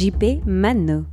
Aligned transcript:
JP 0.00 0.48
Mano. 0.48 1.04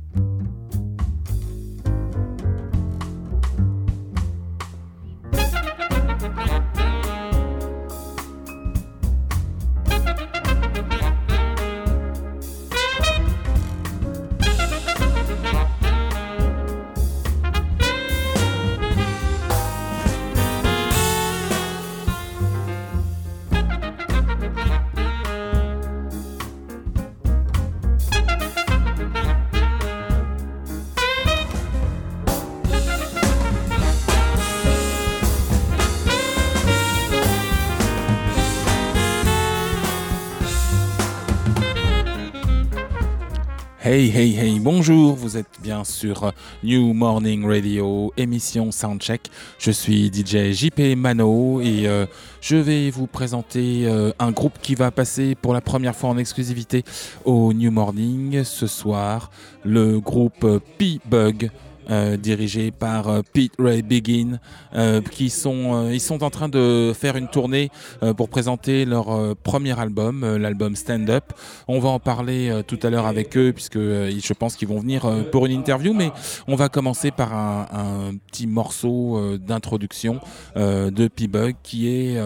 Sur 45.84 46.32
New 46.62 46.92
Morning 46.92 47.46
Radio, 47.46 48.12
émission 48.16 48.70
Soundcheck. 48.72 49.30
Je 49.58 49.70
suis 49.70 50.10
DJ 50.12 50.52
JP 50.52 50.96
Mano 50.96 51.60
et 51.60 51.86
euh, 51.86 52.06
je 52.40 52.56
vais 52.56 52.90
vous 52.90 53.06
présenter 53.06 53.86
euh, 53.86 54.12
un 54.18 54.30
groupe 54.30 54.58
qui 54.62 54.74
va 54.74 54.90
passer 54.90 55.34
pour 55.34 55.54
la 55.54 55.60
première 55.60 55.94
fois 55.94 56.10
en 56.10 56.18
exclusivité 56.18 56.84
au 57.24 57.52
New 57.52 57.70
Morning 57.70 58.44
ce 58.44 58.66
soir, 58.66 59.30
le 59.64 60.00
groupe 60.00 60.60
P-Bug. 60.78 61.50
Euh, 61.90 62.18
dirigé 62.18 62.70
par 62.70 63.08
euh, 63.08 63.22
Pete 63.32 63.54
Ray 63.58 63.80
Biggin, 63.80 64.38
euh, 64.74 65.00
qui 65.00 65.30
sont, 65.30 65.88
ils 65.90 66.02
sont 66.02 66.22
en 66.22 66.28
train 66.28 66.50
de 66.50 66.92
faire 66.94 67.16
une 67.16 67.28
tournée 67.28 67.70
pour 68.16 68.28
présenter 68.28 68.84
leur 68.84 69.36
premier 69.36 69.78
album, 69.78 70.36
l'album 70.36 70.76
Stand 70.76 71.08
Up. 71.08 71.32
On 71.66 71.78
va 71.78 71.88
en 71.88 71.98
parler 71.98 72.62
tout 72.66 72.78
à 72.82 72.90
l'heure 72.90 73.06
avec 73.06 73.36
eux, 73.36 73.52
puisque 73.52 73.78
je 73.78 74.32
pense 74.34 74.56
qu'ils 74.56 74.68
vont 74.68 74.80
venir 74.80 75.06
pour 75.32 75.46
une 75.46 75.52
interview, 75.52 75.94
mais 75.94 76.10
on 76.46 76.56
va 76.56 76.68
commencer 76.68 77.10
par 77.10 77.32
un, 77.34 78.12
petit 78.30 78.46
morceau 78.46 79.38
d'introduction 79.38 80.20
de 80.56 81.08
P-Bug 81.08 81.56
qui 81.62 81.88
est 81.88 82.20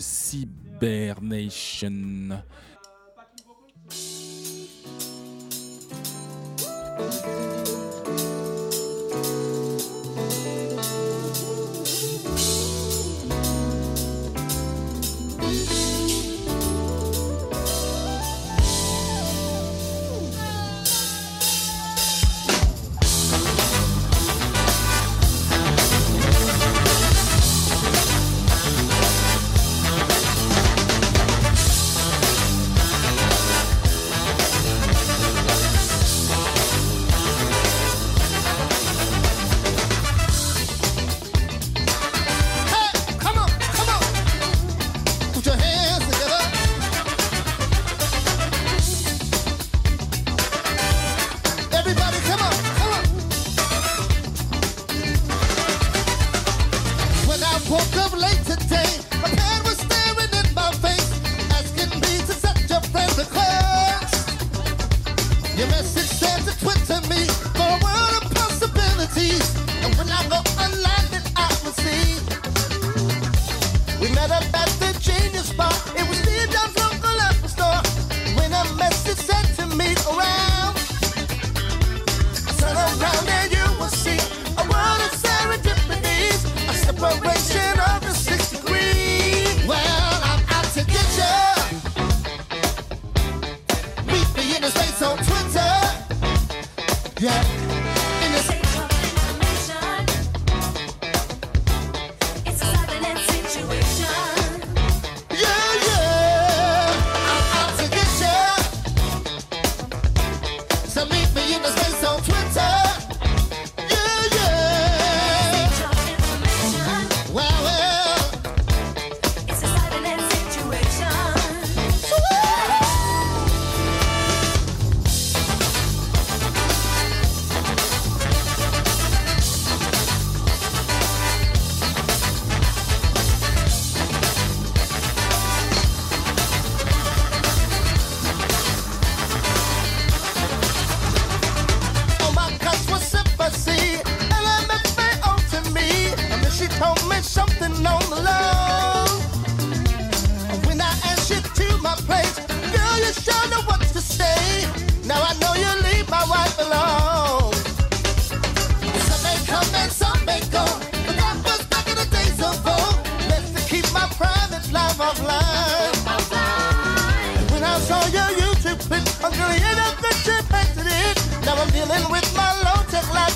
Cybernation. 0.00 1.92
Hey, 6.96 7.53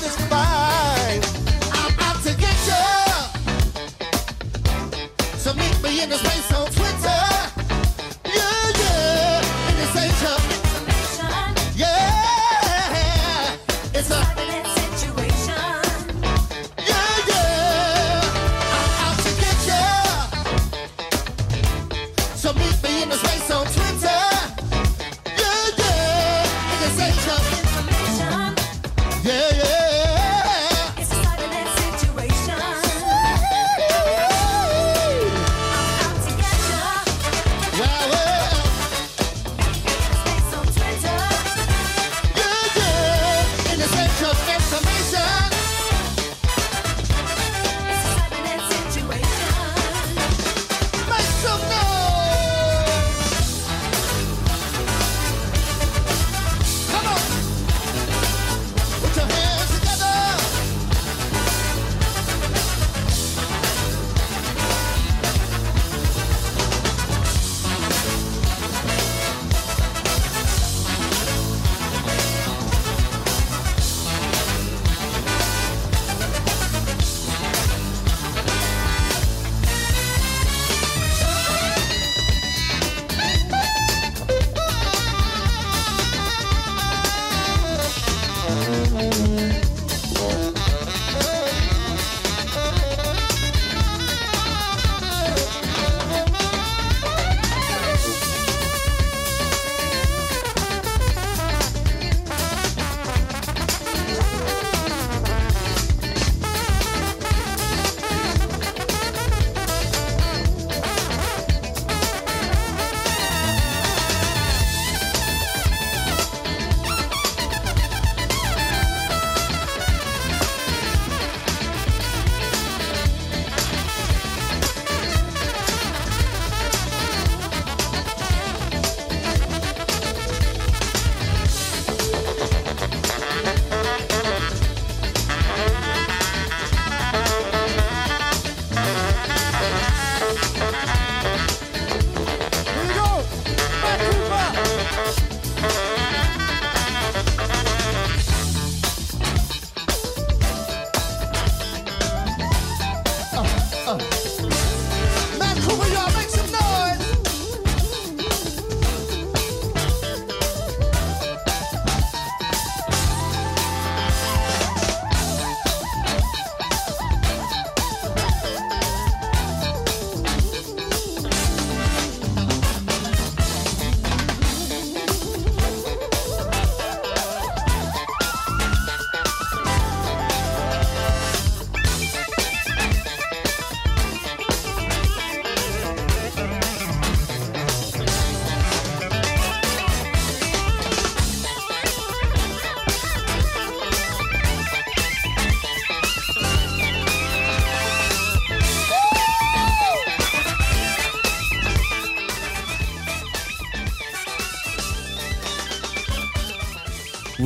just 0.08 0.30
by 0.30 0.47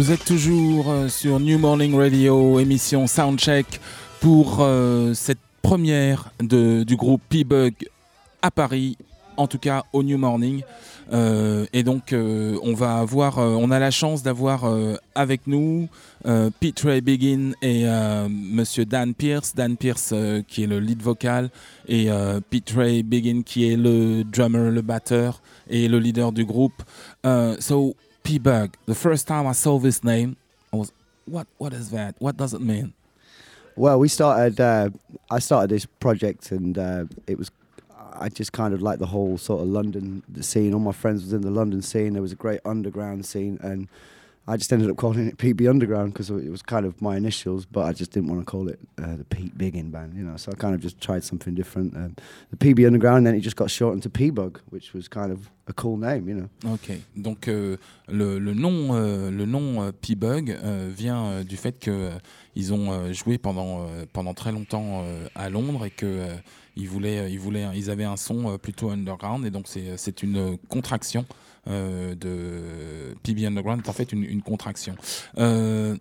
Vous 0.03 0.11
êtes 0.11 0.25
toujours 0.25 0.91
euh, 0.91 1.09
sur 1.09 1.39
New 1.39 1.61
Morning 1.61 1.95
Radio, 1.95 2.59
émission 2.59 3.07
Soundcheck, 3.07 3.81
pour 4.19 4.57
euh, 4.59 5.15
cette 5.15 5.39
première 5.63 6.33
de, 6.41 6.83
du 6.83 6.97
groupe 6.97 7.23
P-Bug 7.29 7.75
à 8.43 8.51
Paris, 8.51 8.99
en 9.37 9.47
tout 9.47 9.61
cas 9.61 9.85
au 9.93 10.03
New 10.03 10.19
Morning. 10.19 10.63
Euh, 11.13 11.67
et 11.73 11.85
donc, 11.85 12.13
on 12.13 12.75
va 12.75 12.97
avoir, 12.97 13.39
on 13.39 13.71
a 13.71 13.79
la 13.79 13.93
chance 13.93 14.25
d'avoir 14.25 14.65
avec 15.15 15.47
nous 15.47 15.89
Pete 16.59 16.81
Ray 16.81 17.01
Biggin 17.01 17.53
et 17.63 17.85
Monsieur 18.29 18.85
Dan 18.85 19.15
Pierce. 19.15 19.55
Dan 19.55 19.77
Pierce 19.77 20.13
qui 20.49 20.65
est 20.65 20.67
le 20.67 20.81
lead 20.81 21.01
vocal 21.01 21.49
et 21.87 22.09
Pete 22.51 22.71
Ray 22.71 23.05
Biggin 23.05 23.43
qui 23.45 23.71
est 23.71 23.77
le 23.77 24.25
drummer, 24.25 24.73
le 24.73 24.83
batteur 24.83 25.43
et 25.71 25.87
le 25.87 26.01
leader 26.01 26.33
du 26.33 26.45
groupe. 26.45 26.83
Uh, 27.25 27.55
P-Bug, 28.23 28.77
the 28.87 28.95
first 28.95 29.27
time 29.27 29.47
I 29.47 29.53
saw 29.53 29.79
this 29.79 30.03
name, 30.05 30.37
I 30.73 30.77
was, 30.77 30.93
what, 31.27 31.47
what 31.59 31.73
is 31.73 31.91
that? 31.91 32.15
What 32.19 32.37
does 32.37 32.55
it 32.55 32.61
mean? 32.61 32.95
Well, 33.75 33.99
we 33.99 34.09
started. 34.09 34.61
Uh, 34.61 34.91
I 35.31 35.39
started 35.39 35.71
this 35.71 35.87
project, 35.87 36.51
and 36.51 36.77
uh, 36.77 37.05
it 37.27 37.39
was. 37.39 37.51
I 38.15 38.29
just 38.29 38.53
kind 38.53 38.75
of 38.75 38.83
like 38.83 38.99
the 38.99 39.07
whole 39.07 39.39
sort 39.39 39.63
of 39.63 39.69
London 39.69 40.23
scene. 40.43 40.75
All 40.75 40.81
my 40.81 40.93
friends 40.93 41.23
was 41.23 41.33
in 41.33 41.41
the 41.41 41.51
London 41.51 41.81
scene. 41.81 42.13
There 42.13 42.21
was 42.21 42.33
a 42.33 42.37
great 42.37 42.61
underground 42.67 43.25
scene, 43.25 43.59
and 43.63 43.89
I 44.47 44.57
just 44.57 44.73
ended 44.73 44.91
up 44.91 44.97
calling 44.97 45.29
it 45.29 45.39
PB 45.39 45.71
Underground 45.71 46.13
because 46.13 46.31
it 46.31 46.51
was 46.51 46.63
kind 46.63 46.85
of 46.85 47.01
my 47.01 47.17
initials. 47.17 47.65
But 47.65 47.85
I 47.85 47.93
just 47.93 48.11
didn't 48.11 48.29
want 48.29 48.41
to 48.41 48.45
call 48.45 48.69
it 48.69 48.81
uh, 48.99 49.17
the 49.17 49.25
Pete 49.25 49.57
Biggin 49.57 49.91
Band, 49.91 50.15
you 50.15 50.25
know. 50.25 50.37
So 50.37 50.51
I 50.53 50.57
kind 50.57 50.75
of 50.75 50.81
just 50.81 51.01
tried 51.01 51.23
something 51.23 51.55
different. 51.55 51.97
Um, 51.97 52.17
the 52.51 52.57
PB 52.57 52.87
Underground, 52.87 53.27
then 53.27 53.35
it 53.35 53.41
just 53.41 53.57
got 53.57 53.71
shortened 53.71 54.03
to 54.03 54.11
P 54.11 54.31
Bug, 54.31 54.61
which 54.71 54.95
was 54.95 55.07
kind 55.07 55.31
of 55.31 55.49
a 55.69 55.73
cool 55.73 55.97
name, 55.97 56.29
you 56.29 56.35
know. 56.35 56.49
Ok, 56.73 56.91
donc 57.17 57.49
euh, 57.49 57.77
le, 58.09 58.39
le 58.39 58.55
nom, 58.55 58.95
euh, 58.95 59.31
le 59.31 59.47
nom 59.47 59.83
euh, 59.83 59.93
P-Bug 59.93 60.51
euh, 60.51 60.91
vient 60.95 61.25
euh, 61.25 61.45
du 61.45 61.57
fait 61.57 61.79
que 61.79 62.11
ils 62.55 62.73
ont 62.73 63.13
joué 63.15 63.39
pendant, 63.39 63.87
pendant 64.13 64.35
très 64.35 64.53
longtemps 64.53 65.07
à 65.35 65.49
Londres 65.49 65.87
et 65.87 65.91
que 65.91 66.27
ils 66.77 66.87
voulaient, 66.87 67.33
ils 67.33 67.41
voulaient, 67.41 67.67
ils 67.75 67.89
avaient 67.89 68.05
un 68.05 68.19
son 68.19 68.59
plutôt 68.59 68.91
underground 68.91 69.47
et 69.47 69.51
donc 69.51 69.69
c'est 69.69 70.23
une 70.23 70.59
contraction 70.69 71.25
de 71.67 73.15
PB 73.23 73.45
Underground, 73.47 73.83
est 73.85 73.89
en 73.89 73.93
fait 73.93 74.13
une, 74.13 74.25
une 74.25 74.43
contraction. 74.43 74.95
Euh, 75.39 75.97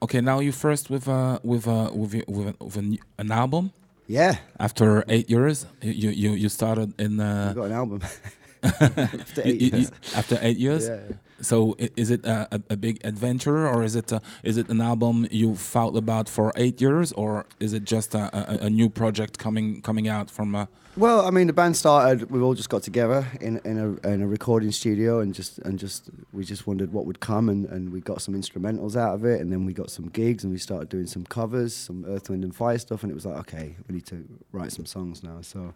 ok, 0.00 0.14
now 0.14 0.40
you 0.40 0.52
first 0.52 0.90
with 0.90 1.08
a, 1.08 1.40
with 1.42 1.66
a, 1.66 1.90
with, 1.94 2.14
a, 2.14 2.24
with, 2.30 2.54
with 2.60 2.76
new- 2.82 2.98
an 3.18 3.30
album? 3.30 3.70
Yeah, 4.08 4.36
after 4.58 5.04
eight 5.08 5.28
years? 5.28 5.66
You 5.82 6.10
you, 6.10 6.30
you 6.32 6.48
started 6.48 6.92
in. 6.98 7.20
Uh, 7.20 7.52
got 7.54 7.66
an 7.66 7.72
album 7.72 8.00
after 8.62 9.42
eight 9.44 9.60
you- 9.60 9.66
you- 9.70 9.76
years. 9.78 9.90
after 10.16 10.38
eight 10.42 10.58
years? 10.58 10.88
Yeah. 10.88 11.16
So 11.40 11.76
is 11.78 12.10
it 12.10 12.24
a, 12.24 12.48
a, 12.68 12.76
big 12.76 13.00
adventure, 13.04 13.68
or 13.68 13.84
is 13.84 13.94
it 13.94 14.10
a, 14.10 14.20
is 14.42 14.56
it 14.56 14.68
an 14.68 14.80
album 14.80 15.26
you 15.30 15.54
thought 15.54 15.96
about 15.96 16.28
for 16.28 16.52
eight 16.56 16.80
years, 16.80 17.12
or 17.12 17.46
is 17.60 17.72
it 17.72 17.84
just 17.84 18.14
a, 18.14 18.24
a, 18.36 18.66
a 18.66 18.70
new 18.70 18.88
project 18.88 19.38
coming 19.38 19.80
coming 19.82 20.08
out 20.08 20.30
from? 20.30 20.54
A, 20.54 20.68
Well, 20.96 21.24
I 21.24 21.30
mean, 21.30 21.46
the 21.46 21.52
band 21.52 21.76
started. 21.76 22.28
We 22.28 22.40
all 22.40 22.54
just 22.54 22.68
got 22.68 22.82
together 22.82 23.24
in 23.40 23.60
in 23.64 23.78
a, 23.78 24.08
in 24.08 24.22
a 24.22 24.26
recording 24.26 24.72
studio, 24.72 25.20
and 25.20 25.32
just 25.32 25.58
and 25.60 25.78
just 25.78 26.10
we 26.32 26.44
just 26.44 26.66
wondered 26.66 26.92
what 26.92 27.06
would 27.06 27.20
come, 27.20 27.48
and, 27.48 27.66
and 27.66 27.92
we 27.92 28.00
got 28.00 28.20
some 28.20 28.34
instrumentals 28.34 28.96
out 28.96 29.14
of 29.14 29.24
it, 29.24 29.40
and 29.40 29.52
then 29.52 29.64
we 29.64 29.72
got 29.72 29.90
some 29.90 30.08
gigs, 30.08 30.42
and 30.42 30.52
we 30.52 30.58
started 30.58 30.88
doing 30.88 31.06
some 31.06 31.24
covers, 31.24 31.72
some 31.72 32.04
Earth, 32.04 32.30
Wind, 32.30 32.42
and 32.42 32.54
Fire 32.54 32.78
stuff, 32.78 33.04
and 33.04 33.12
it 33.12 33.14
was 33.14 33.26
like, 33.26 33.38
okay, 33.38 33.76
we 33.86 33.94
need 33.94 34.06
to 34.06 34.24
write 34.50 34.72
some 34.72 34.86
songs 34.86 35.22
now. 35.22 35.38
So 35.40 35.72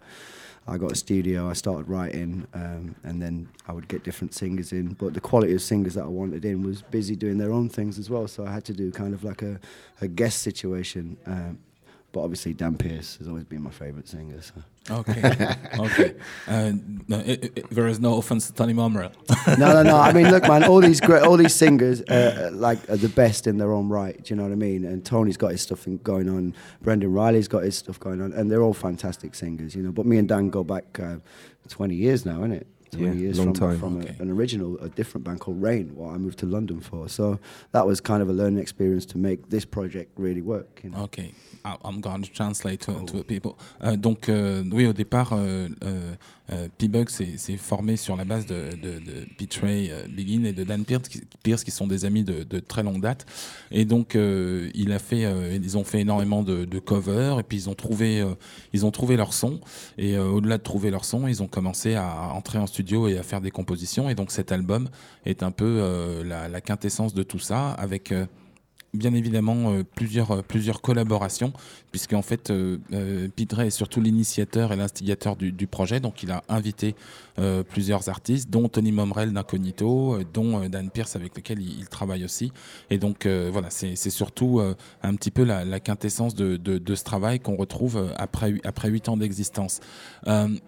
I 0.67 0.77
got 0.77 0.93
a 0.93 0.97
studio. 0.97 1.49
I 1.49 1.55
started 1.55 1.89
writing, 1.89 2.47
um, 2.55 2.95
and 3.05 3.21
then 3.21 3.49
I 3.67 3.73
would 3.73 3.89
get 3.89 4.05
different 4.05 4.35
singers 4.35 4.73
in, 4.73 4.95
but 4.95 5.15
the 5.15 5.21
quality 5.21 5.52
majority 5.53 5.55
of 5.55 5.63
singers 5.63 5.95
that 5.95 6.05
I 6.05 6.09
wanted 6.09 6.45
in 6.45 6.63
was 6.63 6.83
busy 6.83 7.17
doing 7.17 7.39
their 7.39 7.53
own 7.53 7.69
things 7.69 7.99
as 7.99 8.09
well. 8.09 8.29
So 8.29 8.47
I 8.47 8.53
had 8.53 8.65
to 8.65 8.73
do 8.73 8.91
kind 8.91 9.15
of 9.15 9.25
like 9.25 9.43
a, 9.43 9.61
a 10.01 10.09
guest 10.09 10.43
situation. 10.43 11.17
Um, 11.27 11.59
but 12.13 12.21
obviously, 12.21 12.53
Dan 12.53 12.77
Pierce 12.77 13.17
has 13.17 13.27
always 13.29 13.45
been 13.45 13.63
my 13.63 13.71
favourite 13.71 14.07
singer. 14.07 14.41
So. 14.43 14.53
Okay, 14.91 15.57
okay. 15.79 16.15
Uh, 16.49 16.73
no, 17.09 17.19
it, 17.21 17.53
it, 17.57 17.71
there 17.71 17.87
is 17.87 18.01
no 18.01 18.19
offense 18.19 18.49
to 18.49 18.53
Tony 18.53 18.75
Momrel. 18.75 19.13
no, 19.59 19.73
no, 19.73 19.83
no. 19.83 19.97
I 19.97 20.13
mean, 20.13 20.29
look, 20.31 20.43
man. 20.43 20.65
All 20.65 20.81
these 20.81 21.01
great, 21.01 21.23
all 21.23 21.39
these 21.39 21.55
singers, 21.55 22.03
uh, 22.03 22.51
like, 22.53 22.79
are 22.91 22.99
the 22.99 23.09
best 23.09 23.47
in 23.47 23.57
their 23.59 23.73
own 23.73 23.89
right. 23.89 24.23
Do 24.23 24.35
you 24.35 24.37
know 24.37 24.43
what 24.43 24.53
I 24.53 24.57
mean? 24.57 24.85
And 24.85 25.05
Tony's 25.05 25.39
got 25.39 25.53
his 25.53 25.63
stuff 25.63 25.87
going 26.03 26.29
on. 26.29 26.55
Brendan 26.83 27.13
Riley's 27.13 27.49
got 27.49 27.63
his 27.63 27.79
stuff 27.79 27.99
going 27.99 28.21
on, 28.21 28.33
and 28.35 28.51
they're 28.51 28.63
all 28.63 28.75
fantastic 28.75 29.35
singers. 29.35 29.75
You 29.75 29.83
know. 29.85 29.93
But 29.93 30.05
me 30.05 30.19
and 30.19 30.29
Dan 30.29 30.51
go 30.51 30.65
back 30.65 31.01
uh, 31.01 31.17
20 31.69 31.95
years 31.95 32.27
now, 32.27 32.41
isn't 32.41 32.53
it? 32.53 32.67
20 32.93 33.07
Yeah, 33.07 33.13
years 33.15 33.39
long 33.39 33.55
from, 33.55 33.55
time. 33.55 33.79
from 33.79 33.99
Okay. 33.99 34.15
a, 34.19 34.23
an 34.23 34.31
original, 34.31 34.79
a 34.79 34.89
different 34.89 35.25
band 35.25 35.41
called 35.41 35.61
Rain, 35.63 35.95
what 35.95 36.15
I 36.15 36.19
moved 36.19 36.39
to 36.41 36.47
London 36.47 36.81
for. 36.81 37.09
So 37.09 37.39
that 37.73 37.87
was 37.87 38.01
kind 38.01 38.23
of 38.23 38.29
a 38.29 38.33
learning 38.33 38.59
experience 38.59 39.07
to 39.07 39.19
make 39.19 39.49
this 39.49 39.65
project 39.65 40.13
really 40.17 40.43
work. 40.43 40.81
You 40.85 40.91
know? 40.91 41.05
Ok, 41.05 41.33
I- 41.65 41.79
I'm 41.85 42.01
going 42.01 42.23
to 42.23 42.31
translate 42.31 42.81
to, 42.81 43.05
to 43.07 43.19
oh. 43.19 43.23
people. 43.23 43.59
Euh, 43.83 43.97
donc, 43.97 44.29
euh, 44.29 44.63
oui, 44.71 44.87
au 44.87 44.93
départ, 44.93 45.33
euh, 45.33 45.69
euh 45.83 46.15
euh, 46.53 46.69
P-Bug 46.79 47.09
s'est 47.09 47.57
formé 47.57 47.97
sur 47.97 48.17
la 48.17 48.25
base 48.25 48.47
de, 48.47 48.71
de, 48.77 48.99
de 48.99 49.27
Pete 49.39 49.55
Ray 49.63 49.91
euh, 49.91 50.07
Begin 50.09 50.45
et 50.45 50.53
de 50.53 50.65
Dan 50.65 50.85
Pierce 50.85 51.65
qui, 51.65 51.71
sont 51.71 51.87
des 51.87 52.05
amis 52.05 52.25
de, 52.25 52.61
très 52.61 52.83
longue 52.83 53.01
date. 53.01 53.27
Et 53.71 53.85
donc, 53.85 54.17
euh, 54.17 54.71
euh, 54.75 55.59
ils 55.63 55.79
ont 55.79 55.85
fait 55.85 56.01
énormément 56.01 56.43
de, 56.43 56.79
covers 56.79 57.39
et 57.39 57.43
puis 57.43 57.57
ils 57.57 57.71
ont 57.71 57.75
trouvé, 57.75 58.21
euh, 58.21 59.17
leur 59.17 59.33
son. 59.33 59.61
Et 59.99 60.19
au-delà 60.19 60.59
de 60.59 60.63
trouver 60.63 60.91
leur 60.91 61.05
son, 61.05 61.27
ils 61.27 61.43
ont 61.43 61.49
commencé 61.49 61.95
à 61.95 62.33
entrer 62.35 62.59
en 62.59 62.67
studio 62.67 63.09
et 63.09 63.19
à 63.19 63.23
faire 63.23 63.41
des 63.41 63.51
compositions. 63.51 64.09
Et 64.09 64.15
donc, 64.15 64.31
cet 64.31 64.53
album 64.53 64.89
est 65.25 65.43
un 65.43 65.51
peu 65.51 66.23
la, 66.25 66.49
la 66.49 66.61
quintessence 66.61 67.15
de 67.15 67.23
tout 67.23 67.39
ça 67.39 67.71
avec. 67.73 68.13
Bien 68.95 69.15
évidemment 69.15 69.73
euh, 69.73 69.85
plusieurs, 69.85 70.31
euh, 70.31 70.43
plusieurs 70.43 70.81
collaborations, 70.83 71.53
puisqu'en 71.91 72.23
fait, 72.23 72.51
euh, 72.51 72.79
euh, 72.93 73.29
est 73.37 73.71
surtout 73.71 74.01
l'initiateur 74.01 74.73
et 74.73 74.77
l'instigateur 74.77 75.37
du, 75.37 75.67
projet. 75.67 76.01
Donc, 76.01 76.23
il 76.23 76.31
a 76.31 76.43
invité 76.49 76.95
plusieurs 77.71 78.09
artistes, 78.09 78.51
dont 78.51 78.69
Tony 78.69 78.93
Momrel 78.93 79.33
d'Incognito, 79.33 80.19
dont 80.33 80.69
Dan 80.69 80.91
Pierce, 80.91 81.17
avec 81.17 81.37
lequel 81.37 81.61
il, 81.61 81.79
il 81.81 81.89
travaille 81.89 82.25
aussi. 82.25 82.53
Et 82.91 82.99
donc, 82.99 83.27
voilà, 83.27 83.71
c'est 83.71 83.97
surtout 83.97 84.61
un 85.03 85.15
petit 85.15 85.31
peu 85.31 85.45
la, 85.45 85.81
quintessence 85.81 86.35
de, 86.35 86.95
ce 86.95 87.05
travail 87.05 87.41
qu'on 87.41 87.57
retrouve 87.57 88.13
après, 88.17 88.55
après 88.65 88.89
huit 88.89 89.09
ans 89.09 89.17
d'existence. 89.17 89.81
Um, 90.27 90.59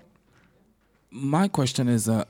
my 1.10 1.48
question 1.48 1.88
is, 1.88 2.08
uh, 2.08 2.24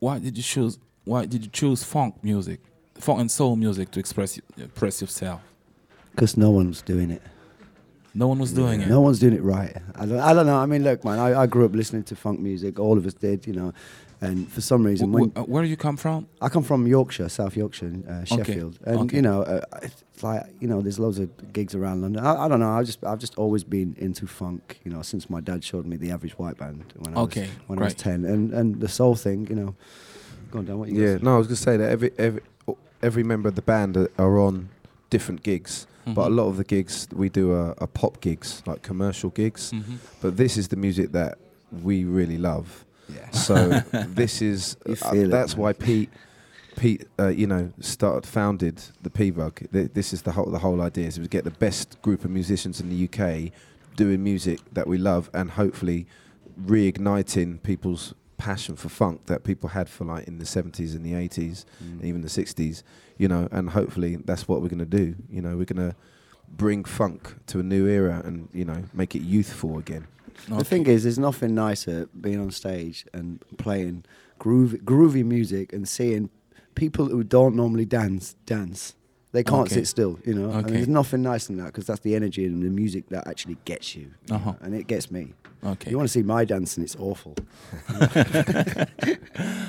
why 0.00 0.20
did 0.20 0.36
you 0.36 0.42
choose? 0.42 0.78
Why 1.06 1.26
did 1.26 1.44
you 1.44 1.50
choose 1.52 1.84
funk 1.84 2.14
music, 2.22 2.60
funk 3.00 3.20
and 3.20 3.30
soul 3.30 3.56
music 3.56 3.90
to 3.92 4.00
express 4.00 4.38
express 4.58 5.00
yourself? 5.00 5.40
Because 6.12 6.36
no 6.36 6.50
one's 6.50 6.82
doing 6.82 7.10
it. 7.10 7.22
No 8.14 8.28
one 8.28 8.38
was 8.38 8.52
doing 8.52 8.80
it. 8.80 8.88
No 8.88 9.02
one's 9.02 9.18
doing 9.18 9.34
it 9.34 9.42
right. 9.42 9.76
I 9.94 10.06
don't, 10.06 10.18
I 10.20 10.32
don't 10.32 10.46
know. 10.46 10.56
I 10.56 10.64
mean, 10.64 10.82
look, 10.82 11.04
man, 11.04 11.18
I, 11.18 11.42
I 11.42 11.46
grew 11.46 11.66
up 11.66 11.74
listening 11.74 12.02
to 12.04 12.16
funk 12.16 12.40
music. 12.40 12.78
All 12.78 12.96
of 12.96 13.04
us 13.04 13.12
did, 13.12 13.46
you 13.46 13.52
know. 13.52 13.74
And 14.22 14.50
for 14.50 14.62
some 14.62 14.82
reason, 14.82 15.10
Wh- 15.10 15.14
when 15.14 15.24
wh- 15.32 15.46
where 15.46 15.62
do 15.62 15.68
you 15.68 15.76
come 15.76 15.98
from? 15.98 16.26
I 16.40 16.48
come 16.48 16.62
from 16.62 16.86
Yorkshire, 16.86 17.28
South 17.28 17.54
Yorkshire, 17.54 17.92
uh, 18.08 18.24
Sheffield, 18.24 18.78
and 18.86 19.00
okay. 19.00 19.16
you 19.16 19.20
know, 19.22 19.42
uh, 19.42 19.60
it's 19.82 20.22
like 20.22 20.46
you 20.58 20.66
know, 20.66 20.80
there's 20.80 20.98
loads 20.98 21.18
of 21.18 21.52
gigs 21.52 21.74
around 21.74 22.00
London. 22.00 22.24
I, 22.24 22.46
I 22.46 22.48
don't 22.48 22.60
know. 22.60 22.70
I 22.70 22.82
just 22.82 23.04
I've 23.04 23.18
just 23.18 23.36
always 23.36 23.62
been 23.62 23.94
into 23.98 24.26
funk, 24.26 24.80
you 24.84 24.90
know, 24.90 25.02
since 25.02 25.28
my 25.28 25.42
dad 25.42 25.62
showed 25.62 25.84
me 25.84 25.98
the 25.98 26.10
Average 26.12 26.38
White 26.38 26.56
Band 26.56 26.94
when 26.96 27.12
I 27.14 27.20
Okay, 27.20 27.42
was 27.42 27.50
when 27.66 27.78
I 27.78 27.84
was 27.84 27.94
ten, 27.94 28.24
and 28.24 28.54
and 28.54 28.80
the 28.80 28.88
soul 28.88 29.14
thing, 29.16 29.46
you 29.48 29.54
know. 29.54 29.74
Go 30.50 30.60
on, 30.60 30.64
Dan. 30.64 30.78
What 30.78 30.88
you 30.88 30.98
Yeah, 30.98 31.12
gonna 31.18 31.24
no, 31.24 31.34
I 31.34 31.38
was 31.38 31.48
going 31.48 31.56
to 31.56 31.62
say 31.62 31.76
that 31.76 31.90
every 31.90 32.10
every 32.16 32.40
every 33.06 33.22
member 33.32 33.48
of 33.48 33.54
the 33.54 33.62
band 33.74 33.96
are, 33.96 34.10
are 34.18 34.38
on 34.48 34.68
different 35.10 35.42
gigs, 35.42 35.86
but 36.16 36.26
a 36.26 36.30
Mhm. 36.30 36.36
lot 36.36 36.48
of 36.52 36.56
the 36.56 36.64
gigs 36.64 36.94
we 37.22 37.28
do 37.28 37.44
are, 37.52 37.72
are 37.82 37.86
pop 38.00 38.14
gigs, 38.20 38.62
like 38.66 38.80
commercial 38.82 39.30
gigs. 39.30 39.72
Mhm. 39.72 39.98
But 40.22 40.36
this 40.36 40.56
is 40.56 40.68
the 40.68 40.76
music 40.86 41.12
that 41.12 41.32
we 41.86 41.96
really 42.18 42.38
love. 42.38 42.66
Yeah. 43.16 43.30
So 43.30 43.54
this 44.22 44.42
is 44.42 44.76
uh, 44.88 44.94
feel 45.12 45.24
it, 45.28 45.30
that's 45.38 45.56
why 45.56 45.72
Pete 45.72 46.10
Pete 46.80 47.02
uh, 47.18 47.28
you 47.40 47.46
know 47.52 47.64
started 47.80 48.26
founded 48.38 48.76
the 49.02 49.10
P 49.10 49.30
Bug. 49.30 49.54
Th- 49.72 49.90
This 49.98 50.12
is 50.12 50.20
the 50.22 50.32
whole 50.32 50.50
the 50.56 50.62
whole 50.66 50.80
idea 50.90 51.06
is 51.06 51.14
to 51.14 51.28
get 51.36 51.44
the 51.44 51.56
best 51.66 51.88
group 52.02 52.24
of 52.24 52.30
musicians 52.30 52.80
in 52.80 52.86
the 52.92 52.98
UK 53.08 53.52
doing 53.96 54.22
music 54.22 54.58
that 54.76 54.86
we 54.86 54.98
love 54.98 55.30
and 55.32 55.50
hopefully 55.62 56.06
reigniting 56.70 57.62
people's 57.62 58.14
passion 58.38 58.76
for 58.76 58.88
funk 58.88 59.26
that 59.26 59.44
people 59.44 59.70
had 59.70 59.88
for 59.88 60.04
like 60.04 60.26
in 60.28 60.38
the 60.38 60.44
70s 60.44 60.94
and 60.94 61.04
the 61.04 61.12
80s 61.12 61.64
Mm. 61.82 62.04
even 62.04 62.20
the 62.20 62.28
60s 62.28 62.82
you 63.18 63.28
know 63.28 63.48
and 63.50 63.70
hopefully 63.70 64.16
that's 64.16 64.46
what 64.48 64.60
we're 64.62 64.68
going 64.68 64.78
to 64.90 64.96
do 65.04 65.14
you 65.30 65.40
know 65.40 65.56
we're 65.56 65.64
going 65.74 65.88
to 65.90 65.96
bring 66.48 66.84
funk 66.84 67.34
to 67.46 67.58
a 67.60 67.62
new 67.62 67.86
era 67.86 68.22
and 68.24 68.48
you 68.52 68.64
know 68.64 68.82
make 68.92 69.14
it 69.14 69.22
youthful 69.22 69.78
again 69.78 70.06
The 70.48 70.64
thing 70.64 70.86
is, 70.86 71.02
there's 71.04 71.18
nothing 71.18 71.54
nicer 71.54 72.08
being 72.20 72.38
on 72.38 72.50
stage 72.50 73.06
and 73.12 73.42
playing 73.58 74.04
groovy, 74.38 74.78
groovy 74.82 75.24
music 75.24 75.72
and 75.72 75.88
seeing 75.88 76.28
people 76.74 77.06
who 77.08 77.24
don't 77.24 77.54
normally 77.56 77.86
dance 77.86 78.36
dance. 78.44 78.94
They 79.32 79.42
can't 79.42 79.66
Okay. 79.66 79.74
sit 79.80 79.86
still, 79.88 80.18
you 80.28 80.34
know. 80.34 80.50
I 80.50 80.56
mean, 80.56 80.64
Okay. 80.66 80.74
there's 80.76 80.88
nothing 81.02 81.22
nicer 81.22 81.48
than 81.48 81.56
that 81.62 81.66
because 81.72 81.86
that's 81.86 82.00
the 82.08 82.14
energy 82.14 82.44
and 82.46 82.62
the 82.62 82.70
music 82.82 83.08
that 83.08 83.26
actually 83.26 83.58
gets 83.64 83.96
you, 83.96 84.06
you 84.28 84.34
Uh-huh. 84.36 84.52
know, 84.52 84.56
and 84.60 84.74
it 84.74 84.86
gets 84.86 85.10
me. 85.10 85.34
Ok. 85.66 85.86
You 85.90 85.96
want 85.98 86.04
to 86.04 86.08
see 86.08 86.22
my 86.24 86.44
dancing? 86.46 86.84
It's 86.84 86.96
awful. 86.98 87.34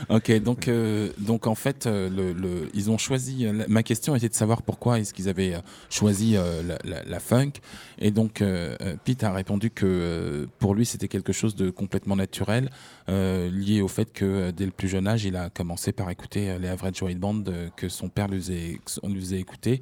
Ok, 0.10 0.32
donc, 0.42 0.68
euh, 0.68 1.10
donc 1.18 1.48
en 1.48 1.56
fait, 1.56 1.86
euh, 1.86 2.10
le, 2.10 2.32
le- 2.32 2.70
ils 2.74 2.90
ont 2.90 2.98
choisi. 2.98 3.46
euh, 3.46 3.52
la- 3.54 3.68
ma 3.68 3.84
question 3.84 4.16
était 4.16 4.30
de 4.30 4.34
savoir 4.34 4.62
pourquoi 4.62 5.00
est-ce 5.00 5.14
qu'ils 5.14 5.28
avaient 5.28 5.56
choisi 5.90 6.38
euh, 6.38 6.64
la, 6.64 6.78
la- 6.86 7.04
la 7.04 7.20
funk. 7.20 7.52
Et 8.00 8.12
donc, 8.12 8.42
euh, 8.42 8.76
Pete 9.04 9.24
a 9.24 9.34
répondu 9.34 9.70
que 9.70 10.48
pour 10.60 10.76
lui, 10.76 10.86
c'était 10.86 11.08
quelque 11.10 11.34
chose 11.34 11.56
de 11.56 11.70
complètement 11.70 12.16
naturel, 12.16 12.70
lié 13.08 13.82
au 13.82 13.88
fait 13.88 14.12
que 14.14 14.52
dès 14.52 14.66
le 14.66 14.72
plus 14.72 14.88
jeune 14.88 15.08
âge, 15.08 15.26
il 15.26 15.36
a 15.36 15.50
commencé 15.50 15.92
par 15.92 16.10
écouter 16.10 16.58
les 16.60 16.68
Average 16.68 17.02
White 17.02 17.20
Band 17.20 17.44
que 17.76 17.90
son 17.90 18.10
père 18.10 18.28
lui 18.28 18.38
faisait, 18.40 18.80
lui 19.04 19.20
faisait 19.20 19.40
écouter. 19.40 19.82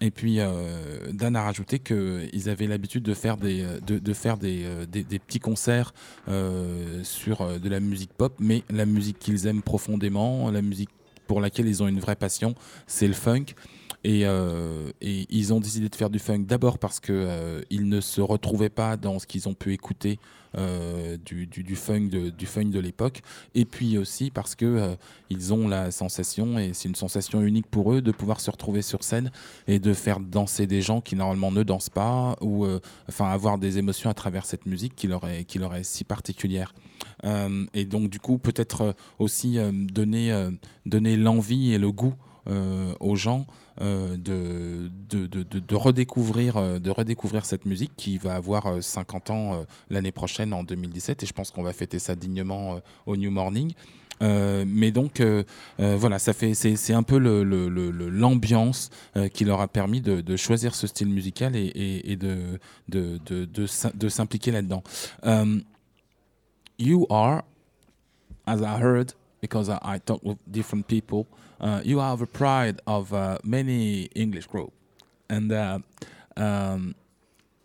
Et 0.00 0.10
puis 0.10 0.40
euh, 0.40 1.12
Dan 1.12 1.36
a 1.36 1.42
rajouté 1.42 1.78
qu'ils 1.78 2.48
avaient 2.48 2.66
l'habitude 2.66 3.02
de 3.02 3.14
faire 3.14 3.36
des, 3.36 3.62
euh, 3.62 3.80
de, 3.80 4.12
faire 4.14 4.38
des, 4.38 4.62
euh, 4.64 4.86
des, 4.86 5.18
petits 5.18 5.40
concerts 5.40 5.92
euh, 6.28 7.04
sur 7.04 7.42
euh, 7.42 7.58
de 7.58 7.68
la 7.68 7.80
musique 7.80 8.12
pop, 8.12 8.34
mais 8.38 8.62
la 8.70 8.86
musique 8.86 9.18
qu'ils 9.18 9.46
aiment 9.46 9.62
profondément, 9.62 10.50
la 10.50 10.62
musique 10.62 10.90
pour 11.26 11.40
laquelle 11.40 11.68
ils 11.68 11.82
ont 11.82 11.88
une 11.88 12.00
vraie 12.00 12.16
passion, 12.16 12.54
c'est 12.86 13.06
le 13.06 13.12
funk. 13.12 13.44
Et, 14.02 14.22
euh, 14.24 14.90
et 15.02 15.26
ils 15.28 15.52
ont 15.52 15.60
décidé 15.60 15.88
de 15.88 15.94
faire 15.94 16.08
du 16.08 16.18
funk 16.18 16.40
d'abord 16.40 16.78
parce 16.78 17.00
que 17.00 17.12
euh, 17.12 17.60
ils 17.68 17.88
ne 17.88 18.00
se 18.00 18.22
retrouvaient 18.22 18.70
pas 18.70 18.96
dans 18.96 19.18
ce 19.18 19.26
qu'ils 19.26 19.46
ont 19.46 19.54
pu 19.54 19.74
écouter 19.74 20.18
euh, 20.56 21.18
du, 21.18 21.76
funk 21.76 22.08
de, 22.08 22.30
du 22.30 22.46
funk 22.46 22.70
de 22.70 22.80
l'époque, 22.80 23.20
et 23.54 23.64
puis 23.64 23.98
aussi 23.98 24.30
parce 24.30 24.56
que 24.56 24.96
ils 25.28 25.52
ont 25.52 25.68
la 25.68 25.92
sensation 25.92 26.58
et 26.58 26.72
c'est 26.72 26.88
une 26.88 26.96
sensation 26.96 27.42
unique 27.42 27.66
pour 27.66 27.92
eux 27.92 28.00
de 28.00 28.10
pouvoir 28.10 28.40
se 28.40 28.50
retrouver 28.50 28.82
sur 28.82 29.04
scène 29.04 29.30
et 29.68 29.78
de 29.78 29.92
faire 29.92 30.18
danser 30.18 30.66
des 30.66 30.82
gens 30.82 31.00
qui 31.00 31.14
normalement 31.14 31.52
ne 31.52 31.62
dansent 31.62 31.90
pas 31.90 32.36
ou 32.40 32.66
enfin 33.08 33.30
avoir 33.30 33.58
des 33.58 33.78
émotions 33.78 34.10
à 34.10 34.14
travers 34.14 34.44
cette 34.44 34.66
musique 34.66 34.96
qui 34.96 35.06
leur 35.06 35.28
est, 35.28 35.44
qui 35.44 35.60
leur 35.60 35.74
est 35.76 35.84
si 35.84 36.02
particulière. 36.02 36.74
Et 37.74 37.84
donc 37.84 38.10
du 38.10 38.18
coup 38.18 38.38
peut-être 38.38 38.96
aussi 39.20 39.58
donner, 39.72 40.48
donner 40.84 41.16
l'envie 41.16 41.74
et 41.74 41.78
le 41.78 41.92
goût 41.92 42.14
aux 42.46 43.16
gens 43.16 43.46
euh, 43.80 44.16
euh, 44.28 44.88
de 46.80 46.90
redécouvrir 46.90 47.44
cette 47.44 47.64
musique 47.66 47.92
qui 47.96 48.18
va 48.18 48.34
avoir 48.34 48.66
euh, 48.66 48.80
50 48.80 49.30
ans 49.30 49.54
euh, 49.54 49.64
l'année 49.88 50.12
prochaine 50.12 50.52
en 50.52 50.64
2017 50.64 51.22
et 51.22 51.26
je 51.26 51.32
pense 51.32 51.50
qu'on 51.50 51.62
va 51.62 51.72
fêter 51.72 51.98
ça 51.98 52.14
dignement 52.14 52.76
euh, 52.76 52.80
au 53.06 53.16
New 53.16 53.30
Morning. 53.30 53.72
Euh, 54.22 54.64
mais 54.66 54.90
donc 54.90 55.20
euh, 55.20 55.44
euh, 55.80 55.96
voilà, 55.98 56.18
ça 56.18 56.34
fait 56.34 56.52
c'est 56.52 56.92
un 56.92 57.02
peu 57.02 57.16
l'ambiance 57.16 58.90
euh, 59.16 59.28
qui 59.28 59.46
leur 59.46 59.62
a 59.62 59.68
permis 59.68 60.02
de, 60.02 60.36
choisir 60.36 60.74
ce 60.74 60.86
style 60.86 61.08
musical 61.08 61.56
et, 61.56 62.16
de, 62.16 62.58
de, 62.88 63.18
de, 63.24 63.46
de, 63.46 63.66
s'im- 63.66 63.92
de 63.94 64.08
s'impliquer 64.10 64.50
là-dedans. 64.50 64.82
You 66.78 67.06
are, 67.10 67.44
as 68.46 68.62
I 68.62 68.78
heard, 68.80 69.12
because 69.42 69.68
I, 69.68 69.78
I 69.82 70.00
with 70.22 70.38
different 70.46 70.86
people, 70.86 71.26
you 71.84 72.00
are 72.00 72.16
the 72.16 72.26
pride 72.26 72.80
of 72.86 73.12
uh, 73.12 73.38
many 73.44 74.04
English 74.14 74.46
group, 74.46 74.72
and 75.28 75.52
uh, 75.52 75.78
um, 76.36 76.94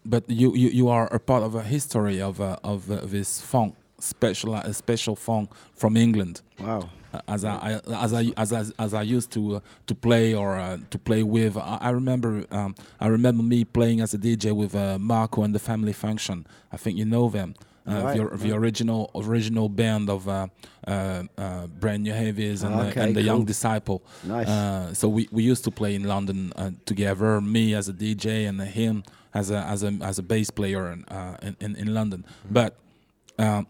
but 0.05 0.23
you, 0.29 0.55
you 0.55 0.69
you 0.69 0.89
are 0.89 1.07
a 1.13 1.19
part 1.19 1.43
of 1.43 1.55
a 1.55 1.63
history 1.63 2.21
of 2.21 2.39
uh, 2.39 2.57
of 2.63 2.89
uh, 2.91 3.01
this 3.03 3.41
funk 3.41 3.75
special 3.99 4.53
uh, 4.53 4.71
special 4.73 5.15
funk 5.15 5.49
from 5.73 5.95
England 5.97 6.41
Wow. 6.59 6.89
uh, 7.13 7.21
as 7.27 7.43
I, 7.45 7.55
I 7.87 8.03
as 8.03 8.13
I 8.13 8.31
as 8.37 8.51
I, 8.53 8.63
as 8.83 8.93
I 8.93 9.01
used 9.01 9.31
to 9.31 9.55
uh, 9.55 9.59
to 9.87 9.95
play 9.95 10.33
or 10.35 10.57
uh, 10.57 10.77
to 10.89 10.97
play 10.99 11.23
with. 11.23 11.57
I, 11.57 11.77
I 11.81 11.89
remember 11.91 12.45
um, 12.51 12.75
I 12.99 13.07
remember 13.07 13.43
me 13.43 13.63
playing 13.65 14.01
as 14.01 14.13
a 14.13 14.17
DJ 14.17 14.51
with 14.55 14.75
uh, 14.75 14.99
Marco 14.99 15.43
and 15.43 15.55
the 15.55 15.59
Family 15.59 15.93
Function. 15.93 16.45
I 16.71 16.77
think 16.77 16.97
you 16.97 17.05
know 17.05 17.29
them. 17.29 17.55
Uh, 17.87 18.01
Right, 18.03 18.17
the, 18.17 18.37
the 18.37 18.51
original 18.51 19.11
original 19.15 19.69
band 19.69 20.09
of 20.09 20.27
uh, 20.27 20.47
uh, 20.87 21.23
uh, 21.37 21.67
Brand 21.67 22.03
New 22.03 22.13
Heavies 22.13 22.63
and, 22.63 22.79
the, 22.79 22.87
Okay, 22.87 23.03
and 23.03 23.15
the 23.15 23.21
Young. 23.21 23.45
Disciple. 23.45 24.03
Nice. 24.23 24.47
Uh, 24.47 24.93
so 24.93 25.07
we, 25.07 25.27
we 25.31 25.43
used 25.43 25.63
to 25.65 25.71
play 25.71 25.95
in 25.95 26.03
London 26.03 26.51
uh, 26.55 26.71
together, 26.85 27.41
me 27.41 27.73
as 27.73 27.87
a 27.89 27.93
DJ 27.93 28.47
and 28.47 28.59
him 28.61 29.03
as 29.33 29.51
a 29.51 29.57
as 29.57 29.83
a 29.83 29.97
as 30.01 30.17
a 30.17 30.23
bass 30.23 30.49
player 30.49 30.91
in 30.91 31.05
uh, 31.05 31.37
in, 31.59 31.75
in, 31.75 31.93
London. 31.93 32.25
Mm-hmm. 32.25 32.53
But 32.53 32.77
um, 33.37 33.67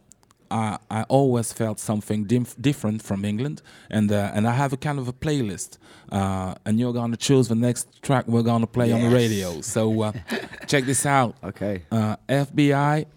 I, 0.52 0.78
I 0.90 1.04
always 1.04 1.52
felt 1.52 1.80
something 1.80 2.26
different 2.62 3.02
from 3.02 3.26
England, 3.26 3.62
and 3.90 4.12
uh, 4.12 4.32
and 4.34 4.48
I 4.48 4.54
have 4.54 4.74
a 4.74 4.78
kind 4.78 5.00
of 5.00 5.08
a 5.08 5.14
playlist. 5.14 5.78
Uh, 6.12 6.54
and 6.66 6.80
you're 6.80 6.94
gonna 6.94 7.18
choose 7.18 7.48
the 7.48 7.56
next 7.56 8.02
track 8.02 8.28
we're 8.28 8.44
gonna 8.44 8.68
play 8.68 8.92
on 8.92 9.02
the 9.02 9.10
radio. 9.10 9.62
So 9.62 10.04
uh, 10.04 10.12
check 10.68 10.86
this 10.86 11.06
out. 11.06 11.36
Okay. 11.44 11.84
Uh, 11.92 12.16
FBI, 12.30 13.08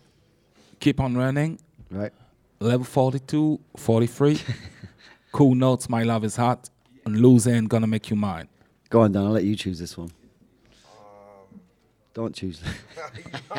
keep 0.81 1.01
on 1.01 1.17
running. 1.17 1.59
Right. 1.91 2.13
Level 2.61 2.85
42, 2.85 3.61
43. 3.77 4.41
cool 5.33 5.55
notes, 5.55 5.89
my 5.89 6.03
love 6.03 6.25
is 6.25 6.37
hot. 6.37 6.71
And 7.05 7.21
lose 7.21 7.47
end, 7.47 7.71
gonna 7.71 7.87
make 7.87 8.11
you 8.11 8.17
mine. 8.17 8.49
Go 8.91 9.01
on, 9.01 9.13
Dan. 9.13 9.25
I'll 9.25 9.33
let 9.33 9.45
you 9.45 9.55
choose 9.57 9.79
this 9.79 9.97
one. 9.97 10.11
Um, 10.85 11.61
Don't 12.15 12.35
choose. 12.35 12.61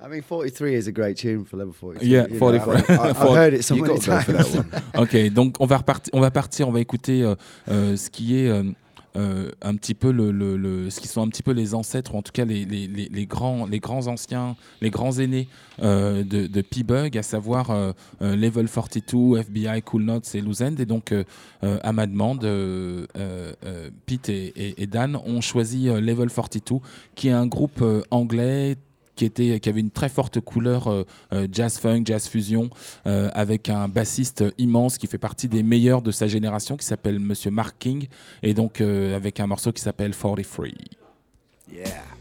I 0.00 0.06
mean, 0.06 0.22
43 0.22 0.74
is 0.74 0.86
a 0.86 0.92
great 0.92 1.16
tune 1.16 1.44
for 1.44 1.56
level 1.56 1.72
43. 1.72 2.08
Yeah, 2.08 2.22
you 2.26 2.28
know, 2.34 2.38
43. 2.38 2.74
I've, 2.74 3.00
I've 3.00 3.16
heard 3.16 3.54
it 3.54 3.64
so 3.64 3.74
You 3.74 3.82
many 3.82 3.94
go 3.94 4.00
for 4.00 4.22
times. 4.22 4.52
that 4.52 4.82
one. 4.94 5.02
Ok, 5.02 5.32
donc 5.32 5.56
on 5.60 5.66
va, 5.66 5.78
repartir, 5.78 6.14
on 6.14 6.20
va 6.20 6.30
partir, 6.30 6.68
on 6.68 6.72
va 6.72 6.80
écouter 6.80 7.22
euh, 7.24 7.34
euh, 7.68 7.96
ce 7.96 8.08
qui 8.08 8.38
est 8.40 8.48
euh, 8.48 8.62
euh, 9.16 9.50
un 9.62 9.74
petit 9.76 9.94
peu 9.94 10.10
le, 10.12 10.90
ce 10.90 11.00
qui 11.00 11.08
sont 11.08 11.22
un 11.22 11.28
petit 11.28 11.42
peu 11.42 11.52
les 11.52 11.74
ancêtres, 11.74 12.14
ou 12.14 12.18
en 12.18 12.22
tout 12.22 12.32
cas 12.32 12.44
les, 12.44 12.64
les- 12.64 12.86
les- 12.86 13.26
grands, 13.26 13.66
les 13.66 13.78
grands 13.80 14.06
anciens, 14.06 14.56
les 14.80 14.90
grands 14.90 15.18
aînés 15.18 15.48
euh, 15.82 16.22
de, 16.24 16.46
de 16.46 16.60
P-Bug, 16.60 17.16
à 17.16 17.22
savoir 17.22 17.70
euh, 17.70 17.92
Level 18.20 18.68
42, 18.68 19.38
FBI, 19.40 19.82
Cool 19.82 20.02
Notes 20.02 20.34
et 20.34 20.40
Loose 20.40 20.62
End. 20.62 20.74
Et 20.78 20.86
donc, 20.86 21.14
à 21.62 21.92
ma 21.92 22.06
demande, 22.06 22.40
Pete 24.06 24.28
et, 24.28 24.86
Dan 24.86 25.16
ont 25.16 25.40
choisi 25.40 25.84
Level 25.86 26.30
42, 26.30 26.76
qui 27.14 27.28
est 27.28 27.32
un 27.32 27.46
groupe 27.46 27.82
anglais 28.10 28.76
qui, 29.18 29.24
était, 29.24 29.60
avait 29.68 29.80
une 29.80 29.90
très 29.90 30.08
forte 30.08 30.40
couleur 30.40 30.86
euh, 30.86 31.04
euh, 31.32 31.48
jazz 31.50 31.78
funk, 31.78 32.02
jazz 32.04 32.28
fusion, 32.28 32.70
euh, 33.06 33.30
avec 33.34 33.68
un 33.68 33.88
bassiste 33.88 34.44
immense 34.58 34.96
qui 34.96 35.08
fait 35.08 35.18
partie 35.18 35.48
des 35.48 35.64
meilleurs 35.64 36.02
de 36.02 36.12
sa 36.12 36.28
génération, 36.28 36.76
qui 36.76 36.86
s'appelle 36.86 37.18
Monsieur 37.18 37.50
Mark 37.50 37.76
King, 37.78 38.06
et 38.42 38.54
donc 38.54 38.80
avec 38.80 39.40
un 39.40 39.46
morceau 39.46 39.72
qui 39.72 39.82
s'appelle 39.82 40.14
43. 40.14 40.68
Yeah. 41.70 42.17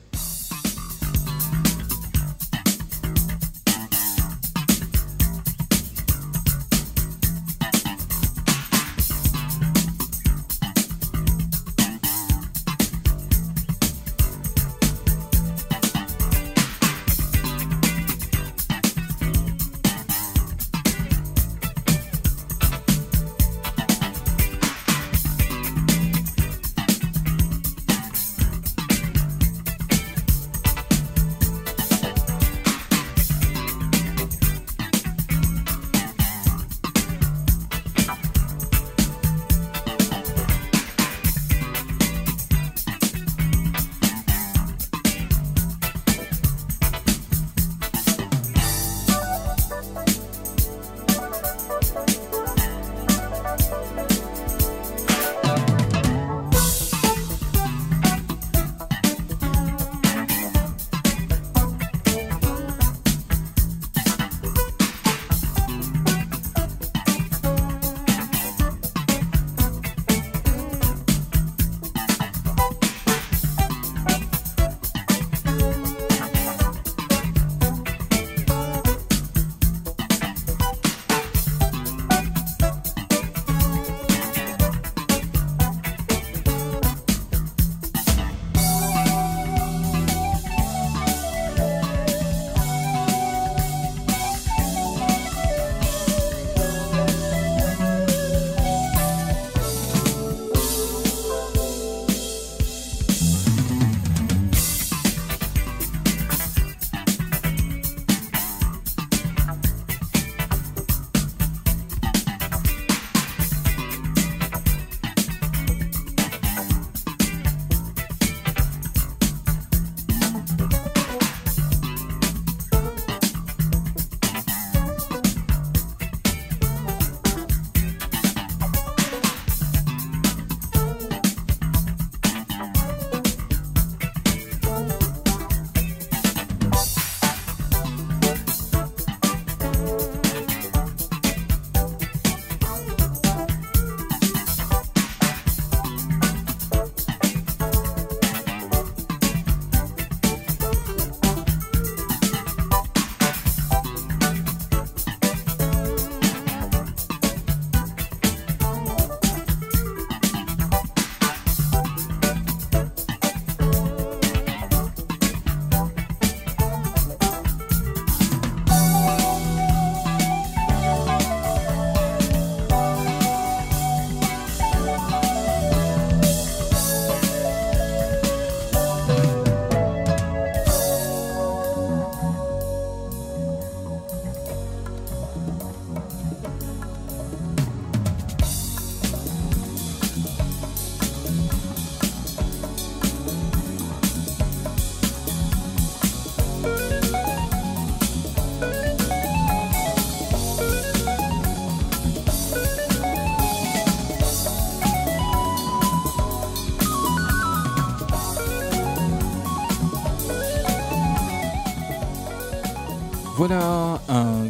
Voilà 213.47 214.01
un 214.10 214.49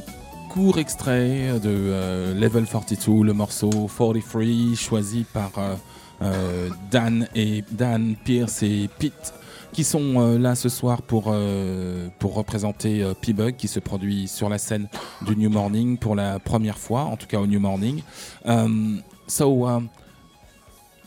court 0.49 0.79
extrait 0.79 1.59
de 1.59 1.69
euh, 1.69 2.33
Level 2.33 2.65
42, 2.65 3.21
le 3.25 3.31
morceau 3.33 3.69
43, 3.95 4.73
choisi 4.75 5.23
par 5.23 5.51
euh, 5.59 5.75
euh, 6.23 6.69
Dan 6.89 7.27
et 7.35 7.63
Dan, 7.69 8.15
Pierce 8.15 8.63
et 8.63 8.89
Pete, 8.97 9.35
qui 9.71 9.83
sont 9.83 10.19
euh, 10.19 10.39
là 10.39 10.55
ce 10.55 10.67
soir 10.67 11.03
pour, 11.03 11.25
euh, 11.27 12.07
pour 12.17 12.33
représenter 12.33 13.03
euh, 13.03 13.13
P-Bug, 13.13 13.55
qui 13.55 13.67
se 13.67 13.79
produit 13.79 14.27
sur 14.27 14.49
la 14.49 14.57
scène 14.57 14.87
du 15.21 15.35
New 15.35 15.51
Morning 15.51 15.99
pour 15.99 16.15
la 16.15 16.39
première 16.39 16.79
fois, 16.79 17.01
en 17.03 17.17
tout 17.17 17.27
cas 17.27 17.39
au 17.39 17.45
New 17.45 17.59
Morning. 17.59 18.01
Um, 18.45 19.03
so, 19.27 19.67
um, 19.67 19.89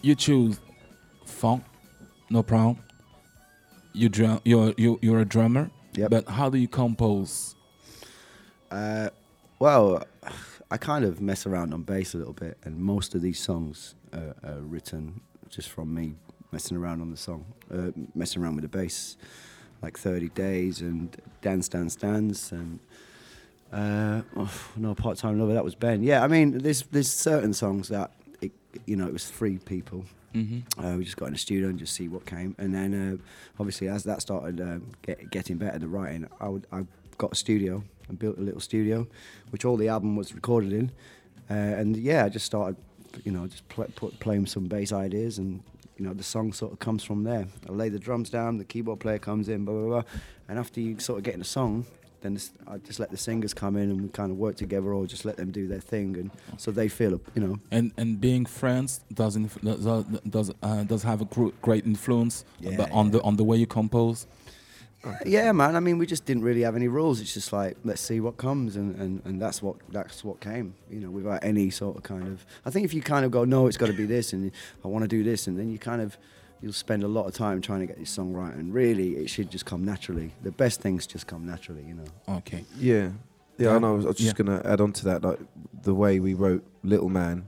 you 0.05 0.15
choose 0.17 0.61
funk, 1.27 1.63
no 2.31 2.45
problem. 2.45 2.77
You 3.97 4.09
drum, 4.09 4.39
you're, 4.45 4.75
you're, 4.79 4.99
you're 5.03 5.23
a 5.23 5.27
drummer, 5.29 5.71
Yep. 5.97 6.11
but 6.11 6.29
how 6.29 6.49
do 6.51 6.57
you 6.57 6.69
compose? 6.69 7.57
Uh, 8.71 9.11
well, 9.59 10.05
I 10.71 10.77
kind 10.77 11.05
of 11.05 11.21
mess 11.21 11.47
around 11.47 11.75
on 11.75 11.83
bass 11.83 12.15
a 12.15 12.19
little 12.19 12.33
bit, 12.33 12.57
and 12.65 12.79
most 12.79 13.15
of 13.15 13.23
these 13.23 13.39
songs 13.41 13.95
are, 14.13 14.35
are 14.45 14.61
written 14.61 15.21
just 15.49 15.69
from 15.69 15.93
me 15.93 16.15
messing 16.53 16.77
around 16.77 17.01
on 17.01 17.11
the 17.11 17.17
song, 17.17 17.45
uh, 17.73 17.91
messing 18.15 18.43
around 18.43 18.57
with 18.57 18.63
the 18.63 18.69
bass, 18.69 19.17
like 19.83 19.99
30 19.99 20.29
Days 20.31 20.81
and 20.81 21.17
Dance 21.43 21.69
Dance 21.69 21.97
Dance 21.97 22.53
and. 22.53 22.79
Uh, 23.73 24.23
oh, 24.37 24.51
no, 24.77 24.97
part 24.97 25.17
time 25.17 25.39
lover. 25.39 25.55
That 25.55 25.63
was 25.63 25.77
Ben. 25.77 26.03
Yeah, 26.03 26.25
I 26.25 26.27
mean, 26.27 26.59
there's 26.59 26.83
there's 26.91 27.09
certain 27.09 27.53
songs 27.55 27.87
that 27.89 28.11
it, 28.41 28.51
you 28.85 28.97
know 28.97 29.07
it 29.07 29.13
was 29.13 29.31
three 29.31 29.59
people. 29.59 30.05
Mhm. 30.35 30.63
Uh, 30.77 30.97
we 30.99 31.05
just 31.05 31.17
got 31.17 31.27
in 31.27 31.35
the 31.35 31.39
studio 31.39 31.69
and 31.69 31.79
just 31.79 31.95
see 31.95 32.09
what 32.09 32.27
came, 32.27 32.57
and 32.59 32.75
then 32.75 32.95
uh, 32.95 33.61
obviously 33.61 33.87
as 33.89 34.03
that 34.05 34.23
started 34.23 34.61
um, 34.61 34.87
get, 35.03 35.31
getting 35.31 35.57
better, 35.57 35.79
the 35.79 35.87
writing, 35.87 36.27
I, 36.41 36.49
would, 36.49 36.67
I 36.73 36.85
got 37.17 37.31
a 37.31 37.37
studio 37.37 37.85
and 38.11 38.19
built 38.19 38.37
a 38.37 38.43
little 38.43 38.61
studio, 38.61 39.07
which 39.51 39.65
all 39.65 39.77
the 39.79 39.89
album 39.89 40.17
was 40.17 40.35
recorded 40.35 40.73
in, 40.75 40.91
uh, 41.49 41.55
and 41.55 41.97
yeah, 41.97 42.27
I 42.27 42.29
just 42.29 42.45
started, 42.45 42.77
you 43.25 43.33
know, 43.33 43.47
just 43.47 43.67
put, 43.69 43.97
playing 44.21 44.47
some 44.47 44.67
bass 44.69 44.93
ideas, 44.93 45.39
and 45.39 45.63
you 45.97 46.05
know 46.05 46.13
the 46.13 46.23
song 46.23 46.53
sort 46.53 46.73
of 46.73 46.79
comes 46.79 47.03
from 47.03 47.25
there. 47.25 47.47
I 47.69 47.73
lay 47.73 47.89
the 47.89 47.99
drums 47.99 48.29
down, 48.29 48.59
the 48.59 48.65
keyboard 48.65 49.01
player 49.01 49.19
comes 49.19 49.49
in, 49.49 49.65
blah 49.65 49.75
blah 49.75 49.89
blah, 49.89 50.03
and 50.49 50.59
after 50.59 50.81
you 50.81 50.99
sort 50.99 51.19
of 51.19 51.25
get 51.25 51.35
in 51.35 51.41
a 51.41 51.45
song. 51.45 51.87
Then 52.23 52.35
this, 52.35 52.53
I 52.69 52.77
just 52.77 53.01
let 53.01 53.11
the 53.11 53.17
singers 53.17 53.55
come 53.55 53.79
in 53.79 53.91
and 53.91 54.03
we 54.03 54.09
kind 54.11 54.31
of 54.31 54.37
work 54.37 54.55
together, 54.55 54.93
or 54.93 55.07
just 55.07 55.25
let 55.25 55.39
them 55.39 55.51
do 55.51 55.67
their 55.67 55.81
thing, 55.81 56.19
and 56.19 56.31
so 56.59 56.71
they 56.71 56.87
feel, 56.89 57.19
you 57.35 57.41
know, 57.47 57.57
And 57.71 57.93
and 57.97 58.21
being 58.21 58.45
friends 58.45 59.01
does 59.15 59.37
inf- 59.37 59.59
does 59.63 60.05
does 60.29 60.51
uh, 60.63 60.83
does 60.85 61.03
have 61.03 61.23
a 61.23 61.25
gr- 61.25 61.55
great 61.63 61.87
influence 61.87 62.45
Yeah, 62.61 62.77
but 62.77 62.91
on 62.93 63.11
the 63.11 63.23
on 63.23 63.37
the 63.37 63.45
way 63.45 63.57
you 63.57 63.67
compose. 63.67 64.27
Yeah, 65.25 65.53
man. 65.53 65.77
I 65.77 65.81
mean, 65.81 65.97
we 65.99 66.07
just 66.07 66.27
didn't 66.27 66.43
really 66.43 66.61
have 66.63 66.77
any 66.77 66.89
rules. 66.89 67.21
It's 67.21 67.33
just 67.33 67.53
like 67.53 67.77
let's 67.85 68.01
see 68.03 68.21
what 68.21 68.37
comes, 68.37 68.77
and, 68.77 68.95
and, 68.97 69.23
and 69.25 69.41
that's 69.41 69.63
what 69.63 69.77
that's 69.91 70.23
what 70.25 70.41
came. 70.41 70.75
You 70.91 71.01
know, 71.01 71.11
without 71.11 71.43
any 71.43 71.71
sort 71.71 71.97
of 71.97 72.03
kind 72.03 72.27
of. 72.29 72.45
I 72.67 72.71
think 72.71 72.85
if 72.85 72.93
you 72.93 73.01
kind 73.01 73.25
of 73.25 73.31
go, 73.31 73.45
no, 73.45 73.67
it's 73.67 73.77
got 73.79 73.87
to 73.87 73.93
be 73.95 74.05
this, 74.07 74.33
and 74.33 74.53
I 74.85 74.89
want 74.89 75.03
to 75.05 75.09
do 75.09 75.23
this, 75.25 75.47
and 75.47 75.59
then 75.59 75.71
you 75.71 75.79
kind 75.79 76.03
of 76.03 76.19
you'll 76.61 76.75
spend 76.75 77.03
a 77.03 77.09
lot 77.09 77.25
of 77.27 77.33
time 77.35 77.63
trying 77.63 77.81
to 77.81 77.87
get 77.87 77.99
this 77.99 78.11
song 78.11 78.33
right, 78.35 78.53
and 78.55 78.75
really 78.75 79.17
it 79.17 79.31
should 79.31 79.51
just 79.51 79.65
come 79.65 79.85
naturally. 79.85 80.35
The 80.43 80.51
best 80.53 80.81
things 80.83 81.07
just 81.07 81.27
come 81.27 81.47
naturally, 81.47 81.83
you 81.85 81.95
know. 81.95 82.37
Okay. 82.37 82.65
Yeah, 82.79 83.11
yeah. 83.57 83.75
I 83.75 83.79
know. 83.79 83.93
I 83.95 83.97
was, 83.97 84.05
I 84.05 84.09
was 84.09 84.17
just 84.19 84.39
Yeah. 84.39 84.45
gonna 84.45 84.63
add 84.67 84.83
on 84.83 84.93
to 84.93 85.05
that, 85.07 85.23
like 85.25 85.39
the 85.83 85.95
way 85.95 86.21
we 86.21 86.35
wrote 86.35 86.63
"Little 86.83 87.09
Man." 87.09 87.47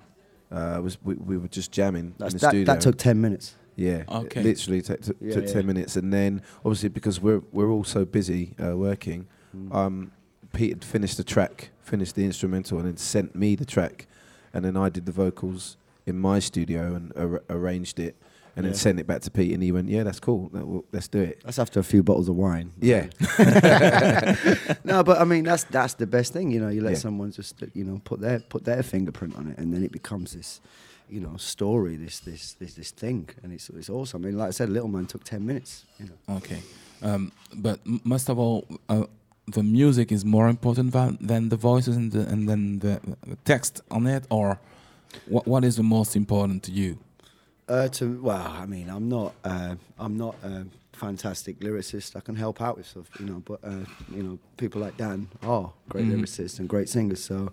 Uh, 0.50 0.78
was 0.82 0.98
we, 1.02 1.14
we 1.14 1.38
were 1.38 1.48
just 1.48 1.72
jamming 1.72 2.14
That's, 2.18 2.34
in 2.34 2.38
the 2.38 2.42
that 2.42 2.48
studio. 2.50 2.64
that 2.66 2.80
took 2.82 2.98
ten 2.98 3.20
minutes. 3.22 3.54
Yeah, 3.82 4.04
Okay. 4.08 4.40
it 4.40 4.44
literally 4.44 4.82
t- 4.82 4.94
t- 4.96 5.12
Yeah, 5.20 5.34
took 5.34 5.46
yeah. 5.46 5.52
ten 5.52 5.66
minutes, 5.66 5.96
and 5.96 6.12
then 6.12 6.42
obviously 6.64 6.88
because 6.88 7.20
we're 7.20 7.42
we're 7.52 7.70
all 7.70 7.84
so 7.84 8.04
busy 8.04 8.54
uh, 8.64 8.76
working, 8.76 9.26
Mm. 9.56 9.74
um, 9.74 10.12
Pete 10.52 10.70
had 10.70 10.84
finished 10.84 11.16
the 11.16 11.24
track, 11.24 11.70
finished 11.82 12.14
the 12.14 12.24
instrumental, 12.24 12.78
and 12.78 12.86
then 12.88 12.96
sent 12.96 13.34
me 13.34 13.56
the 13.56 13.64
track, 13.66 14.06
and 14.54 14.64
then 14.64 14.76
I 14.76 14.88
did 14.88 15.04
the 15.06 15.12
vocals 15.12 15.76
in 16.06 16.16
my 16.18 16.38
studio 16.40 16.94
and 16.94 17.12
ar- 17.16 17.42
arranged 17.50 17.98
it, 17.98 18.14
and 18.56 18.64
then 18.64 18.72
Yeah. 18.72 18.78
sent 18.78 19.00
it 19.00 19.06
back 19.06 19.20
to 19.22 19.30
Pete, 19.30 19.52
and 19.54 19.62
he 19.62 19.72
went, 19.72 19.88
"Yeah, 19.88 20.02
that's 20.04 20.20
cool. 20.20 20.48
That, 20.54 20.66
will 20.66 20.84
let's 20.92 21.08
do 21.08 21.20
it." 21.20 21.40
That's 21.44 21.58
after 21.58 21.80
a 21.80 21.82
few 21.92 22.02
bottles 22.02 22.28
of 22.28 22.36
wine. 22.36 22.72
Yeah, 22.80 23.06
no, 24.84 25.02
but 25.02 25.20
I 25.20 25.24
mean 25.24 25.44
that's 25.44 25.64
that's 25.64 25.94
the 25.94 26.06
best 26.06 26.32
thing. 26.32 26.50
You 26.50 26.60
know, 26.60 26.68
you 26.68 26.80
let 26.82 26.92
Yeah. 26.92 26.98
someone 26.98 27.30
just 27.32 27.62
you 27.74 27.84
know 27.84 28.00
put 28.04 28.20
their 28.20 28.40
put 28.40 28.64
their 28.64 28.82
fingerprint 28.82 29.36
on 29.36 29.48
it, 29.48 29.58
and 29.58 29.72
then 29.72 29.82
it 29.84 29.92
becomes 29.92 30.32
this, 30.34 30.60
you 31.08 31.20
know, 31.20 31.36
story. 31.36 31.96
This 31.96 32.20
this 32.20 32.54
this 32.54 32.74
this 32.74 32.90
thing, 32.90 33.28
and 33.42 33.52
it's 33.52 33.68
it's 33.70 33.90
awesome. 33.90 34.22
I 34.22 34.26
mean, 34.26 34.38
like 34.38 34.48
I 34.48 34.52
said, 34.52 34.68
Little 34.68 34.88
Man 34.88 35.06
took 35.06 35.24
ten 35.24 35.44
minutes. 35.46 35.84
You 35.98 36.06
know. 36.06 36.36
Okay. 36.36 36.60
Um, 37.02 37.32
but 37.54 37.80
most 38.04 38.28
of 38.28 38.38
all, 38.38 38.64
uh, 38.88 39.06
the 39.46 39.62
music 39.62 40.12
is 40.12 40.24
more 40.24 40.48
important 40.48 40.92
than, 40.92 41.18
than 41.20 41.48
the 41.48 41.56
voices 41.56 41.96
and, 41.96 42.12
the, 42.12 42.20
and 42.28 42.48
then 42.48 42.78
the, 42.78 43.00
the 43.26 43.36
text 43.44 43.80
on 43.90 44.06
it, 44.06 44.24
or 44.30 44.60
what, 45.26 45.46
what 45.46 45.64
is 45.64 45.76
the 45.76 45.82
most 45.82 46.14
important 46.14 46.62
to 46.62 46.70
you? 46.70 46.98
Uh, 47.68 47.88
to 47.88 48.20
well, 48.22 48.46
I 48.46 48.66
mean, 48.66 48.88
I'm 48.88 49.08
not 49.08 49.34
uh, 49.44 49.76
I'm 49.98 50.16
not 50.16 50.34
a 50.42 50.66
fantastic 51.06 51.58
lyricist. 51.60 52.14
I 52.16 52.20
can 52.20 52.36
help 52.36 52.60
out 52.60 52.76
with 52.76 52.86
stuff, 52.86 53.08
you 53.18 53.26
know, 53.26 53.42
but 53.44 53.58
uh, 53.64 53.84
you 54.14 54.22
know, 54.22 54.38
people 54.56 54.80
like 54.80 54.96
Dan 54.96 55.28
are 55.42 55.72
great 55.88 56.06
Mhm. 56.06 56.12
lyricists 56.20 56.58
and 56.60 56.68
great 56.68 56.88
singers. 56.88 57.22
So, 57.24 57.50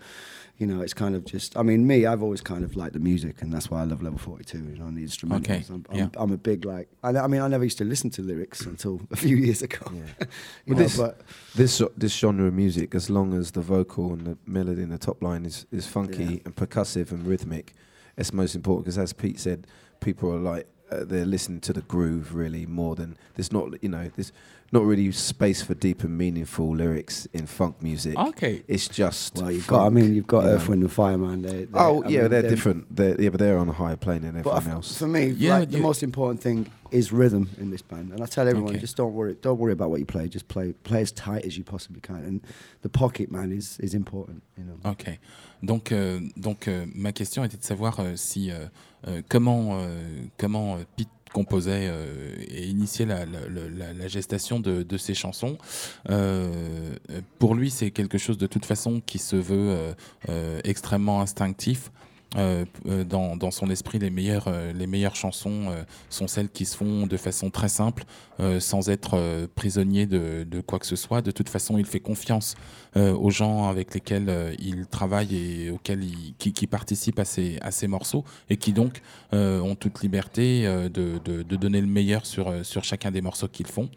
you 0.60 0.68
know, 0.68 0.82
it's 0.82 0.94
kind 0.94 1.16
of 1.16 1.26
just. 1.26 1.58
I 1.58 1.64
mean, 1.64 1.88
me, 1.88 2.06
I've 2.06 2.22
always 2.22 2.42
kind 2.42 2.64
of 2.64 2.76
liked 2.76 2.94
the 2.94 3.00
music, 3.00 3.42
and 3.42 3.52
that's 3.52 3.70
why 3.72 3.82
I 3.82 3.86
love 3.86 4.02
Level 4.04 4.20
42. 4.20 4.58
You 4.58 4.78
know, 4.78 4.86
and 4.86 4.98
the 4.98 5.04
instrumentals. 5.04 5.40
Okay, 5.50 5.64
I'm, 5.70 5.86
yeah. 5.92 6.04
I'm, 6.04 6.12
I'm 6.24 6.32
a 6.32 6.38
big 6.38 6.64
like. 6.66 6.88
I, 7.04 7.10
I 7.10 7.28
mean, 7.28 7.42
I 7.42 7.48
never 7.48 7.64
used 7.64 7.78
to 7.80 7.86
listen 7.86 8.10
to 8.12 8.22
lyrics 8.22 8.62
until 8.66 9.02
a 9.12 9.16
few 9.16 9.36
years 9.36 9.62
ago. 9.62 9.84
Yeah. 9.94 10.02
Well, 10.68 10.78
know, 10.78 10.84
this- 10.84 10.98
but 10.98 11.22
this 11.56 11.82
this 11.98 12.14
genre 12.16 12.48
of 12.48 12.54
music, 12.54 12.94
as 12.96 13.10
long 13.10 13.34
as 13.34 13.52
the 13.52 13.62
vocal 13.62 14.14
and 14.14 14.28
the 14.28 14.38
melody 14.46 14.84
in 14.84 14.90
the 14.90 14.98
top 15.00 15.24
line 15.24 15.46
is 15.46 15.66
is 15.72 15.88
funky 15.88 16.24
Yeah. 16.24 16.40
and 16.46 16.56
percussive 16.56 17.12
and 17.12 17.26
rhythmic, 17.26 17.74
it's 18.18 18.32
most 18.34 18.54
important. 18.56 18.86
Because 18.86 19.00
as 19.00 19.14
Pete 19.14 19.40
said, 19.40 19.66
people 20.02 20.32
are 20.32 20.56
like 20.56 20.68
uh, 20.92 21.04
they're 21.06 21.26
listening 21.26 21.60
to 21.62 21.74
the 21.74 21.82
groove 21.82 22.34
really 22.36 22.66
more 22.66 22.96
than 22.96 23.16
there's 23.36 23.52
not 23.52 23.82
you 23.84 23.90
know 23.90 24.10
there's 24.16 24.32
not 24.72 24.84
really 24.86 25.12
space 25.12 25.64
for 25.64 25.74
deep 25.74 26.04
and 26.04 26.16
meaningful 26.16 26.76
lyrics 26.76 27.28
in 27.34 27.48
funk 27.48 27.82
music. 27.82 28.16
Okay. 28.16 28.62
It's 28.68 28.88
just 28.88 29.36
well, 29.38 29.52
you've 29.52 29.64
funk, 29.66 29.80
got. 29.82 29.86
I 29.88 29.90
mean, 29.90 30.14
you've 30.14 30.28
got 30.28 30.44
you 30.44 30.50
Earth, 30.52 30.66
know. 30.66 30.70
Wind 30.70 30.84
and 30.84 30.92
Fire, 30.92 31.18
man. 31.18 31.42
They, 31.42 31.66
they, 31.66 31.68
Oh 31.74 32.04
I 32.04 32.08
yeah, 32.10 32.22
mean, 32.22 32.30
they're, 32.30 32.42
different. 32.44 32.96
They're, 32.96 33.20
yeah, 33.20 33.30
but 33.30 33.40
they're 33.40 33.58
on 33.58 33.68
a 33.68 33.72
higher 33.74 33.96
plane 33.96 34.22
than 34.22 34.34
But 34.34 34.50
everyone 34.50 34.68
f- 34.68 34.74
else. 34.74 34.96
for 35.00 35.08
me, 35.08 35.30
Yeah, 35.30 35.58
like, 35.60 35.72
the 35.72 35.80
most 35.80 36.04
important 36.04 36.40
thing 36.44 36.68
is 36.92 37.12
rhythm 37.12 37.50
in 37.60 37.72
this 37.72 37.82
band. 37.82 38.12
And 38.12 38.22
I 38.22 38.28
tell 38.28 38.48
everyone, 38.48 38.74
Okay. 38.74 38.80
just 38.80 38.96
don't 38.96 39.14
worry, 39.16 39.36
don't 39.42 39.58
worry 39.58 39.72
about 39.74 39.90
what 39.90 40.00
you 40.02 40.06
play. 40.06 40.28
Just 40.28 40.48
play, 40.48 40.74
play 40.84 41.02
as 41.02 41.12
tight 41.14 41.46
as 41.46 41.58
you 41.58 41.64
possibly 41.64 42.02
can. 42.02 42.18
And 42.18 42.42
the 42.84 42.90
pocket, 42.90 43.32
man, 43.32 43.52
is 43.52 43.80
is 43.80 43.96
important. 43.96 44.44
You 44.56 44.66
know. 44.66 44.78
Ok. 44.92 45.18
Donc, 45.64 45.92
euh, 45.92 46.20
donc 46.38 46.68
euh, 46.68 46.86
ma 46.94 47.12
question 47.12 47.44
était 47.44 47.58
de 47.58 47.64
savoir 47.64 48.00
euh, 48.00 48.16
si 48.16 48.52
euh, 48.52 48.68
comment 49.30 49.80
euh, 49.80 50.24
comment 50.38 50.76
euh, 50.76 50.84
Pete 50.96 51.10
composait 51.34 51.88
euh, 51.88 52.36
et 52.48 52.66
initiait 52.68 53.06
la, 53.06 54.08
gestation 54.08 54.60
de, 54.60 54.84
de 54.84 54.98
ses 54.98 55.14
chansons. 55.14 55.58
Euh, 56.10 56.96
euh, 57.12 57.22
pour 57.38 57.56
lui, 57.56 57.70
c'est 57.70 57.92
quelque 57.92 58.18
chose 58.18 58.38
de 58.38 58.48
toute 58.48 58.66
façon 58.66 59.02
qui 59.06 59.20
se 59.20 59.36
veut 59.36 59.70
euh, 59.70 59.94
euh, 60.30 60.60
extrêmement 60.64 61.22
instinctif. 61.22 61.92
Euh, 62.38 62.64
euh, 62.88 63.04
dans, 63.04 63.36
dans 63.36 63.50
son 63.50 63.72
esprit, 63.72 63.98
les 63.98 64.12
meilleures, 64.12 64.48
euh, 64.48 64.72
les 64.72 64.86
meilleures 64.86 65.16
chansons 65.16 65.72
euh, 65.72 65.84
sont 66.12 66.28
celles 66.28 66.50
qui 66.50 66.66
se 66.66 66.78
font 66.78 67.08
de 67.08 67.18
façon 67.18 67.50
très 67.50 67.70
simple, 67.70 68.04
euh, 68.40 68.60
sans 68.60 68.90
être 68.90 69.16
euh, 69.16 69.48
prisonnier 69.56 70.06
de, 70.06 70.44
de 70.44 70.62
quoi 70.62 70.78
que 70.78 70.86
ce 70.86 70.96
soit. 70.96 71.24
De 71.24 71.32
toute 71.32 71.50
façon, 71.50 71.80
il 71.80 71.86
fait 71.86 72.00
confiance 72.00 72.56
aux 72.96 73.30
gens 73.30 73.68
avec 73.68 73.94
lesquels 73.94 74.56
il 74.58 74.88
travaille 74.88 75.36
et 75.36 75.70
auxquels 75.70 76.04
il, 76.04 76.34
qui, 76.40 76.54
qui 76.54 76.66
participent 76.66 77.20
à 77.20 77.26
ces, 77.26 77.60
à 77.62 77.70
ces 77.70 77.88
morceaux 77.88 78.26
et 78.50 78.58
qui 78.58 78.74
donc 78.74 79.02
ont 79.32 79.76
toute 79.76 80.02
liberté 80.02 80.64
de, 80.64 81.20
de, 81.24 81.44
de 81.44 81.56
donner 81.56 81.82
le 81.82 81.88
meilleur 81.88 82.26
sur, 82.26 82.66
sur 82.66 82.84
chacun 82.84 83.12
des 83.12 83.22
morceaux 83.22 83.48
qu'ils 83.48 83.68
font. 83.68 83.90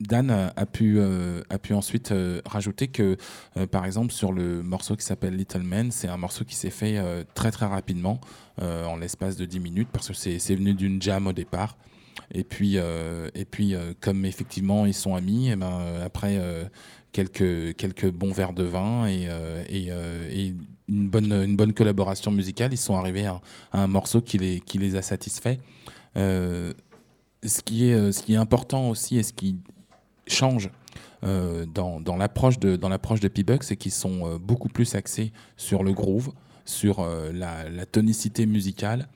Dan 0.00 0.30
a, 0.30 0.66
pu, 0.66 0.96
euh, 0.98 1.42
a 1.48 1.58
pu 1.58 1.72
ensuite 1.72 2.12
euh, 2.12 2.42
rajouter 2.44 2.88
que, 2.88 3.16
euh, 3.56 3.66
par 3.66 3.86
exemple, 3.86 4.12
sur 4.12 4.30
le 4.32 4.62
morceau 4.62 4.94
qui 4.94 5.04
s'appelle 5.04 5.34
Little 5.36 5.62
Man, 5.62 5.90
c'est 5.90 6.08
un 6.08 6.18
morceau 6.18 6.44
qui 6.44 6.54
s'est 6.54 6.70
fait 6.70 7.00
très 7.34 7.50
très 7.50 7.66
rapidement, 7.66 8.20
en 8.60 8.96
l'espace 8.96 9.36
de 9.36 9.44
10 9.44 9.60
minutes, 9.60 9.88
parce 9.92 10.08
que 10.08 10.14
c'est 10.14 10.54
venu 10.54 10.74
d'une 10.74 11.00
jam 11.00 11.26
au 11.26 11.32
départ. 11.32 11.76
Et 12.32 12.44
puis, 12.44 12.76
et 12.76 13.44
puis 13.50 13.74
comme 14.00 14.24
effectivement 14.24 14.86
ils 14.86 14.94
sont 14.94 15.14
amis, 15.14 15.50
et 15.50 15.56
ben, 15.56 15.80
euh, 15.80 16.04
après 16.04 16.38
quelques, 17.12 17.76
quelques 17.76 18.10
bons 18.10 18.32
verres 18.32 18.52
de 18.52 18.64
vin 18.64 19.06
et, 19.06 19.28
et, 19.68 20.54
une, 20.88 21.08
bonne, 21.08 21.32
une 21.32 21.56
bonne 21.56 21.72
collaboration 21.72 22.30
musicale, 22.30 22.72
ils 22.72 22.78
sont 22.78 22.96
arrivés 22.96 23.26
à, 23.26 23.40
un 23.72 23.86
morceau 23.86 24.20
qui 24.20 24.38
les, 24.38 24.60
qui 24.60 24.78
les 24.78 24.96
a 24.96 25.02
satisfaits. 25.02 25.56
Ce, 26.14 27.62
qui 27.64 27.88
est, 27.88 28.12
ce 28.12 28.22
qui 28.22 28.34
est 28.34 28.38
important 28.38 28.90
aussi 28.90 29.18
et 29.18 29.22
ce 29.22 29.32
qui 29.32 29.56
change 30.26 30.70
euh, 31.24 31.66
dans, 31.66 32.00
dans 32.00 32.16
l'approche 32.16 32.58
de, 32.58 32.76
dans 32.76 32.88
l'approche 32.88 33.20
de 33.20 33.28
P-Buck, 33.28 33.62
c'est 33.62 33.76
qu'ils 33.76 33.92
sont 33.92 34.26
euh, 34.26 34.38
beaucoup 34.38 34.68
plus 34.68 34.94
axés 34.94 35.32
sur 35.56 35.82
le 35.82 35.92
groove, 35.92 36.32
sur 36.64 37.00
euh, 37.00 37.32
la, 37.32 37.86
tonicité 37.86 38.46
musicale 38.46 39.08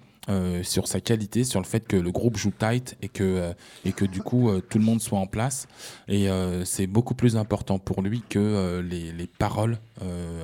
sur 0.62 0.86
sa 0.86 1.00
qualité, 1.00 1.42
sur 1.42 1.58
le 1.58 1.66
fait 1.66 1.88
que 1.88 1.96
le 1.96 2.12
groupe 2.12 2.36
joue 2.36 2.52
tight 2.56 2.96
et 3.02 3.08
que, 3.08 3.52
et 3.84 3.90
que 3.90 4.04
du 4.04 4.22
coup 4.22 4.48
tout 4.68 4.78
le 4.78 4.84
monde 4.84 5.00
soit 5.00 5.18
en 5.18 5.26
place. 5.26 5.66
Et 6.06 6.28
c'est 6.64 6.86
beaucoup 6.86 7.14
plus 7.14 7.36
important 7.36 7.80
pour 7.80 8.00
lui 8.00 8.22
que 8.28 8.78
les, 8.78 9.10
les 9.10 9.26
paroles 9.26 9.76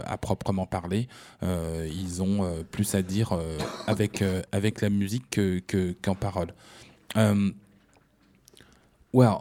à 0.05 0.19
proprement 0.19 0.67
parler. 0.67 1.07
Ils 1.43 2.21
ont 2.21 2.65
plus 2.73 2.97
à 2.97 3.03
dire 3.03 3.39
avec, 3.87 4.25
avec 4.51 4.81
la 4.81 4.91
musique 4.91 5.31
que- 5.31 5.61
que- 5.61 5.95
qu'en 6.03 6.17
paroles. 6.17 6.53
Um, 7.15 7.55
well, 9.13 9.37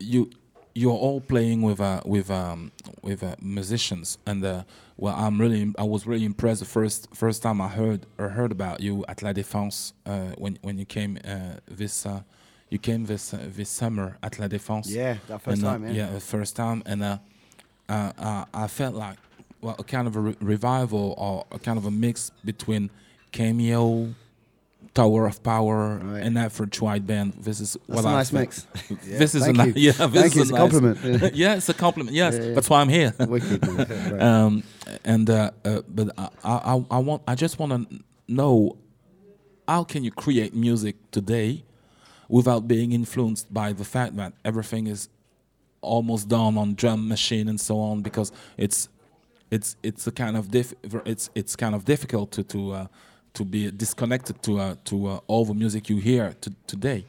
you 0.00 0.30
you're 0.74 0.92
all 0.92 1.20
playing 1.20 1.62
with 1.62 1.80
uh, 1.80 2.00
with 2.04 2.30
um, 2.30 2.72
with 3.02 3.22
uh, 3.22 3.34
musicians, 3.40 4.18
and 4.26 4.44
uh, 4.44 4.62
well, 4.96 5.14
I'm 5.16 5.40
really 5.40 5.72
I 5.78 5.84
was 5.84 6.06
really 6.06 6.24
impressed 6.24 6.60
the 6.60 6.66
first 6.66 7.08
first 7.14 7.42
time 7.42 7.60
I 7.60 7.68
heard 7.68 8.06
or 8.18 8.28
heard 8.30 8.52
about 8.52 8.80
you 8.80 9.04
at 9.08 9.22
La 9.22 9.32
Défense 9.32 9.92
uh, 10.06 10.34
when 10.38 10.58
when 10.62 10.78
you 10.78 10.84
came 10.86 11.18
uh, 11.24 11.56
this 11.66 12.06
uh, 12.06 12.22
you 12.70 12.78
came 12.78 13.06
this 13.06 13.34
uh, 13.34 13.38
this 13.56 13.68
summer 13.68 14.16
at 14.22 14.38
La 14.38 14.48
Défense. 14.48 14.88
Yeah, 14.88 15.16
that 15.28 15.42
first 15.42 15.62
And, 15.62 15.84
time, 15.84 15.94
yeah. 15.94 16.10
the 16.10 16.20
first 16.20 16.56
time, 16.56 16.82
and 16.86 17.02
uh, 17.02 17.18
uh, 17.88 18.12
uh, 18.18 18.44
I 18.54 18.66
felt 18.68 18.94
like 18.94 19.18
well, 19.60 19.76
a 19.78 19.84
kind 19.84 20.06
of 20.06 20.16
a 20.16 20.20
re- 20.20 20.36
revival 20.40 21.14
or 21.18 21.44
a 21.50 21.58
kind 21.58 21.78
of 21.78 21.84
a 21.84 21.90
mix 21.90 22.30
between 22.44 22.90
Cameo, 23.32 24.14
Tower 24.94 25.26
of 25.26 25.42
Power, 25.42 25.98
Right. 26.02 26.22
and 26.22 26.36
Average 26.38 26.80
White 26.80 27.06
Band. 27.06 27.34
This 27.34 27.60
is 27.60 27.74
That's 27.88 28.02
what 28.02 28.04
a 28.04 28.08
I 28.08 28.12
nice 28.12 28.32
mix. 28.32 28.66
This 29.04 29.34
is 29.34 29.44
Thank 29.44 29.58
a 29.58 29.66
you. 29.66 29.72
ni- 29.74 29.80
yeah. 29.86 29.92
This 29.92 30.22
Thank 30.22 30.26
is 30.26 30.34
you. 30.36 30.42
It's 30.42 30.50
a 30.50 30.56
compliment. 30.56 31.34
yeah, 31.36 31.54
it's 31.54 31.68
a 31.68 31.74
compliment. 31.74 32.14
Yes, 32.16 32.34
Yeah, 32.34 32.42
yeah. 32.46 32.54
that's 32.54 32.68
why 32.70 32.80
I'm 32.80 32.88
here. 32.88 33.14
Wicked. 33.18 33.66
Right. 33.66 34.20
um, 34.20 34.62
and 35.04 35.30
uh, 35.30 35.50
uh, 35.64 35.82
but 35.88 36.08
I, 36.18 36.28
I, 36.44 36.84
I 36.90 36.98
want, 36.98 37.22
I 37.28 37.34
just 37.36 37.58
want 37.60 37.72
to 37.90 38.00
know 38.26 38.76
how 39.68 39.84
can 39.84 40.02
you 40.04 40.10
create 40.10 40.54
music 40.54 40.96
today 41.12 41.64
without 42.28 42.66
being 42.66 42.92
influenced 42.92 43.52
by 43.54 43.72
the 43.72 43.84
fact 43.84 44.16
that 44.16 44.32
everything 44.44 44.86
is 44.88 45.08
almost 45.82 46.28
done 46.28 46.58
on 46.58 46.74
drum 46.74 47.08
machine 47.08 47.48
and 47.48 47.60
so 47.60 47.78
on 47.78 48.02
because 48.02 48.32
it's 48.58 48.88
it's 49.50 49.76
it's 49.82 50.06
a 50.06 50.12
kind 50.12 50.36
of 50.36 50.50
diff- 50.50 50.74
it's 51.06 51.30
it's 51.34 51.56
kind 51.56 51.74
of 51.74 51.84
difficult 51.84 52.30
to 52.32 52.42
to 52.44 52.72
uh, 52.72 52.86
to 53.34 53.44
be 53.44 53.70
disconnected 53.70 54.42
to 54.42 54.58
uh, 54.58 54.74
to 54.84 55.06
uh, 55.06 55.20
all 55.26 55.44
the 55.44 55.54
music 55.54 55.88
you 55.88 55.98
hear 55.98 56.34
to, 56.40 56.52
today. 56.66 57.04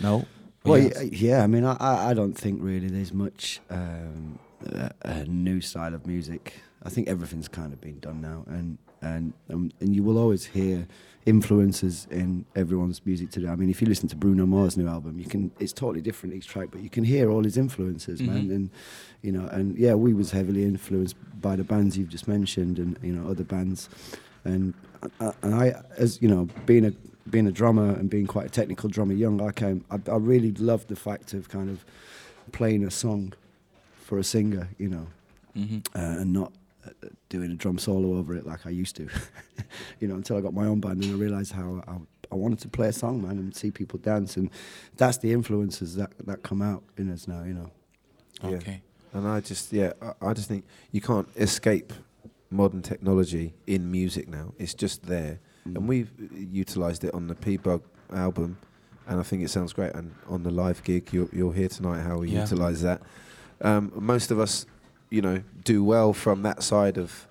No. 0.00 0.24
Well, 0.64 0.78
Yes. 0.80 1.04
yeah, 1.12 1.44
I 1.44 1.46
mean, 1.46 1.64
I, 1.64 1.76
I 2.10 2.14
don't 2.14 2.32
think 2.32 2.62
really 2.62 2.88
there's 2.88 3.12
much 3.12 3.60
um, 3.70 4.38
a, 4.64 4.90
a 5.02 5.24
new 5.26 5.60
style 5.60 5.94
of 5.94 6.06
music. 6.06 6.54
I 6.82 6.88
think 6.88 7.06
everything's 7.08 7.48
kind 7.48 7.72
of 7.72 7.80
been 7.80 7.98
done 8.00 8.20
now, 8.22 8.44
and 8.46 8.78
and 9.02 9.32
um, 9.52 9.70
and 9.80 9.94
you 9.94 10.02
will 10.02 10.16
always 10.18 10.46
hear 10.46 10.86
influences 11.26 12.06
in 12.10 12.44
everyone's 12.54 13.00
music 13.04 13.30
today. 13.30 13.48
I 13.48 13.56
mean, 13.56 13.68
if 13.70 13.80
you 13.82 13.88
listen 13.88 14.08
to 14.10 14.16
Bruno 14.16 14.46
Mars' 14.46 14.76
new 14.76 14.88
album, 14.88 15.18
you 15.18 15.26
can 15.26 15.50
it's 15.58 15.72
totally 15.72 16.00
different 16.00 16.34
each 16.34 16.46
track, 16.48 16.68
but 16.70 16.80
you 16.82 16.88
can 16.90 17.04
hear 17.04 17.30
all 17.30 17.44
his 17.44 17.56
influences, 17.56 18.20
man. 18.22 18.48
Mhm. 18.48 18.54
And 18.56 18.70
you 19.22 19.32
know, 19.32 19.46
and 19.48 19.76
yeah, 19.76 19.94
we 19.94 20.14
was 20.14 20.30
heavily 20.30 20.64
influenced 20.64 21.16
by 21.40 21.56
the 21.56 21.64
bands 21.64 21.96
you've 21.98 22.08
just 22.10 22.26
mentioned, 22.28 22.78
and 22.78 22.98
you 23.02 23.12
know, 23.14 23.30
other 23.30 23.44
bands, 23.44 23.88
and 24.44 24.72
and 25.42 25.54
I, 25.54 25.74
as 25.96 26.20
you 26.22 26.28
know, 26.28 26.48
being 26.66 26.84
a 26.86 26.92
being 27.30 27.46
a 27.46 27.52
drummer 27.52 27.90
and 27.94 28.10
being 28.10 28.26
quite 28.26 28.46
a 28.46 28.50
technical 28.50 28.88
drummer 28.88 29.14
young, 29.14 29.40
I 29.40 29.50
came. 29.52 29.84
I, 29.90 29.98
I 30.10 30.16
really 30.16 30.52
loved 30.52 30.88
the 30.88 30.96
fact 30.96 31.32
of 31.34 31.48
kind 31.48 31.70
of 31.70 31.84
playing 32.52 32.84
a 32.84 32.90
song 32.90 33.32
for 34.02 34.18
a 34.18 34.24
singer, 34.24 34.68
you 34.78 34.88
know, 34.88 35.06
Mhm. 35.56 35.86
uh, 35.94 36.20
and 36.20 36.32
not 36.32 36.52
uh, 36.86 36.90
doing 37.30 37.50
a 37.50 37.54
drum 37.54 37.78
solo 37.78 38.18
over 38.18 38.34
it 38.34 38.46
like 38.46 38.66
I 38.66 38.70
used 38.70 38.96
to, 38.96 39.08
you 40.00 40.08
know, 40.08 40.14
until 40.16 40.36
I 40.36 40.40
got 40.42 40.52
my 40.52 40.66
own 40.66 40.80
band 40.80 41.02
and 41.02 41.12
I 41.12 41.16
realized 41.16 41.52
how 41.52 41.82
I, 41.88 41.96
I 42.30 42.34
wanted 42.36 42.58
to 42.60 42.68
play 42.68 42.88
a 42.88 42.92
song, 42.92 43.22
man, 43.22 43.38
and 43.38 43.56
see 43.56 43.70
people 43.70 43.98
dance, 43.98 44.36
and 44.36 44.50
that's 44.96 45.16
the 45.18 45.32
influences 45.32 45.96
that 45.96 46.12
that 46.26 46.42
come 46.42 46.60
out 46.60 46.82
in 46.98 47.10
us 47.10 47.26
now, 47.26 47.42
you 47.44 47.54
know. 47.54 47.70
Yeah. 48.42 48.56
Okay. 48.56 48.82
And 49.14 49.26
I 49.28 49.40
just, 49.40 49.72
yeah, 49.72 49.92
I, 50.02 50.12
I 50.30 50.32
just 50.34 50.48
think 50.48 50.64
you 50.92 51.00
can't 51.00 51.28
escape 51.36 51.92
modern 52.50 52.82
technology 52.82 53.54
in 53.66 53.90
music 53.90 54.28
now. 54.28 54.52
It's 54.58 54.74
just 54.74 55.02
there. 55.06 55.40
Mm. 55.68 55.76
And 55.76 55.88
we've 55.88 56.10
utilised 56.32 57.04
it 57.04 57.12
on 57.14 57.26
the 57.26 57.34
P-Bug 57.34 57.82
album, 58.12 58.58
and 59.06 59.18
I 59.20 59.22
think 59.22 59.42
it 59.42 59.50
sounds 59.50 59.72
great. 59.72 59.94
And 59.94 60.14
on 60.28 60.42
the 60.42 60.50
live 60.50 60.82
gig, 60.84 61.12
you're, 61.12 61.28
you're 61.32 61.52
here 61.52 61.68
tonight, 61.68 62.02
how 62.02 62.18
we 62.18 62.30
Yeah. 62.30 62.42
utilise 62.42 62.82
that. 62.82 63.02
Um, 63.60 63.92
most 63.94 64.30
of 64.30 64.38
us, 64.38 64.66
you 65.10 65.22
know, 65.22 65.42
do 65.64 65.82
well 65.84 66.12
from 66.12 66.42
that 66.42 66.62
side 66.62 66.98
of 66.98 67.26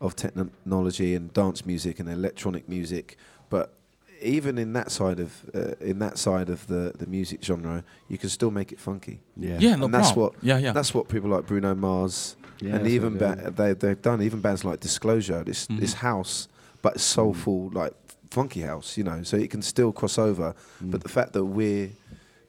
of 0.00 0.14
technology 0.14 1.16
and 1.16 1.32
dance 1.32 1.66
music 1.66 1.98
and 1.98 2.08
electronic 2.08 2.68
music, 2.68 3.16
but 3.50 3.74
even 4.20 4.58
in 4.58 4.72
that 4.72 4.90
side 4.90 5.20
of 5.20 5.44
uh, 5.54 5.74
in 5.80 5.98
that 6.00 6.18
side 6.18 6.48
of 6.50 6.66
the, 6.66 6.92
the 6.98 7.06
music 7.06 7.42
genre, 7.44 7.84
you 8.08 8.18
can 8.18 8.28
still 8.28 8.50
make 8.50 8.72
it 8.72 8.80
funky. 8.80 9.20
Yeah, 9.36 9.58
Yeah, 9.60 9.76
no 9.76 9.84
And 9.86 9.94
that's 9.94 10.12
problem. 10.12 10.34
what- 10.34 10.44
yeah, 10.44 10.58
yeah. 10.58 10.72
That's 10.72 10.92
what 10.94 11.08
people 11.08 11.30
like 11.30 11.46
Bruno 11.46 11.74
Mars 11.74 12.36
Yeah, 12.60 12.76
and 12.76 12.86
even 12.86 13.16
ba- 13.18 13.36
they- 13.36 13.50
they 13.50 13.72
they've 13.74 14.02
done 14.02 14.20
even 14.22 14.40
bands 14.40 14.64
like 14.64 14.80
Disclosure. 14.80 15.44
This 15.44 15.66
Mhm. 15.66 15.80
this 15.80 15.94
house, 15.94 16.48
but 16.82 16.94
it's 16.94 17.04
soulful 17.04 17.70
like 17.72 17.92
funky 18.30 18.60
house, 18.62 18.96
you 18.98 19.04
know. 19.04 19.22
So 19.22 19.36
it 19.36 19.50
can 19.50 19.62
still 19.62 19.92
cross 19.92 20.18
over. 20.18 20.54
Mm. 20.82 20.90
But 20.90 21.02
the 21.02 21.08
fact 21.08 21.32
that 21.34 21.44
we're 21.44 21.90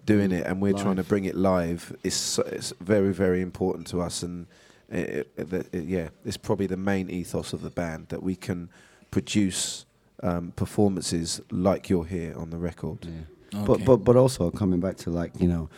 doing 0.05 0.31
it 0.31 0.45
and 0.47 0.61
we're 0.61 0.73
trying 0.73 0.95
to 0.95 1.03
bring 1.03 1.25
it 1.25 1.35
live 1.35 1.95
is 2.03 2.15
so, 2.15 2.41
it's 2.43 2.73
very 2.81 3.13
very 3.13 3.41
important 3.41 3.85
to 3.87 4.01
us. 4.01 4.23
And 4.23 4.47
it, 4.89 5.31
it, 5.37 5.53
it- 5.53 5.69
it- 5.71 5.85
yeah, 5.85 6.09
it's 6.25 6.37
probably 6.37 6.65
the 6.67 6.77
main 6.77 7.09
ethos 7.09 7.53
of 7.53 7.61
the 7.61 7.69
band 7.69 8.07
that 8.09 8.23
we 8.23 8.35
can 8.35 8.69
produce 9.11 9.85
um, 10.23 10.51
performances 10.55 11.41
like 11.51 11.89
you're 11.89 12.05
here 12.05 12.37
on 12.37 12.49
the 12.49 12.57
record. 12.57 12.99
Yeah. 13.05 13.61
Okay. 13.61 13.65
But 13.65 13.85
but 13.85 13.97
but 13.97 14.15
also 14.15 14.51
coming 14.51 14.79
back 14.79 14.97
to 14.97 15.09
like 15.09 15.31
you 15.39 15.47
know, 15.47 15.69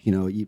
you 0.00 0.12
know 0.12 0.26
you, 0.26 0.46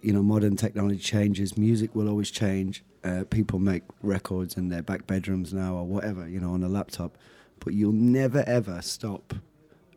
you 0.00 0.12
know 0.12 0.22
modern 0.22 0.56
technology 0.56 0.98
changes. 0.98 1.56
Music 1.56 1.94
will 1.94 2.08
always 2.08 2.30
change. 2.30 2.84
Uh, 3.04 3.24
people 3.28 3.58
make 3.58 3.82
records 4.02 4.56
in 4.56 4.68
their 4.68 4.82
back 4.82 5.06
bedrooms 5.06 5.52
now 5.52 5.74
or 5.74 5.84
whatever 5.84 6.28
you 6.28 6.40
know 6.40 6.52
on 6.52 6.62
a 6.62 6.68
laptop, 6.68 7.18
but 7.60 7.74
you'll 7.74 7.92
never 7.92 8.44
ever 8.46 8.80
stop 8.80 9.34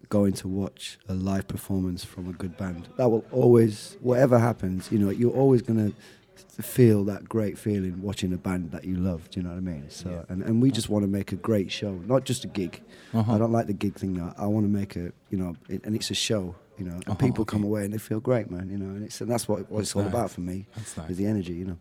going 0.10 0.34
to 0.34 0.48
watch 0.48 0.98
a 1.08 1.14
live 1.14 1.48
performance 1.48 2.04
from 2.04 2.30
a 2.30 2.34
good 2.34 2.58
band. 2.58 2.88
That 2.98 3.10
will 3.10 3.26
always 3.32 3.98
whatever 4.02 4.40
happens. 4.40 4.92
You 4.92 5.00
know 5.00 5.10
you're 5.10 5.32
always 5.32 5.62
gonna 5.62 5.94
feel 6.62 7.04
that 7.06 7.28
great 7.28 7.58
feeling 7.58 8.02
watching 8.02 8.34
a 8.34 8.38
band 8.38 8.72
that 8.72 8.84
you 8.86 8.96
love. 8.96 9.30
Do 9.30 9.40
you 9.40 9.44
know 9.46 9.52
what 9.52 9.58
I 9.58 9.62
mean? 9.62 9.86
So 9.90 10.26
and, 10.30 10.42
and 10.44 10.62
we 10.62 10.72
just 10.72 10.90
want 10.90 11.04
to 11.04 11.08
make 11.10 11.32
a 11.32 11.36
great 11.36 11.72
show, 11.72 11.94
not 12.08 12.26
just 12.26 12.44
a 12.46 12.48
gig. 12.48 12.82
Uh-huh. 13.14 13.34
I 13.34 13.38
don't 13.38 13.52
like 13.52 13.68
the 13.68 13.74
gig 13.74 13.96
thing. 13.96 14.20
I 14.38 14.46
want 14.48 14.66
to 14.66 14.70
make 14.72 14.96
a, 14.96 15.12
you 15.30 15.38
know, 15.38 15.56
it, 15.70 15.84
and 15.86 15.96
it's 15.96 16.12
a 16.12 16.16
show, 16.16 16.56
you 16.78 16.86
know, 16.86 16.94
and 16.96 17.08
Uh-huh, 17.10 17.16
people 17.28 17.46
come 17.46 17.64
away 17.64 17.86
and 17.86 17.94
they 17.94 17.98
feel 18.00 18.20
great, 18.20 18.50
man, 18.50 18.70
you 18.70 18.78
know, 18.78 18.90
and 18.96 19.04
it's 19.04 19.22
and 19.22 19.30
that's 19.30 19.48
what, 19.48 19.60
what 19.72 19.82
it's 19.82 19.94
That's 19.94 19.96
all 19.96 20.08
about 20.08 20.32
for 20.32 20.42
me, 20.42 20.66
That's 20.76 20.98
nice. 20.98 21.10
is 21.12 21.18
the 21.18 21.26
energy, 21.28 21.54
you 21.54 21.66
know. 21.66 21.78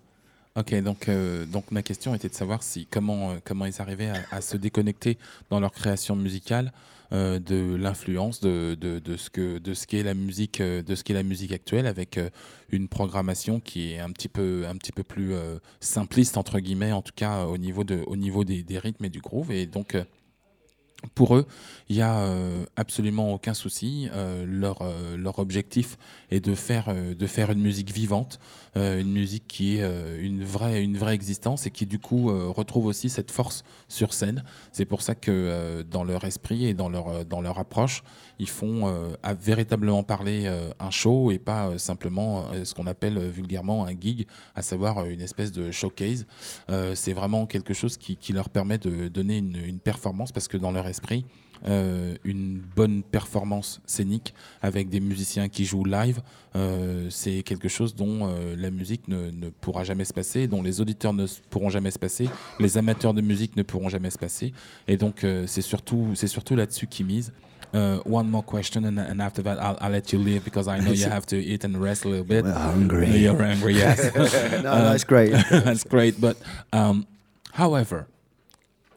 Ok, 0.56 0.72
donc, 0.84 1.08
euh, 1.08 1.44
donc 1.46 1.72
ma 1.72 1.82
question 1.82 2.14
était 2.14 2.28
de 2.28 2.34
savoir 2.34 2.62
si 2.62 2.86
comment, 2.86 3.30
euh, 3.32 3.34
comment 3.44 3.64
ils 3.66 3.80
arrivaient 3.82 4.10
à, 4.10 4.22
à 4.30 4.40
se 4.40 4.56
déconnecter 4.56 5.18
dans 5.50 5.58
leur 5.58 5.72
création 5.72 6.14
musicale 6.14 6.72
euh, 7.14 7.38
de 7.38 7.77
l'influence 7.77 8.40
de, 8.40 8.74
de, 8.74 9.16
ce 9.16 9.31
que 9.31 9.59
de 9.59 9.72
ce 9.72 9.87
qu'est 9.87 10.03
la 10.03 10.14
musique 10.14 10.61
euh, 10.61 10.83
de 10.83 10.96
ce 10.96 11.05
qu'est 11.05 11.14
la 11.14 11.22
musique 11.22 11.53
actuelle 11.53 11.87
avec 11.87 12.18
euh, 12.18 12.29
une 12.70 12.88
programmation 12.88 13.61
qui 13.61 13.92
est 13.92 14.00
un 14.00 14.11
petit 14.11 14.27
peu 14.29 14.64
un 14.66 14.74
petit 14.77 14.90
peu 14.90 15.05
plus 15.05 15.33
simpliste 15.79 16.37
entre 16.37 16.59
guillemets 16.59 16.90
en 16.90 17.03
tout 17.03 17.12
cas 17.14 17.44
au 17.44 17.57
niveau 17.57 17.85
de 17.85 18.03
au 18.09 18.16
niveau 18.16 18.42
des, 18.42 18.64
des 18.64 18.79
rythmes 18.79 19.05
et 19.05 19.11
du 19.11 19.20
groove. 19.20 19.53
Et 19.53 19.66
donc 19.66 19.96
pour 21.14 21.36
eux, 21.36 21.46
il 21.88 21.96
n'y 21.96 22.02
a 22.02 22.18
euh, 22.20 22.64
absolument 22.76 23.32
aucun 23.32 23.54
souci. 23.54 24.08
Euh, 24.12 24.44
leur, 24.46 24.80
euh, 24.82 25.16
leur 25.16 25.38
objectif 25.38 25.98
est 26.30 26.40
de 26.40 26.54
faire, 26.54 26.88
une 26.88 27.60
musique 27.60 27.92
vivante, 27.92 28.38
une 28.76 29.12
musique 29.12 29.46
qui 29.46 29.76
est 29.76 30.18
une, 30.20 30.42
vraie, 30.42 31.14
existence 31.14 31.66
et 31.66 31.70
qui 31.70 31.86
du 31.86 31.98
coup 31.98 32.26
retrouve 32.52 32.86
aussi 32.86 33.08
cette 33.08 33.30
force 33.30 33.62
sur 33.88 34.12
scène. 34.12 34.42
C'est 34.72 34.84
pour 34.84 35.02
ça 35.02 35.14
que 35.14 35.84
dans 35.88 36.02
leur 36.02 36.24
esprit 36.24 36.66
et 36.66 36.74
dans 36.74 36.88
leur, 36.88 37.58
approche, 37.58 38.02
ils 38.38 38.48
font 38.48 39.14
véritablement 39.40 40.02
parler 40.02 40.48
un 40.80 40.90
show 40.90 41.30
et 41.30 41.38
pas 41.38 41.78
simplement 41.78 42.46
ce 42.64 42.74
qu'on 42.74 42.86
appelle 42.86 43.18
vulgairement 43.30 43.84
un 43.84 43.92
gig, 43.92 44.26
à 44.56 44.62
savoir 44.62 45.04
une 45.04 45.20
espèce 45.20 45.52
de 45.52 45.70
showcase. 45.70 46.26
C'est 46.94 47.12
vraiment 47.12 47.46
quelque 47.46 47.74
chose 47.74 47.96
qui, 47.96 48.16
qui 48.16 48.32
leur 48.32 48.48
permet 48.48 48.78
de 48.78 49.06
donner 49.08 49.38
une, 49.38 49.56
une 49.56 49.78
performance 49.78 50.32
parce 50.32 50.48
que 50.48 50.56
dans 50.56 50.72
leur 50.72 50.86
esprit, 50.88 50.93
euh, 51.66 52.14
une 52.24 52.61
bonne 52.76 53.02
performance 53.02 53.80
scénique 53.87 54.35
avec 54.61 54.88
des 54.90 55.00
musiciens 55.00 55.48
qui 55.48 55.64
jouent 55.64 55.85
live, 55.85 56.20
euh, 56.57 57.07
c'est 57.11 57.42
quelque 57.42 57.68
chose 57.68 57.94
dont 57.94 58.28
euh, 58.28 58.54
la 58.57 58.70
musique 58.70 59.09
ne, 59.09 59.30
ne 59.30 59.48
pourra 59.48 59.83
jamais 59.83 60.04
se 60.04 60.12
passer, 60.12 60.46
dont 60.46 60.62
les 60.62 60.80
auditeurs 60.80 61.12
ne 61.12 61.26
pourront 61.50 61.70
jamais 61.70 61.90
se 61.90 61.98
passer, 61.98 62.28
les 62.61 62.76
amateurs 62.76 63.14
de 63.14 63.22
musique 63.22 63.57
ne 63.57 63.62
pourront 63.62 63.88
jamais 63.88 64.11
se 64.11 64.18
passer. 64.18 64.52
Et 64.88 64.96
donc 64.96 65.24
euh, 65.24 65.44
c'est 65.46 65.62
surtout, 65.62 66.11
c'est 66.14 66.26
surtout 66.26 66.54
là-dessus 66.54 66.87
qu'ils 66.87 67.07
misent. 67.07 67.33
Uh, 67.72 67.98
one 68.07 68.28
more 68.28 68.44
question, 68.44 68.85
and, 68.85 68.98
and 68.98 69.18
after 69.18 69.42
that, 69.42 69.59
I'll, 69.59 69.76
I'll 69.80 69.90
let 69.90 70.12
you 70.12 70.18
leave 70.20 70.44
because 70.44 70.68
I 70.68 70.78
know 70.78 70.92
you 70.92 71.07
have 71.11 71.26
to 71.26 71.37
eat 71.37 71.64
and 71.64 71.76
rest 71.76 72.04
a 72.04 72.09
little 72.09 72.24
bit. 72.24 72.44
We're 72.44 72.52
hungry. 72.52 73.09
You're 73.09 73.37
hungry, 73.37 73.74
yes. 73.74 74.14
no, 74.14 74.62
that's 74.62 75.02
great. 75.02 75.33
That's 75.50 75.83
great. 75.83 76.20
But 76.20 76.37
um, 76.72 77.04
however, 77.52 78.07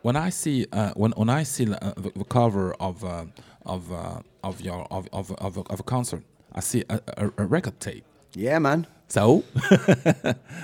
when 0.08 0.15
I 0.28 0.30
see 0.32 0.65
uh, 0.72 0.91
when 1.02 1.12
when 1.20 1.30
I 1.41 1.43
see 1.43 1.65
uh, 1.65 1.78
the, 2.04 2.12
the 2.15 2.24
cover 2.39 2.74
of 2.80 3.04
uh, 3.04 3.26
of 3.65 3.82
uh, 3.91 4.22
of 4.50 4.62
your 4.67 4.82
of 4.98 5.04
of 5.12 5.32
of 5.48 5.58
a, 5.58 5.63
of 5.74 5.80
a 5.80 5.84
concert, 5.84 6.24
I 6.60 6.62
see 6.62 6.82
a, 6.89 7.00
a, 7.24 7.26
a 7.43 7.46
record 7.56 7.78
tape. 7.80 8.04
Yeah, 8.34 8.60
man. 8.60 8.88
So 9.10 9.43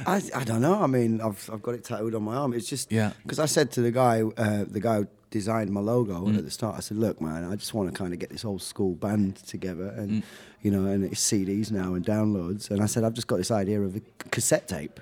I, 0.05 0.21
I 0.41 0.43
don't 0.49 0.61
know. 0.61 0.77
I 0.83 0.87
mean, 0.87 1.21
I've 1.21 1.49
I've 1.51 1.61
got 1.61 1.75
it 1.75 1.83
tattooed 1.83 2.15
on 2.15 2.23
my 2.23 2.35
arm. 2.35 2.53
It's 2.53 2.69
just 2.69 2.91
Yeah. 2.91 3.11
Because 3.23 3.39
I 3.39 3.47
said 3.47 3.67
to 3.71 3.81
the 3.81 3.91
guy, 3.91 4.21
uh, 4.21 4.65
the 4.75 4.79
guy 4.79 4.95
who 4.99 5.07
designed 5.31 5.69
my 5.71 5.81
logo 5.81 6.13
Mm. 6.25 6.37
at 6.37 6.43
the 6.45 6.51
start, 6.51 6.75
I 6.77 6.81
said, 6.81 6.97
"Look, 6.97 7.19
man, 7.21 7.43
I 7.51 7.55
just 7.55 7.73
want 7.73 7.91
to 7.91 7.97
kind 8.03 8.13
of 8.13 8.19
get 8.19 8.29
this 8.29 8.45
old 8.45 8.61
school 8.61 8.95
band 8.95 9.35
together, 9.53 9.87
and 10.01 10.09
Mm. 10.09 10.23
you 10.63 10.71
know, 10.71 10.85
and 10.93 11.03
it's 11.03 11.21
CDs 11.31 11.71
now 11.71 11.95
and 11.95 12.05
downloads." 12.05 12.69
And 12.71 12.81
I 12.81 12.87
said, 12.87 13.03
"I've 13.03 13.13
just 13.19 13.27
got 13.27 13.37
this 13.37 13.51
idea 13.51 13.81
of 13.81 13.95
a 13.95 14.01
cassette 14.31 14.67
tape." 14.67 14.99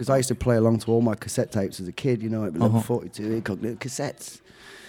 Because 0.00 0.08
I 0.08 0.16
used 0.16 0.28
to 0.28 0.34
play 0.34 0.56
along 0.56 0.78
to 0.78 0.90
all 0.92 1.02
my 1.02 1.14
cassette 1.14 1.52
tapes 1.52 1.78
as 1.78 1.86
a 1.86 1.92
kid, 1.92 2.22
you 2.22 2.30
know, 2.30 2.46
at 2.46 2.54
level 2.54 2.78
Uh-huh. 2.78 2.80
42, 2.80 3.32
incognito 3.32 3.76
cassettes. 3.76 4.40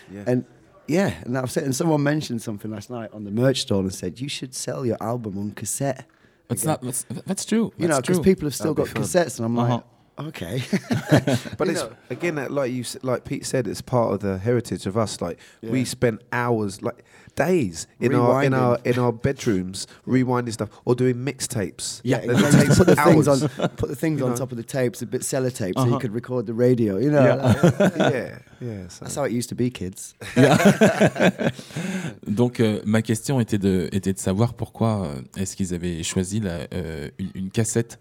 Yeah. 0.10 0.24
And 0.26 0.45
yeah, 0.88 1.15
and 1.26 1.38
I 1.38 1.41
was 1.41 1.52
saying, 1.52 1.65
and 1.65 1.76
someone 1.76 2.02
mentioned 2.02 2.41
something 2.41 2.71
last 2.71 2.89
night 2.89 3.10
on 3.12 3.26
the 3.26 3.32
merch 3.32 3.60
stall 3.63 3.82
and 3.82 3.93
said, 3.93 4.21
you 4.21 4.30
should 4.30 4.56
sell 4.56 4.86
your 4.86 4.95
album 5.02 5.38
on 5.38 5.52
cassette. 5.52 6.06
it's 6.50 6.63
again." 6.63 6.71
not 6.71 6.82
that's, 6.82 7.04
that's 7.26 7.43
true. 7.43 7.74
you 7.78 7.89
know, 7.89 8.00
because 8.00 8.21
people 8.21 8.45
have 8.45 8.56
still 8.56 8.74
That'd 8.74 8.93
got 8.93 9.04
cassettes, 9.04 9.38
and 9.38 9.45
I'm 9.47 9.60
Uh-huh. 9.60 9.82
like, 10.17 10.28
okay. 10.30 10.63
But 11.58 11.67
You 11.67 11.74
it's 11.74 11.82
know. 11.84 11.91
again, 12.10 12.36
like 12.50 12.71
you, 12.71 12.86
like 13.04 13.26
Pete 13.26 13.45
said, 13.45 13.67
it's 13.67 13.82
part 13.82 14.13
of 14.13 14.21
the 14.21 14.38
heritage 14.38 14.86
of 14.86 14.95
us. 14.95 15.19
Like 15.19 15.39
we 15.62 15.84
spent 15.84 16.21
hours, 16.32 16.82
like 16.82 17.04
days, 17.36 17.88
in 18.00 18.13
our 18.15 18.44
in 18.44 18.54
our 18.54 18.78
in 18.86 19.00
our 19.00 19.12
bedrooms, 19.13 19.88
rewinding 20.08 20.52
stuff 20.54 20.70
or 20.86 20.96
doing 20.96 21.15
mixtapes. 21.15 22.02
Yeah, 22.04 22.20
takes 22.22 22.78
put 22.78 22.88
the 22.88 22.96
things 22.96 23.28
on, 23.28 23.39
put 23.78 23.89
the 23.89 23.96
things 23.96 24.20
You 24.20 24.26
on 24.26 24.32
know? 24.32 24.38
top 24.38 24.52
of 24.52 24.58
the 24.58 24.63
tapes, 24.63 25.02
a 25.02 25.06
bit 25.06 25.22
sellotape, 25.22 25.74
so 25.76 25.82
Uh-huh. 25.82 25.91
you 25.94 26.00
could 26.00 26.13
record 26.13 26.46
the 26.46 26.54
radio. 26.54 26.98
You 26.98 27.12
know, 27.12 27.24
Yeah. 27.24 27.36
like, 27.36 27.96
yeah, 27.98 28.39
yeah. 28.62 28.88
so- 28.89 29.06
that's 29.06 29.15
how 29.15 29.24
it 29.26 29.32
used 29.32 29.50
to 29.50 29.56
be, 29.56 29.70
kids. 29.72 30.13
Donc 32.28 32.60
euh, 32.60 32.82
ma 32.86 33.02
question 33.02 33.39
était 33.39 33.58
de, 33.58 33.89
était 33.91 34.13
de 34.13 34.20
savoir 34.20 34.54
pourquoi 34.54 35.06
euh, 35.06 35.22
est-ce 35.41 35.56
qu'ils 35.56 35.74
avaient 35.74 36.04
choisi 36.04 36.39
la, 36.39 36.67
euh, 36.74 37.10
une, 37.20 37.30
une 37.36 37.50
cassette 37.50 38.00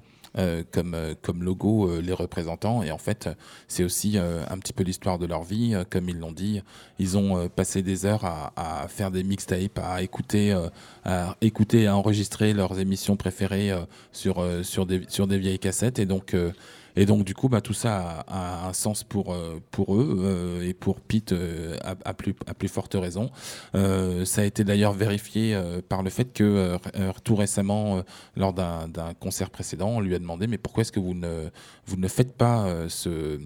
comme, 0.70 0.94
euh, 0.94 1.14
comme 1.22 1.42
logo 1.42 1.88
euh, 1.88 2.00
les 2.00 2.12
représentants. 2.12 2.82
Et 2.82 2.90
en 2.90 2.98
fait 2.98 3.26
euh, 3.26 3.34
c'est 3.68 3.84
aussi 3.84 4.16
euh, 4.16 4.44
un 4.48 4.58
petit 4.58 4.72
peu 4.72 4.84
l'histoire 4.84 5.18
de 5.18 5.26
leur 5.26 5.42
vie. 5.42 5.74
Euh, 5.74 5.84
comme 5.88 6.08
ils 6.08 6.18
l'ont 6.18 6.32
dit 6.32 6.62
ils 6.98 7.16
ont 7.18 7.36
euh, 7.36 7.48
passé 7.48 7.82
des 7.82 8.06
heures 8.06 8.24
à, 8.24 8.52
à 8.56 8.88
faire 8.88 9.10
des 9.10 9.22
mixtapes 9.24 9.78
à 9.82 10.02
écouter 10.02 10.52
euh, 10.52 10.68
à 11.04 11.36
écouter 11.40 11.86
à 11.86 11.96
enregistrer 11.96 12.52
leurs 12.52 12.78
émissions 12.78 13.16
préférées 13.16 13.72
euh, 13.72 13.80
sur, 14.12 14.40
euh, 14.40 14.62
sur, 14.62 14.86
des, 14.86 15.02
sur 15.08 15.26
des 15.26 15.38
vieilles 15.38 15.58
cassettes. 15.58 15.98
Et 15.98 16.06
donc 16.06 16.34
euh, 16.34 16.52
et 16.96 17.06
donc 17.06 17.24
du 17.24 17.34
coup, 17.34 17.48
bah, 17.48 17.60
tout 17.60 17.72
ça 17.72 18.24
a, 18.26 18.68
un 18.68 18.72
sens 18.72 19.04
pour, 19.04 19.32
euh, 19.32 19.60
eux 19.88 20.16
euh, 20.20 20.68
et 20.68 20.74
pour 20.74 21.00
Pete 21.00 21.32
euh, 21.32 21.76
à, 21.82 22.14
plus, 22.14 22.68
forte 22.68 22.94
raison. 22.94 23.30
Ça 23.74 24.42
a 24.42 24.44
été 24.44 24.64
d'ailleurs 24.64 24.92
vérifié 24.92 25.58
par 25.88 26.02
le 26.02 26.10
fait 26.10 26.32
que 26.32 26.76
tout 27.24 27.34
récemment, 27.34 28.02
lors 28.36 28.52
d'un 28.52 29.14
concert 29.18 29.50
précédent, 29.50 29.88
on 29.88 30.00
lui 30.00 30.14
a 30.14 30.18
demandé 30.18 30.46
mais 30.46 30.58
pourquoi 30.58 30.82
est-ce 30.82 30.92
que 30.92 31.00
vous 31.00 31.14
ne, 31.14 32.08
faites 32.08 32.34
pas 32.36 32.66
ce, 32.88 33.40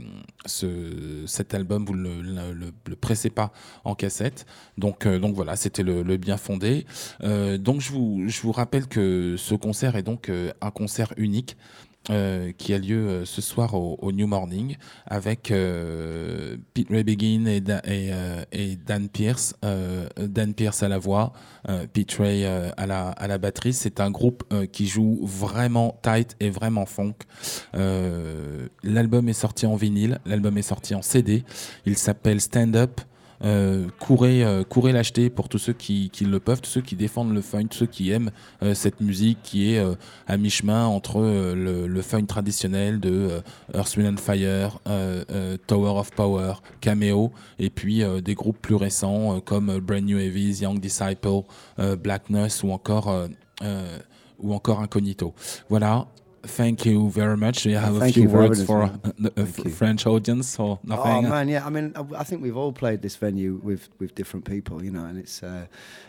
ce, 0.46 1.24
cet 1.26 1.54
album, 1.54 1.84
vous 1.84 1.96
ne 1.96 2.52
le, 2.52 2.96
pressez 2.96 3.30
pas 3.30 3.52
en 3.84 3.94
cassette? 3.94 4.46
Donc, 4.78 5.06
voilà, 5.06 5.56
c'était 5.56 5.82
le, 5.82 6.16
bien 6.16 6.36
fondé. 6.36 6.86
Donc 7.22 7.80
je 7.80 7.92
vous, 7.92 8.52
rappelle 8.52 8.86
que 8.86 9.36
ce 9.38 9.54
concert 9.54 9.96
est 9.96 10.02
donc 10.02 10.30
un 10.60 10.70
concert 10.70 11.12
unique 11.16 11.56
euh, 12.10 12.52
qui 12.56 12.74
a 12.74 12.78
lieu 12.78 13.08
euh, 13.08 13.24
ce 13.24 13.40
soir 13.40 13.74
au, 13.74 13.98
au 14.00 14.12
New 14.12 14.26
Morning 14.26 14.76
avec 15.06 15.50
euh, 15.50 16.56
Pete 16.74 16.88
Ray 16.90 17.02
Begin 17.02 17.46
et, 17.46 17.56
et, 17.56 17.62
euh, 18.12 18.44
et 18.52 18.76
Dan 18.76 19.08
Pierce. 19.08 19.54
Euh, 19.64 20.06
Dan 20.18 20.54
Pierce 20.54 20.82
à 20.82 20.88
la 20.88 20.98
voix, 20.98 21.32
Pete 21.92 22.12
Ray 22.14 22.44
à, 22.44 22.86
la, 22.86 23.08
à 23.08 23.26
la 23.26 23.38
batterie. 23.38 23.72
C'est 23.72 24.00
un 24.00 24.10
groupe 24.10 24.44
qui 24.72 24.86
joue 24.86 25.20
vraiment 25.22 25.98
tight 26.02 26.36
et 26.40 26.50
vraiment 26.50 26.86
funk. 26.86 27.14
L'album 28.82 29.28
est 29.28 29.32
sorti 29.32 29.66
en 29.66 29.76
vinyle, 29.76 30.20
l'album 30.26 30.58
est 30.58 30.62
sorti 30.62 30.94
en 30.94 31.02
CD. 31.02 31.44
Il 31.86 31.96
s'appelle 31.96 32.40
Stand 32.40 32.76
Up. 32.76 33.00
Euh, 33.44 33.88
courez, 33.98 34.42
euh, 34.42 34.64
courez 34.64 34.92
l'acheter 34.92 35.28
pour 35.28 35.48
tous 35.48 35.58
ceux 35.58 35.72
qui, 35.72 36.10
le 36.22 36.40
peuvent, 36.40 36.62
tous 36.62 36.70
ceux 36.70 36.80
qui 36.80 36.96
défendent 36.96 37.34
le 37.34 37.42
funk, 37.42 37.66
tous 37.66 37.78
ceux 37.78 37.86
qui 37.86 38.10
aiment 38.10 38.30
euh, 38.62 38.74
cette 38.74 39.00
musique 39.00 39.38
qui 39.42 39.74
est 39.74 39.84
à 40.26 40.36
mi-chemin 40.36 40.86
entre 40.86 41.20
le, 41.20 41.86
le 41.86 42.02
funk 42.02 42.24
traditionnel 42.26 43.00
de 43.00 43.42
Earth, 43.74 43.96
Wind 43.96 44.18
and 44.18 44.22
Fire, 44.22 44.78
Tower 45.66 45.98
of 45.98 46.10
Power, 46.12 46.54
Cameo, 46.80 47.32
et 47.58 47.70
puis 47.70 48.02
des 48.22 48.34
groupes 48.34 48.58
plus 48.60 48.74
récents 48.74 49.40
comme 49.40 49.78
Brand 49.78 50.02
New 50.02 50.18
Heavies, 50.18 50.62
Young 50.62 50.80
Disciple, 50.80 51.42
Black 52.02 52.30
Nurse 52.30 52.62
ou 52.62 52.70
encore, 52.70 53.14
ou 54.38 54.54
encore 54.54 54.80
Incognito. 54.80 55.34
Voilà. 55.68 56.06
Thank 56.46 56.84
you 56.84 57.10
very 57.10 57.36
much. 57.36 57.64
You 57.66 57.76
have 57.76 57.96
a 57.96 58.00
Thank 58.00 58.14
few 58.14 58.28
for 58.28 58.36
words 58.36 58.64
for 58.64 58.82
uh, 58.84 58.96
the 59.18 59.32
uh, 59.42 59.44
French 59.70 60.06
audience 60.06 60.58
or 60.58 60.78
Oh 60.82 60.86
nothing? 60.86 61.28
man, 61.28 61.48
yeah. 61.48 61.66
I 61.66 61.70
mean, 61.70 61.92
I, 61.96 62.20
I 62.20 62.24
think 62.24 62.42
we've 62.42 62.56
all 62.56 62.72
played 62.72 63.02
this 63.02 63.16
venue 63.16 63.60
with 63.62 63.88
with 63.98 64.14
different 64.14 64.44
people, 64.44 64.82
you 64.84 64.90
know, 64.90 65.04
and 65.04 65.18
it's 65.18 65.42
uh, 65.42 65.66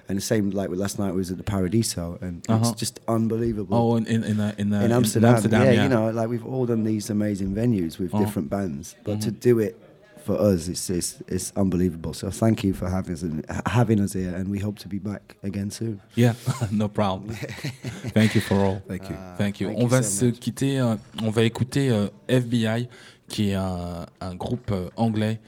and 0.09 0.17
the 0.17 0.21
same 0.21 0.49
like 0.51 0.69
with 0.69 0.79
last 0.79 0.99
night 0.99 1.13
was 1.13 1.31
at 1.31 1.37
the 1.37 1.43
Paradiso, 1.43 2.17
and 2.21 2.43
Uh-huh. 2.49 2.59
it's 2.69 2.79
just 2.79 2.99
unbelievable. 3.07 3.77
Oh, 3.77 3.95
in 3.97 4.05
in 4.07 4.23
in, 4.23 4.39
uh, 4.39 4.53
in, 4.57 4.73
uh, 4.73 4.81
in 4.81 4.91
Amsterdam, 4.91 5.41
yeah, 5.51 5.71
yeah. 5.71 5.83
you 5.83 5.89
know, 5.89 6.09
like 6.11 6.27
we've 6.29 6.45
all 6.45 6.65
done 6.65 6.83
these 6.83 7.09
amazing 7.09 7.55
venues 7.55 7.97
with 7.97 8.13
Oh. 8.13 8.19
different 8.19 8.49
bands, 8.49 8.95
but 9.03 9.21
to 9.21 9.31
Mhm. 9.31 9.39
do 9.39 9.59
it 9.59 9.75
for 10.25 10.41
us, 10.41 10.67
it's, 10.67 10.89
it's 10.89 11.21
it's 11.27 11.53
unbelievable. 11.55 12.13
So 12.13 12.29
thank 12.31 12.63
you 12.63 12.73
for 12.73 12.89
having 12.89 13.13
us 13.13 13.23
having 13.67 13.99
us 14.01 14.13
here, 14.13 14.33
and 14.35 14.49
we 14.49 14.59
hope 14.59 14.79
to 14.79 14.87
be 14.87 14.97
back 14.99 15.35
again 15.43 15.69
soon. 15.71 15.99
Yeah, 16.15 16.33
no 16.71 16.87
problem. 16.89 17.29
Thank 18.13 18.33
you 18.35 18.41
for 18.41 18.55
all. 18.55 18.81
Thank 18.87 19.09
you. 19.09 19.15
Thank 19.37 19.59
you. 19.61 19.67
Thank 19.67 19.77
on 19.77 19.83
you 19.83 19.87
va 19.89 20.03
so 20.03 20.09
se 20.19 20.25
much. 20.25 20.39
quitter, 20.39 20.79
euh, 20.79 20.95
on 21.21 21.29
va 21.29 21.43
écouter 21.43 21.89
euh, 21.91 22.07
FBI, 22.27 22.89
qui 23.27 23.49
est 23.51 23.55
un, 23.55 24.05
un 24.19 24.35
groupe 24.35 24.71
euh, 24.71 24.89
anglais 24.95 25.39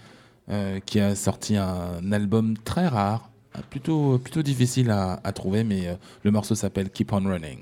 qui 0.85 1.01
a 1.01 1.13
sorti 1.13 1.57
un 1.57 2.09
album 2.13 2.55
très 2.63 2.87
rare, 2.87 3.29
plutôt, 3.69 4.17
plutôt 4.17 4.41
difficile 4.41 4.89
à, 4.91 5.19
à 5.21 5.33
trouver, 5.33 5.65
mais 5.65 5.97
le 6.23 6.31
morceau 6.31 6.55
s'appelle 6.55 6.89
Keep 6.89 7.11
on 7.11 7.25
Running. 7.25 7.59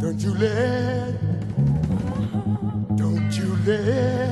Don't 0.00 0.20
you 0.22 0.34
let, 0.34 1.14
don't 2.96 3.36
you 3.36 3.56
let, 3.66 4.25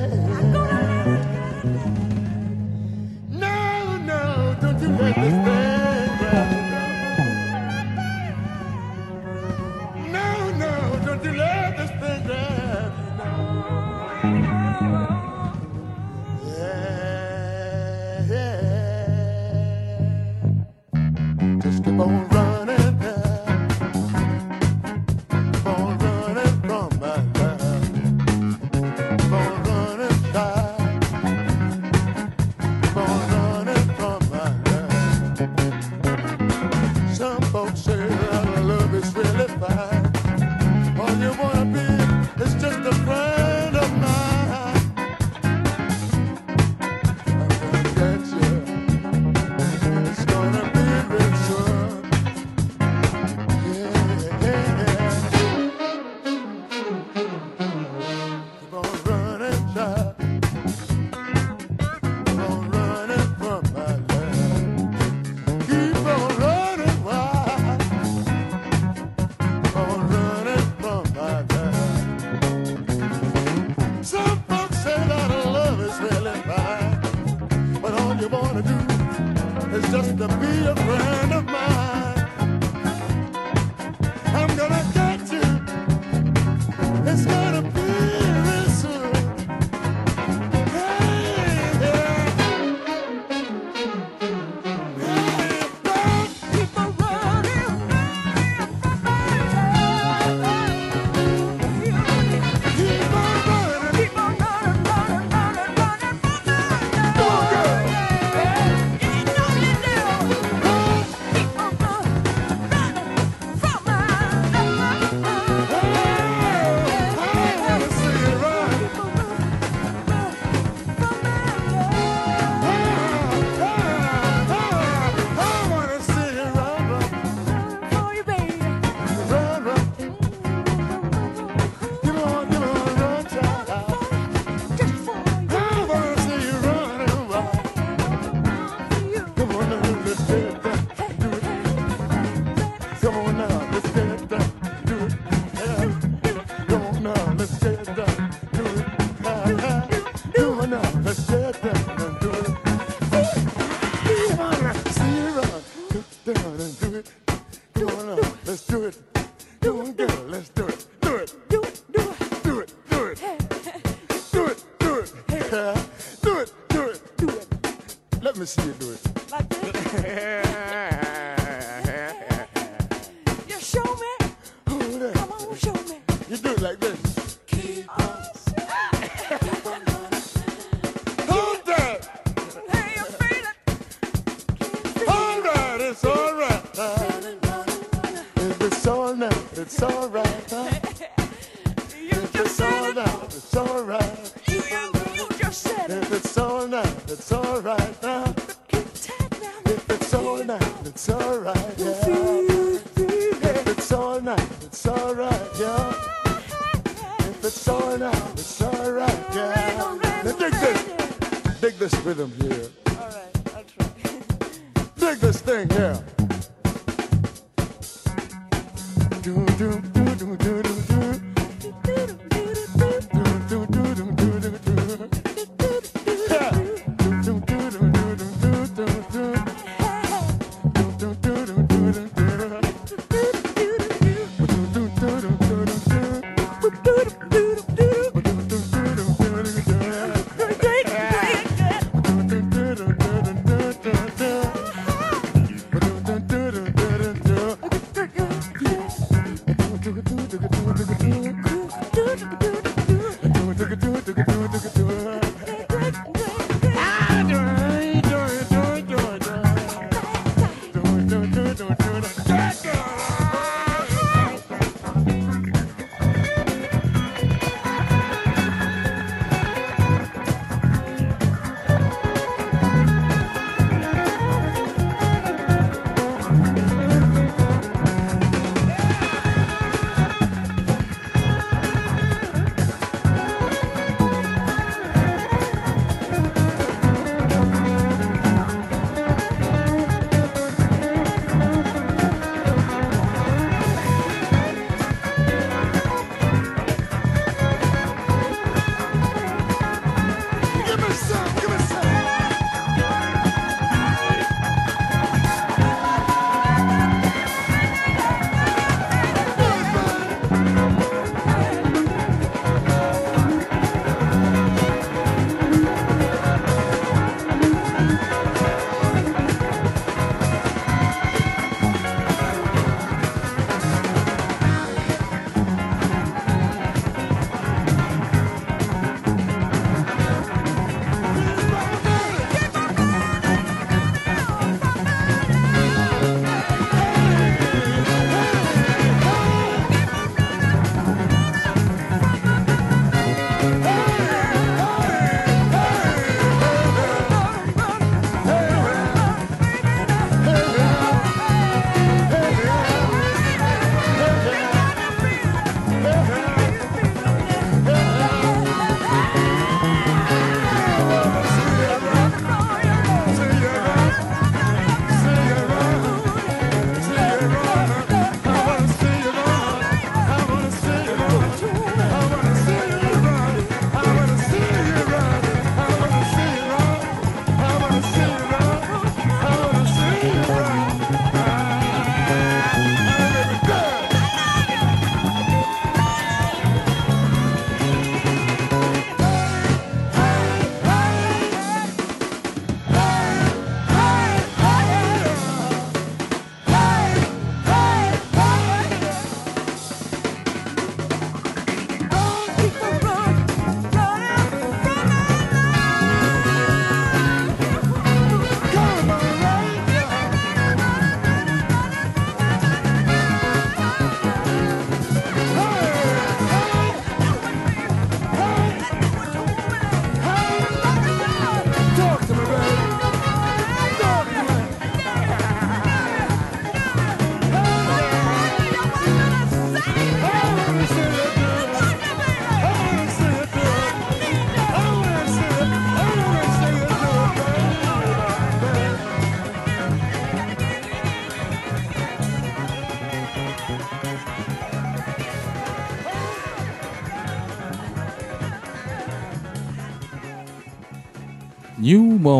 do 254.01 254.11
it. 254.17 254.34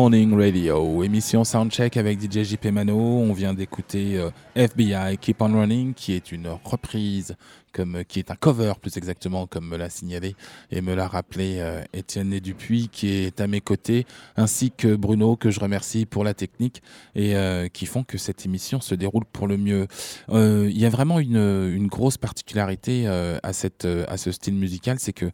Morning 0.06 0.36
Radio, 0.36 0.84
émission 1.16 1.44
Soundcheck 1.44 1.96
avec 1.96 2.20
DJ 2.20 2.42
JP 2.42 2.66
Mano. 2.66 2.94
On 2.94 3.32
vient 3.32 3.54
d'écouter 3.54 4.18
euh, 4.18 4.28
FBI 4.54 5.16
Keep 5.16 5.40
on 5.40 5.58
Running, 5.58 5.94
qui 5.94 6.12
est 6.12 6.30
une 6.30 6.46
reprise 6.62 7.36
comme, 7.72 8.04
qui 8.04 8.18
est 8.18 8.30
un 8.30 8.36
cover 8.36 8.74
plus 8.80 8.96
exactement, 8.96 9.46
comme 9.46 9.68
me 9.68 9.76
l'a 9.76 9.90
signalé 9.90 10.34
et 10.70 10.80
me 10.80 10.94
l'a 10.94 11.06
rappelé 11.06 11.56
euh, 11.58 11.82
Étienne 11.92 12.38
Dupuis, 12.38 12.88
qui 12.90 13.08
est 13.08 13.40
à 13.40 13.46
mes 13.46 13.60
côtés, 13.62 14.06
ainsi 14.36 14.70
que 14.70 14.94
Bruno, 14.94 15.36
que 15.36 15.50
je 15.50 15.60
remercie 15.60 16.06
pour 16.06 16.22
la 16.22 16.34
technique 16.34 16.82
et 17.14 17.34
euh, 17.34 17.68
qui 17.68 17.86
font 17.86 18.04
que 18.04 18.18
cette 18.18 18.44
émission 18.44 18.82
se 18.82 18.94
déroule 18.94 19.24
pour 19.24 19.46
le 19.46 19.56
mieux. 19.56 19.86
Euh, 20.30 20.68
Il 20.70 20.78
y 20.78 20.84
a 20.84 20.90
vraiment 20.90 21.18
une, 21.18 21.86
grosse 21.86 22.18
particularité 22.18 23.04
euh, 23.06 23.38
à, 23.42 23.52
euh, 23.84 24.04
à 24.08 24.16
ce 24.18 24.32
style 24.32 24.54
musical, 24.54 24.98
c'est 24.98 25.12
que 25.12 25.30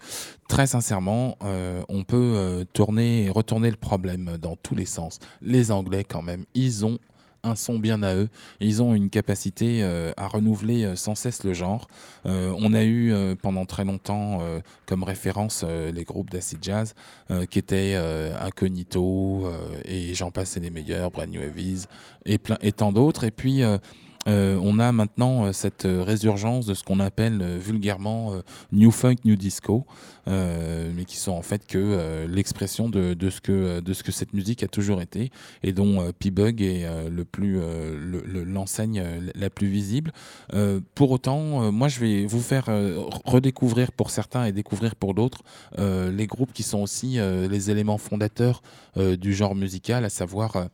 très 0.52 0.66
sincèrement, 0.66 1.38
euh, 1.42 1.82
on 1.88 2.04
peut 2.04 2.34
euh, 2.36 2.64
tourner 2.74 3.24
et 3.24 3.30
retourner 3.30 3.70
le 3.70 3.76
problème 3.76 4.36
dans 4.38 4.54
tous 4.54 4.74
les 4.74 4.84
sens. 4.84 5.18
Les 5.40 5.70
Anglais, 5.72 6.04
quand 6.04 6.22
même, 6.22 6.44
ils 6.54 6.84
ont 6.84 6.98
un 7.44 7.56
son 7.56 7.78
bien 7.78 8.02
à 8.02 8.14
eux. 8.14 8.28
Ils 8.60 8.82
ont 8.82 8.94
une 8.94 9.10
capacité 9.10 9.82
euh, 9.82 10.12
à 10.16 10.28
renouveler 10.28 10.84
euh, 10.84 10.96
sans 10.96 11.14
cesse 11.14 11.44
le 11.44 11.52
genre. 11.52 11.88
Euh, 12.26 12.54
on 12.58 12.72
a 12.72 12.84
eu 12.84 13.12
pendant 13.42 13.66
très 13.66 13.84
longtemps 13.84 14.40
comme 14.86 15.02
référence 15.02 15.64
les 15.64 16.04
groupes 16.04 16.30
d'acid 16.30 16.58
jazz 16.62 16.94
qui 17.50 17.58
étaient 17.58 17.94
Incognito 18.40 19.50
et 19.84 20.14
j'en 20.14 20.30
passe 20.30 20.56
les 20.56 20.70
meilleurs, 20.70 21.10
Brand 21.10 21.28
New 21.28 21.40
et, 22.24 22.38
plein, 22.38 22.58
et 22.60 22.72
tant 22.72 22.92
d'autres. 22.92 23.24
Et 23.24 23.30
puis 23.30 23.62
euh, 24.28 24.58
on 24.62 24.78
a 24.78 24.92
maintenant 24.92 25.46
euh, 25.46 25.52
cette 25.52 25.84
euh, 25.84 26.02
résurgence 26.02 26.66
de 26.66 26.74
ce 26.74 26.84
qu'on 26.84 27.00
appelle 27.00 27.40
euh, 27.42 27.58
vulgairement 27.58 28.32
euh, 28.34 28.42
New 28.70 28.90
Funk, 28.92 29.16
New 29.24 29.34
Disco, 29.36 29.84
euh, 30.28 30.90
mais 30.94 31.04
qui 31.04 31.16
sont 31.16 31.32
en 31.32 31.42
fait 31.42 31.66
que 31.66 32.26
l'expression 32.28 32.88
de, 32.88 33.14
de, 33.14 33.30
ce 33.30 33.40
que, 33.40 33.80
de 33.80 33.92
ce 33.92 34.04
que 34.04 34.12
cette 34.12 34.32
musique 34.32 34.62
a 34.62 34.68
toujours 34.68 35.00
été 35.02 35.30
et 35.64 35.72
dont 35.72 36.12
P-Bug 36.18 36.62
est 36.62 36.86
le 37.10 37.24
plus 37.24 37.58
euh, 37.58 37.96
le- 37.98 38.22
le- 38.24 38.44
l'enseigne 38.44 39.02
la 39.34 39.50
plus 39.50 39.66
visible. 39.66 40.12
Pour 40.94 41.10
autant, 41.10 41.72
moi 41.72 41.88
je 41.88 41.98
vais 41.98 42.26
vous 42.26 42.40
faire 42.40 42.66
redécouvrir 43.24 43.90
pour 43.92 44.10
certains 44.10 44.44
et 44.44 44.52
découvrir 44.52 44.94
pour 44.94 45.14
d'autres 45.14 45.42
les 45.78 46.26
groupes 46.28 46.52
qui 46.52 46.62
sont 46.62 46.80
aussi 46.80 47.18
les 47.50 47.70
éléments 47.70 47.98
fondateurs 47.98 48.62
du 48.96 49.34
genre 49.34 49.54
musical, 49.54 50.04
à 50.04 50.08
savoir 50.10 50.68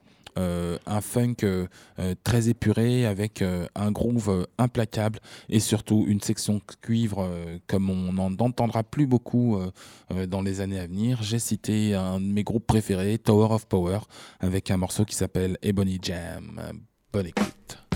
un 0.86 1.00
funk 1.00 1.36
euh, 1.42 1.66
euh, 1.98 2.14
très 2.24 2.48
épuré 2.48 3.06
avec 3.06 3.42
euh, 3.42 3.66
un 3.74 3.90
groove 3.90 4.30
euh, 4.30 4.44
implacable 4.58 5.20
et 5.48 5.60
surtout 5.60 6.04
une 6.06 6.20
section 6.20 6.60
cuivre 6.82 7.22
euh, 7.22 7.58
comme 7.66 7.90
on 7.90 8.12
n'en 8.12 8.32
entendra 8.38 8.82
plus 8.82 9.06
beaucoup 9.06 9.56
euh, 9.56 9.70
euh, 10.12 10.26
dans 10.26 10.42
les 10.42 10.60
années 10.60 10.78
à 10.78 10.86
venir. 10.86 11.22
J'ai 11.22 11.38
cité 11.38 11.94
un 11.94 12.20
de 12.20 12.26
mes 12.26 12.44
groupes 12.44 12.66
préférés, 12.66 13.18
Tower 13.18 13.52
of 13.54 13.66
Power, 13.66 14.00
avec 14.40 14.70
un 14.70 14.76
morceau 14.76 15.04
qui 15.04 15.14
s'appelle 15.14 15.58
Ebony 15.62 15.98
Jam. 16.02 16.60
Euh, 16.62 16.72
Bonne 17.10 17.26
écoute. 17.26 17.87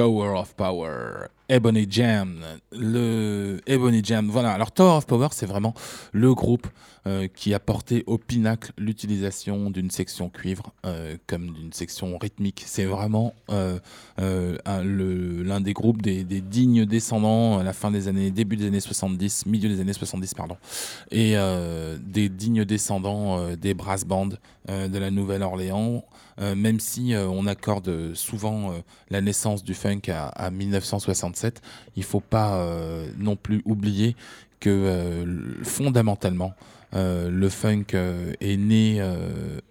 Tower 0.00 0.34
of 0.34 0.54
Power, 0.54 1.28
Ebony 1.50 1.86
Jam, 1.90 2.40
le 2.72 3.60
Ebony 3.66 4.02
Jam. 4.02 4.30
Voilà. 4.30 4.52
Alors 4.52 4.72
Tower 4.72 4.96
of 4.96 5.06
Power, 5.06 5.28
c'est 5.32 5.44
vraiment 5.44 5.74
le 6.12 6.34
groupe 6.34 6.66
euh, 7.06 7.28
qui 7.28 7.52
a 7.52 7.58
porté 7.58 8.02
au 8.06 8.16
pinacle 8.16 8.72
l'utilisation 8.78 9.70
d'une 9.70 9.90
section 9.90 10.30
cuivre 10.30 10.72
euh, 10.86 11.16
comme 11.26 11.52
d'une 11.52 11.72
section 11.74 12.16
rythmique. 12.16 12.62
C'est 12.64 12.86
vraiment 12.86 13.34
euh, 13.50 13.78
l'un 14.16 15.60
des 15.60 15.74
groupes 15.74 16.00
des, 16.00 16.24
des 16.24 16.40
dignes 16.40 16.86
descendants 16.86 17.58
à 17.58 17.62
la 17.62 17.74
fin 17.74 17.90
des 17.90 18.08
années, 18.08 18.30
début 18.30 18.56
des 18.56 18.68
années 18.68 18.80
70, 18.80 19.44
milieu 19.44 19.68
des 19.68 19.82
années 19.82 19.92
70, 19.92 20.32
pardon, 20.32 20.56
et 21.10 21.34
des 22.00 22.28
dignes 22.28 22.64
descendants 22.64 23.54
des 23.56 23.74
brass 23.74 24.04
bands 24.04 24.28
de 24.68 24.98
la 24.98 25.10
Nouvelle-Orléans. 25.10 26.04
Euh, 26.40 26.54
même 26.54 26.80
si 26.80 27.14
euh, 27.14 27.26
on 27.26 27.46
accorde 27.46 28.14
souvent 28.14 28.72
euh, 28.72 28.78
la 29.10 29.20
naissance 29.20 29.62
du 29.62 29.74
funk 29.74 30.02
à, 30.08 30.28
à 30.28 30.50
1967, 30.50 31.60
il 31.96 32.04
faut 32.04 32.20
pas 32.20 32.66
non 33.18 33.36
plus 33.36 33.62
oublier 33.64 34.16
que 34.60 35.24
fondamentalement, 35.62 36.54
le 36.92 37.48
funk 37.48 37.86
est 37.94 38.56
né 38.56 39.00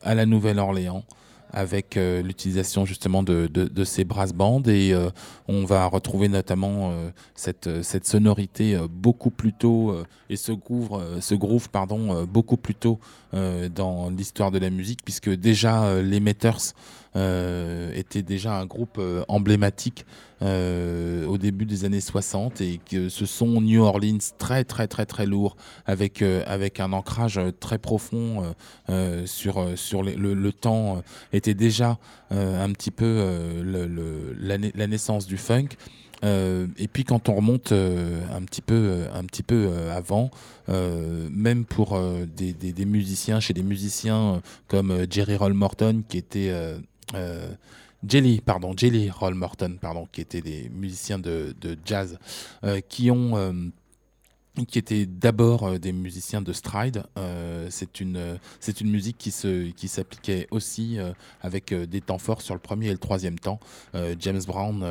à 0.01 0.15
la 0.15 0.25
Nouvelle-Orléans 0.25 1.03
avec 1.51 1.97
euh, 1.97 2.21
l'utilisation 2.21 2.85
justement 2.85 3.23
de, 3.23 3.83
ces 3.83 4.03
brass 4.03 4.33
bands 4.33 4.61
et 4.67 4.93
euh, 4.93 5.09
on 5.47 5.65
va 5.65 5.85
retrouver 5.85 6.27
notamment 6.27 6.91
euh, 6.91 7.09
cette, 7.35 8.05
sonorité 8.05 8.77
beaucoup 8.89 9.29
plus 9.29 9.53
tôt 9.53 9.95
et 10.29 10.35
ce 10.35 10.51
groove, 10.51 11.01
groove 11.31 11.69
pardon, 11.69 12.23
beaucoup 12.25 12.57
plus 12.57 12.75
tôt 12.75 12.99
dans 13.33 14.09
l'histoire 14.09 14.51
de 14.51 14.59
la 14.59 14.69
musique 14.69 15.01
puisque 15.03 15.29
déjà 15.29 16.01
les 16.01 16.19
Meters 16.19 16.73
étaient 17.15 18.23
déjà 18.23 18.57
un 18.57 18.65
groupe 18.65 19.01
emblématique 19.27 20.05
euh, 20.41 21.25
au 21.25 21.37
début 21.37 21.65
des 21.65 21.85
années 21.85 22.01
60 22.01 22.61
et 22.61 22.79
que 22.89 23.09
ce 23.09 23.25
son 23.25 23.59
New 23.61 23.81
Orleans 23.83 24.17
très 24.37 24.63
très 24.63 24.87
très 24.87 25.05
très 25.05 25.25
lourd 25.25 25.57
avec, 25.85 26.21
euh, 26.21 26.43
avec 26.47 26.79
un 26.79 26.93
ancrage 26.93 27.37
euh, 27.37 27.51
très 27.51 27.77
profond 27.77 28.55
sur, 29.25 29.65
sur 29.77 30.03
le, 30.03 30.33
le 30.33 30.51
temps 30.53 31.01
était 31.33 31.53
déjà 31.53 31.97
un 32.31 32.71
petit 32.71 32.91
peu 32.91 33.05
le- 33.63 34.35
la, 34.39 34.57
na- 34.57 34.67
la 34.73 34.87
naissance 34.87 35.25
du 35.27 35.37
funk. 35.37 35.69
Et 36.23 36.87
puis 36.91 37.03
quand 37.03 37.29
on 37.29 37.35
remonte 37.35 37.71
un 37.71 38.41
petit 38.43 38.61
peu, 38.61 39.05
un 39.13 39.23
petit 39.25 39.43
peu 39.43 39.69
avant, 39.93 40.31
même 40.67 41.65
pour 41.65 41.99
des, 42.35 42.53
des- 42.53 42.73
des 42.73 42.85
musiciens, 42.85 43.39
chez 43.39 43.53
des 43.53 43.63
musiciens 43.63 44.41
comme 44.67 45.05
Jerry 45.09 45.35
Roll 45.37 45.53
Morton, 45.53 46.01
qui 46.07 46.17
était 46.17 46.51
Jelly, 48.07 48.41
pardon, 48.41 48.73
Jelly 48.75 49.09
Roll 49.09 49.35
Morton, 49.35 49.77
pardon, 49.79 50.07
qui 50.11 50.21
étaient 50.21 50.41
des 50.41 50.69
musiciens 50.69 51.19
de, 51.19 51.53
de 51.59 51.77
jazz, 51.85 52.17
euh, 52.63 52.79
qui 52.87 53.11
ont 53.11 53.35
euh, 53.35 53.51
qui 54.65 54.79
étaient 54.79 55.05
d'abord 55.05 55.63
euh, 55.63 55.77
des 55.77 55.91
musiciens 55.91 56.41
de 56.41 56.53
stride. 56.53 57.03
Euh, 57.17 57.67
c'est 57.69 57.99
une 57.99 58.17
euh, 58.17 58.35
c'est 58.59 58.81
une 58.81 58.89
musique 58.89 59.17
qui 59.17 59.31
se 59.31 59.69
qui 59.71 59.87
s'appliquait 59.87 60.47
aussi 60.51 60.97
avec 61.41 61.73
des 61.73 62.01
temps 62.01 62.17
forts 62.17 62.41
sur 62.41 62.53
le 62.53 62.59
premier 62.59 62.87
et 62.87 62.91
le 62.91 62.97
troisième 62.97 63.37
temps. 63.39 63.59
James 64.19 64.41
Brown, 64.45 64.85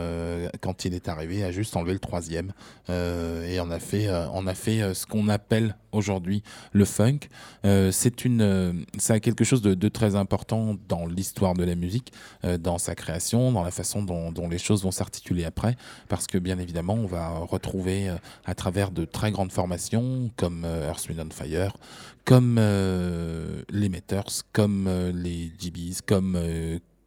quand 0.60 0.84
il 0.84 0.94
est 0.94 1.08
arrivé, 1.08 1.44
a 1.44 1.50
juste 1.50 1.76
enlevé 1.76 1.92
le 1.92 1.98
troisième 1.98 2.52
et 2.88 3.60
on 3.60 3.70
a 3.70 3.78
fait 3.78 4.08
on 4.32 4.46
a 4.46 4.54
fait 4.54 4.94
ce 4.94 5.06
qu'on 5.06 5.28
appelle 5.28 5.76
aujourd'hui 5.92 6.42
le 6.72 6.84
funk. 6.84 7.20
C'est 7.64 8.24
une 8.24 8.84
ça 8.98 9.14
a 9.14 9.20
quelque 9.20 9.44
chose 9.44 9.62
de, 9.62 9.88
très 9.88 10.14
important 10.14 10.76
dans 10.88 11.06
l'histoire 11.06 11.54
de 11.54 11.64
la 11.64 11.74
musique, 11.74 12.12
dans 12.60 12.78
sa 12.78 12.94
création, 12.94 13.52
dans 13.52 13.64
la 13.64 13.70
façon 13.70 14.02
dont, 14.02 14.32
dont 14.32 14.48
les 14.48 14.58
choses 14.58 14.82
vont 14.82 14.90
s'articuler 14.92 15.44
après, 15.44 15.76
parce 16.08 16.26
que 16.26 16.38
bien 16.38 16.58
évidemment 16.58 16.94
on 16.94 17.06
va 17.06 17.30
retrouver 17.30 18.10
à 18.44 18.54
travers 18.54 18.90
de 18.90 19.04
très 19.04 19.30
grandes 19.30 19.47
formations 19.50 20.30
comme 20.36 20.64
euh, 20.64 20.88
Earth, 20.88 21.08
Wind 21.08 21.20
and 21.20 21.30
Fire, 21.32 21.76
comme 22.24 22.56
euh, 22.58 23.62
les 23.70 23.88
Meters, 23.88 24.42
comme 24.52 24.86
euh, 24.86 25.12
les 25.12 25.52
GBs, 25.58 26.00
comme 26.06 26.38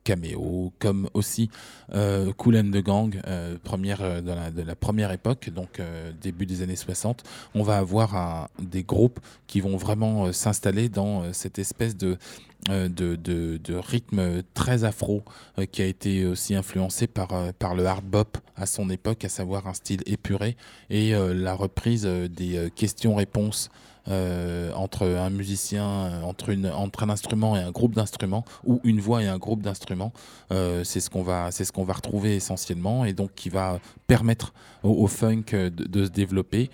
Cameo, 0.03 0.73
comme 0.79 1.09
aussi 1.13 1.49
euh, 1.93 2.31
Cool 2.33 2.57
and 2.57 2.71
the 2.71 2.83
Gang, 2.83 3.21
euh, 3.27 3.57
première, 3.63 4.01
euh, 4.01 4.21
de, 4.21 4.61
la, 4.61 4.75
première 4.75 5.11
époque, 5.11 5.49
donc 5.49 5.79
euh, 5.79 6.11
début 6.21 6.45
des 6.45 6.61
années 6.61 6.75
60, 6.75 7.23
on 7.53 7.63
va 7.63 7.77
avoir 7.77 8.49
des 8.59 8.83
groupes 8.83 9.19
qui 9.47 9.61
vont 9.61 9.77
vraiment 9.77 10.31
s'installer 10.31 10.89
dans 10.89 11.31
cette 11.33 11.59
espèce 11.59 11.95
de, 11.95 12.17
rythme 13.69 14.43
très 14.53 14.83
afro 14.83 15.23
qui 15.71 15.81
a 15.81 15.85
été 15.85 16.25
aussi 16.25 16.55
influencé 16.55 17.07
par, 17.07 17.29
le 17.75 17.85
hard 17.85 18.05
bop 18.05 18.37
à 18.55 18.65
son 18.65 18.89
époque, 18.89 19.25
à 19.25 19.29
savoir 19.29 19.67
un 19.67 19.73
style 19.73 20.01
épuré 20.05 20.55
et 20.89 21.11
la 21.11 21.53
reprise 21.53 22.05
des 22.05 22.69
questions-réponses 22.75 23.69
euh, 24.07 24.71
entre 24.73 25.05
un 25.05 25.29
musicien, 25.29 25.85
euh, 25.85 26.21
entre, 26.23 27.03
un 27.03 27.09
instrument 27.09 27.55
et 27.55 27.59
un 27.59 27.71
groupe 27.71 27.93
d'instruments, 27.93 28.43
ou 28.65 28.81
une 28.83 28.99
voix 28.99 29.21
et 29.21 29.27
un 29.27 29.37
groupe 29.37 29.61
d'instruments. 29.61 30.11
Euh, 30.51 30.83
c'est 30.83 30.99
ce 30.99 31.09
qu'on 31.09 31.21
va, 31.21 31.51
ce 31.51 31.71
qu'on 31.71 31.83
va 31.83 31.93
retrouver 31.93 32.35
essentiellement, 32.35 33.05
et 33.05 33.13
donc 33.13 33.31
qui 33.35 33.49
va 33.49 33.79
permettre 34.07 34.53
au, 34.83 35.05
funk 35.07 35.45
de, 35.53 36.05
se 36.05 36.09
développer. 36.09 36.69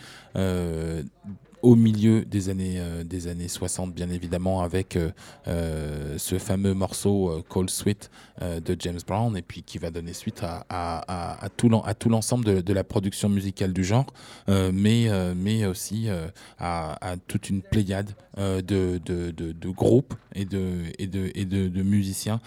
Au 1.67 1.75
milieu 1.75 2.23
des 2.23 2.47
années, 2.47 2.75
euh, 2.77 3.03
des 3.03 3.27
années 3.27 3.49
60, 3.49 3.93
bien 3.93 4.09
évidemment, 4.09 4.61
avec 4.61 4.95
euh, 4.95 5.11
euh, 5.49 6.17
ce 6.17 6.39
fameux 6.39 6.73
morceau 6.73 7.43
Cold 7.49 7.69
Sweet 7.69 8.09
de 8.41 8.75
James 8.79 8.99
Brown, 9.05 9.35
et 9.35 9.41
puis 9.41 9.63
qui 9.63 9.77
va 9.77 9.89
donner 9.89 10.13
suite 10.13 10.43
à, 10.43 11.49
tout 11.57 11.69
l'ensemble 12.09 12.63
de, 12.63 12.73
la 12.73 12.83
production 12.83 13.29
musicale 13.29 13.73
du 13.73 13.83
genre, 13.83 14.05
mais, 14.47 15.07
mais 15.35 15.65
aussi 15.65 16.07
à, 16.59 17.15
toute 17.27 17.49
une 17.49 17.63
pléiade 17.63 18.11
de, 18.37 19.69
groupes 19.71 20.13
et 20.35 20.45
de, 20.45 21.81
musiciens 21.81 22.39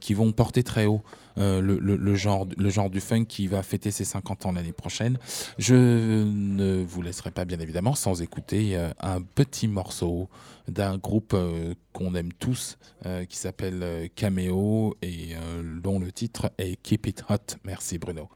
qui 0.00 0.14
vont 0.14 0.32
porter 0.32 0.64
très 0.64 0.86
haut 0.86 1.02
le, 1.36 1.78
le, 1.78 2.14
genre, 2.14 2.46
genre 2.58 2.90
du 2.90 3.00
funk 3.00 3.24
qui 3.24 3.46
va 3.46 3.62
fêter 3.62 3.90
ses 3.90 4.04
50 4.04 4.46
ans 4.46 4.52
l'année 4.52 4.72
prochaine. 4.72 5.18
Je 5.58 5.74
ne 5.74 6.82
vous 6.82 7.02
laisserai 7.02 7.30
pas, 7.30 7.44
bien 7.44 7.58
évidemment, 7.60 7.94
sans 7.94 8.22
écouter 8.22 8.76
euh, 8.76 8.90
un 9.00 9.22
petit 9.22 9.68
morceau 9.68 10.28
d'un 10.68 10.98
groupe 10.98 11.32
euh, 11.34 11.74
qu'on 11.92 12.14
aime 12.14 12.32
tous, 12.32 12.78
euh, 13.04 13.24
qui 13.24 13.36
s'appelle 13.36 13.82
euh, 13.82 14.08
Cameo 14.14 14.96
et 15.02 15.34
euh, 15.34 15.62
dont 15.80 15.98
le 15.98 16.12
titre 16.12 16.50
est 16.58 16.76
Keep 16.82 17.06
It 17.06 17.24
Hot. 17.28 17.56
Merci 17.64 17.98
Bruno. 17.98 18.28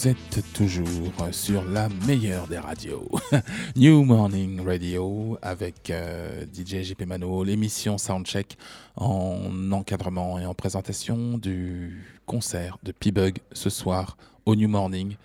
Vous 0.00 0.08
êtes 0.08 0.42
toujours 0.54 1.12
sur 1.30 1.62
la 1.62 1.90
meilleure 2.06 2.46
des 2.46 2.56
radios, 2.56 3.06
New 3.76 4.02
Morning 4.02 4.66
Radio, 4.66 5.36
avec 5.42 5.90
euh, 5.90 6.46
DJ 6.46 6.84
JP 6.84 7.02
Mano, 7.02 7.44
l'émission 7.44 7.98
Soundcheck 7.98 8.56
en 8.96 9.70
encadrement 9.72 10.38
et 10.38 10.46
en 10.46 10.54
présentation 10.54 11.36
du 11.36 12.02
concert 12.24 12.78
de 12.82 12.92
P-Bug 12.92 13.40
ce 13.52 13.68
soir 13.68 14.16
au 14.46 14.56
New 14.56 14.70
Morning. 14.70 15.16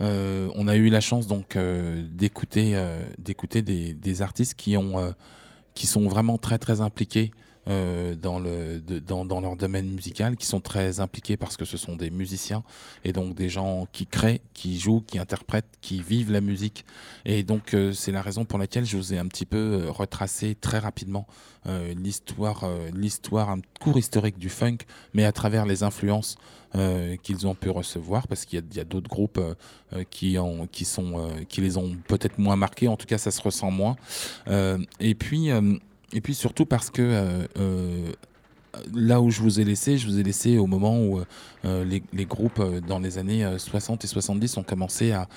Euh, 0.00 0.48
on 0.54 0.66
a 0.66 0.76
eu 0.76 0.88
la 0.88 1.02
chance 1.02 1.26
donc 1.26 1.56
euh, 1.56 2.02
d'écouter 2.10 2.70
euh, 2.74 3.04
d'écouter 3.18 3.60
des, 3.60 3.92
des 3.92 4.22
artistes 4.22 4.54
qui 4.54 4.78
ont 4.78 5.14
qui 5.74 5.86
sont 5.86 6.08
vraiment 6.08 6.38
très 6.38 6.56
très 6.56 6.80
impliqués 6.80 7.32
euh, 7.68 8.16
dans, 8.16 8.40
leur 9.40 9.56
domaine 9.56 9.88
musical, 9.88 10.36
qui 10.36 10.46
sont 10.46 10.60
très 10.60 10.98
impliqués 10.98 11.36
parce 11.36 11.56
que 11.56 11.64
ce 11.64 11.76
sont 11.76 11.94
des 11.94 12.10
musiciens 12.10 12.64
et 13.04 13.12
donc 13.12 13.36
des 13.36 13.48
gens 13.48 13.86
qui 13.92 14.06
créent, 14.06 14.40
qui 14.52 14.80
jouent, 14.80 15.02
qui 15.06 15.18
interprètent, 15.20 15.68
qui 15.80 16.02
vivent 16.02 16.32
la 16.32 16.40
musique. 16.40 16.84
Et 17.24 17.44
donc 17.44 17.74
euh, 17.74 17.92
c'est 17.92 18.10
la 18.10 18.20
raison 18.20 18.44
pour 18.44 18.58
laquelle 18.58 18.84
je 18.84 18.96
vous 18.96 19.14
ai 19.14 19.18
un 19.18 19.28
petit 19.28 19.46
peu 19.46 19.56
euh, 19.56 19.90
retracé 19.90 20.56
très 20.56 20.78
rapidement 20.78 21.26
l'histoire, 21.96 22.68
l'histoire, 22.92 23.48
un 23.48 23.60
cours 23.80 23.96
historique 23.96 24.36
du 24.36 24.48
funk, 24.48 24.78
mais 25.14 25.24
à 25.24 25.30
travers 25.30 25.64
les 25.64 25.84
influences 25.84 26.36
qu'ils 27.22 27.46
ont 27.46 27.54
pu 27.54 27.70
recevoir, 27.70 28.26
parce 28.26 28.46
qu'il 28.46 28.64
y 28.74 28.80
a, 28.80 28.84
d'autres 28.84 29.08
groupes 29.08 29.40
qui, 30.10 30.36
ont, 30.38 30.66
qui, 30.66 30.84
sont, 30.84 31.30
qui 31.48 31.60
les 31.60 31.76
ont 31.76 31.96
peut-être 32.08 32.38
moins 32.38 32.56
marqués, 32.56 32.88
en 32.88 32.96
tout 32.96 33.06
cas 33.06 33.16
ça 33.16 33.30
se 33.30 33.40
ressent 33.40 33.70
moins. 33.70 33.94
Et 34.98 35.14
puis... 35.14 35.52
et 36.12 36.20
puis 36.20 36.34
surtout 36.34 36.66
parce 36.66 36.90
que 36.90 37.02
euh, 37.02 38.12
euh, 38.76 38.86
là 38.94 39.20
où 39.20 39.30
je 39.30 39.40
vous 39.40 39.60
ai 39.60 39.64
laissé, 39.64 39.98
je 39.98 40.06
vous 40.06 40.18
ai 40.18 40.22
laissé 40.22 40.58
au 40.58 40.66
moment 40.66 40.98
où 40.98 41.20
euh, 41.64 41.84
les, 41.84 42.24
groupes 42.24 42.62
dans 42.86 42.98
les 42.98 43.18
années 43.18 43.44
euh, 43.44 43.58
60 43.58 44.04
et 44.04 44.06
70 44.06 44.56
ont 44.56 44.62
commencé 44.62 45.12
à, 45.12 45.28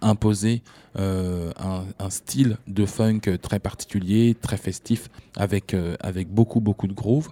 imposer 0.00 0.62
un, 0.96 1.84
style 2.08 2.56
de 2.66 2.84
funk 2.84 3.20
très 3.40 3.58
particulier, 3.58 4.36
très 4.40 4.56
festif, 4.56 5.08
avec, 5.36 5.76
avec 6.00 6.28
beaucoup, 6.28 6.60
beaucoup 6.60 6.86
de 6.88 6.92
groove. 6.92 7.28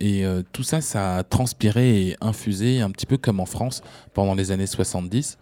Et 0.00 0.24
tout 0.52 0.62
ça, 0.62 0.80
ça 0.80 1.16
a 1.16 1.22
transpiré 1.24 2.08
et 2.08 2.16
infusé 2.20 2.80
un 2.80 2.90
petit 2.90 3.06
peu 3.06 3.16
comme 3.16 3.40
en 3.40 3.46
France 3.46 3.82
pendant 4.14 4.34
les 4.34 4.52
années 4.52 4.66
70. 4.66 5.38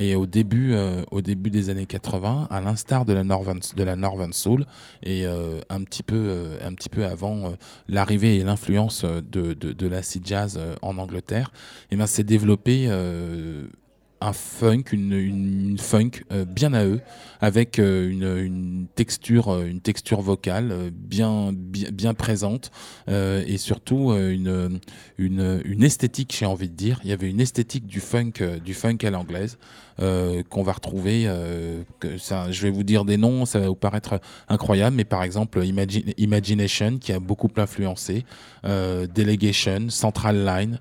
Et 0.00 0.16
au 0.16 0.26
début, 0.26 0.72
euh, 0.72 1.04
au 1.10 1.20
début 1.20 1.50
des 1.50 1.70
années 1.70 1.86
80, 1.86 2.48
à 2.50 2.60
l'instar 2.60 3.04
de 3.04 3.12
la 3.12 3.22
Northern, 3.22 3.60
de 3.76 3.84
la 3.84 3.96
Soul, 4.32 4.66
et 5.02 5.24
euh, 5.24 5.60
un, 5.70 5.82
petit 5.84 6.02
peu, 6.02 6.16
euh, 6.16 6.58
un 6.66 6.74
petit 6.74 6.88
peu 6.88 7.04
avant 7.04 7.54
l'arrivée 7.88 8.36
et 8.36 8.44
l'influence 8.44 9.04
de, 9.04 9.52
de, 9.54 9.72
de 9.72 9.86
l'acid 9.86 10.26
jazz 10.26 10.60
en 10.82 10.98
Angleterre, 10.98 11.52
et 11.90 11.96
ben, 11.96 12.06
s'est 12.06 12.24
développé 12.24 12.88
un 14.24 14.32
funk, 14.32 14.84
une, 14.92 15.76
funk 15.78 16.10
euh, 16.32 16.44
bien 16.44 16.72
à 16.72 16.84
eux, 16.84 17.00
avec 17.40 17.78
euh, 17.78 18.08
une, 18.08 18.86
texture, 18.94 19.50
euh, 19.50 19.66
une 19.66 19.80
texture 19.80 20.22
vocale 20.22 20.90
bien, 20.92 21.50
bien, 21.52 22.14
présente, 22.14 22.70
et 23.08 23.58
surtout 23.58 24.12
une, 24.12 24.80
une, 25.18 25.82
esthétique, 25.82 26.34
j'ai 26.38 26.46
envie 26.46 26.68
de 26.68 26.74
dire. 26.74 27.00
Il 27.04 27.10
y 27.10 27.12
avait 27.12 27.28
une 27.28 27.40
esthétique 27.40 27.86
du 27.86 28.00
funk, 28.00 28.32
du 28.64 28.72
funk 28.72 28.98
à 29.02 29.10
l'anglaise 29.10 29.58
qu'on 29.98 30.62
va 30.62 30.72
retrouver. 30.72 31.30
que 32.00 32.18
ça, 32.18 32.50
je 32.50 32.62
vais 32.62 32.70
vous 32.70 32.82
dire 32.82 33.04
des 33.04 33.16
noms, 33.16 33.46
ça 33.46 33.58
va 33.58 33.68
vous 33.68 33.74
paraître 33.74 34.20
incroyable, 34.48 34.96
mais 34.96 35.04
par 35.04 35.22
exemple 35.22 35.64
Imagine- 35.64 36.14
Imagination 36.16 36.98
qui 36.98 37.12
a 37.12 37.20
beaucoup 37.20 37.50
influencé, 37.56 38.24
Delegation, 38.64 39.90
Central 39.90 40.44
Line. 40.44 40.78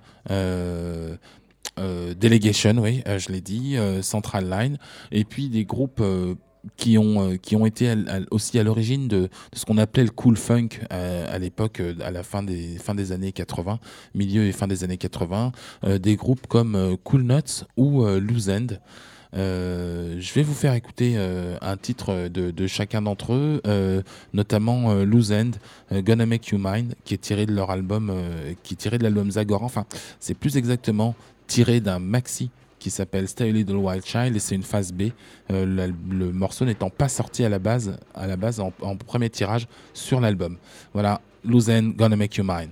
Euh, 1.79 2.13
Delegation, 2.13 2.75
oui, 2.77 3.03
euh, 3.07 3.19
je 3.19 3.31
l'ai 3.31 3.41
dit, 3.41 3.77
euh, 3.77 4.01
Central 4.01 4.49
Line, 4.49 4.77
et 5.11 5.23
puis 5.23 5.49
des 5.49 5.65
groupes 5.65 6.03
qui 6.77 6.97
ont 6.97 7.37
qui 7.37 7.55
ont 7.57 7.65
été 7.65 7.93
aussi 8.31 8.57
à 8.57 8.63
l'origine 8.63 9.07
de, 9.07 9.29
ce 9.51 9.65
qu'on 9.65 9.77
appelait 9.77 10.03
le 10.03 10.11
cool 10.11 10.37
funk 10.37 10.69
à 10.89 11.37
l'époque, 11.37 11.81
à 12.01 12.11
la 12.11 12.23
fin 12.23 12.41
des 12.41 12.77
fin 12.77 12.95
des 12.95 13.11
années 13.11 13.31
80, 13.31 13.79
milieu 14.13 14.45
et 14.45 14.51
fin 14.51 14.67
des 14.67 14.83
années 14.83 14.97
80, 14.97 15.51
euh, 15.83 15.97
des 15.97 16.15
groupes 16.15 16.47
comme 16.47 16.97
Cool 17.03 17.23
Nuts 17.23 17.65
ou 17.75 18.03
euh, 18.03 18.19
Loose 18.19 18.49
End. 18.49 18.67
Je 19.35 20.33
vais 20.33 20.43
vous 20.43 20.53
faire 20.53 20.73
écouter 20.73 21.17
un 21.17 21.77
titre 21.77 22.27
de, 22.27 22.51
de 22.51 22.67
chacun 22.67 23.01
d'entre 23.01 23.33
eux, 23.33 24.03
notamment 24.31 24.93
Loose 25.03 25.31
End, 25.31 25.51
Gonna 25.91 26.27
Make 26.27 26.49
You 26.49 26.59
Mine, 26.61 26.93
qui 27.03 27.15
est 27.15 27.17
tiré 27.17 27.47
de 27.47 27.51
leur 27.51 27.71
album, 27.71 28.13
qui 28.61 28.75
est 28.75 28.77
tiré 28.77 28.99
de 28.99 29.03
l'album 29.03 29.31
Zagora. 29.31 29.65
Enfin, 29.65 29.85
c'est 30.19 30.35
plus 30.35 30.55
exactement 30.55 31.15
tiré 31.47 31.79
d'un 31.79 31.99
maxi 31.99 32.49
qui 32.79 32.89
s'appelle 32.89 33.29
Stay 33.29 33.49
a 33.49 33.51
Little 33.51 33.77
Wild 33.77 34.05
Child 34.05 34.35
et 34.35 34.39
c'est 34.39 34.55
une 34.55 34.63
phase 34.63 34.91
B. 34.91 35.03
Euh, 35.51 35.91
le 36.09 36.31
morceau 36.31 36.65
n'étant 36.65 36.89
pas 36.89 37.07
sorti 37.07 37.45
à 37.45 37.49
la 37.49 37.59
base, 37.59 37.97
à 38.13 38.27
la 38.27 38.35
base 38.35 38.59
en, 38.59 38.73
en 38.81 38.97
premier 38.97 39.29
tirage 39.29 39.67
sur 39.93 40.19
l'album. 40.19 40.57
Voilà, 40.93 41.21
Loose 41.45 41.69
End, 41.69 41.93
Gonna 41.95 42.17
Make 42.17 42.35
You 42.35 42.43
Mine. 42.45 42.71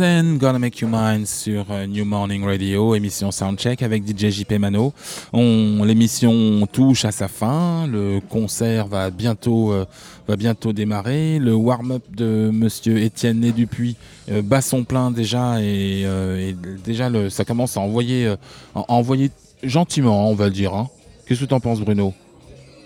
Gonna 0.00 0.60
Make 0.60 0.78
You 0.78 0.88
Mine 0.88 1.26
sur 1.26 1.66
euh, 1.70 1.84
New 1.86 2.04
Morning 2.04 2.44
Radio, 2.44 2.94
émission 2.94 3.32
Soundcheck 3.32 3.82
avec 3.82 4.04
DJ 4.06 4.30
JP 4.30 4.52
Mano. 4.60 4.92
On, 5.32 5.82
l'émission 5.82 6.68
touche 6.70 7.04
à 7.04 7.10
sa 7.10 7.26
fin, 7.26 7.88
le 7.88 8.20
concert 8.20 8.86
va 8.86 9.10
bientôt, 9.10 9.72
euh, 9.72 9.86
va 10.28 10.36
bientôt 10.36 10.72
démarrer. 10.72 11.40
Le 11.40 11.52
warm-up 11.52 12.04
de 12.14 12.48
Monsieur 12.52 12.98
Étienne 12.98 13.40
Né 13.40 13.50
Dupuis 13.50 13.96
euh, 14.30 14.40
bat 14.40 14.60
son 14.60 14.84
plein 14.84 15.10
déjà 15.10 15.60
et, 15.60 16.02
euh, 16.04 16.52
déjà 16.84 17.10
ça 17.28 17.44
commence 17.44 17.76
à 17.76 17.80
envoyer, 17.80 18.28
à 18.76 18.92
envoyer 18.92 19.32
gentiment, 19.64 20.30
on 20.30 20.34
va 20.34 20.44
le 20.44 20.52
dire. 20.52 20.74
hein. 20.74 20.86
Qu'est-ce 21.26 21.40
que 21.40 21.46
tu 21.46 21.54
en 21.54 21.60
penses, 21.60 21.80
Bruno? 21.80 22.14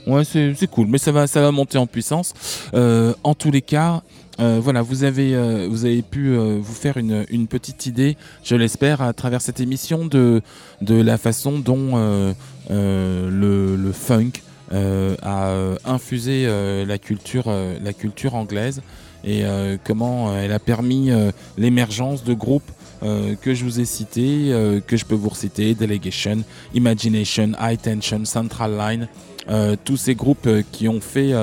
Ouais, 0.07 0.25
c'est 0.25 0.67
cool, 0.71 0.87
mais 0.89 0.97
ça 0.99 1.13
va, 1.13 1.27
ça 1.27 1.43
va 1.43 1.53
monter 1.53 1.77
en 1.77 1.87
puissance. 1.87 2.33
En 2.73 3.35
tous 3.35 3.51
les 3.51 3.61
cas, 3.63 4.03
euh, 4.41 4.61
voilà, 4.63 4.83
vous 4.83 5.05
avez, 5.05 5.35
euh, 5.35 5.67
vous 5.71 5.85
avez 5.85 6.03
pu 6.03 6.29
euh, 6.29 6.59
vous 6.61 6.75
faire 6.75 6.97
une, 6.97 7.27
une 7.31 7.47
petite 7.47 7.87
idée, 7.87 8.17
je 8.43 8.57
l'espère, 8.57 9.03
à 9.03 9.13
travers 9.13 9.43
cette 9.43 9.61
émission 9.61 10.07
de, 10.07 10.41
de 10.81 10.95
la 10.95 11.19
façon 11.19 11.59
dont 11.59 11.97
le, 12.71 13.93
funk 13.93 14.33
a 14.71 15.55
infusé 15.85 16.47
la, 16.87 16.99
culture, 16.99 17.53
la 17.83 17.93
culture 17.93 18.35
anglaise 18.35 18.81
et 19.25 19.45
comment 19.85 20.37
elle 20.37 20.53
a 20.53 20.59
permis 20.59 21.11
l'émergence 21.59 22.25
de 22.25 22.33
groupes 22.33 22.71
que 23.03 23.55
je 23.55 23.65
vous 23.65 23.81
ai 23.81 23.85
cités, 23.85 24.81
que 24.87 24.97
je 24.97 25.05
peux 25.05 25.15
vous 25.15 25.29
reciter, 25.29 25.75
Delegation, 25.75 26.39
Imagination, 26.75 27.53
High 27.61 27.81
Tension, 27.81 28.25
Central 28.25 28.77
Line, 28.79 29.09
tous 29.85 29.99
ces 29.99 30.15
groupes 30.15 30.49
qui 30.73 30.89
ont 30.89 31.01
fait, 31.01 31.35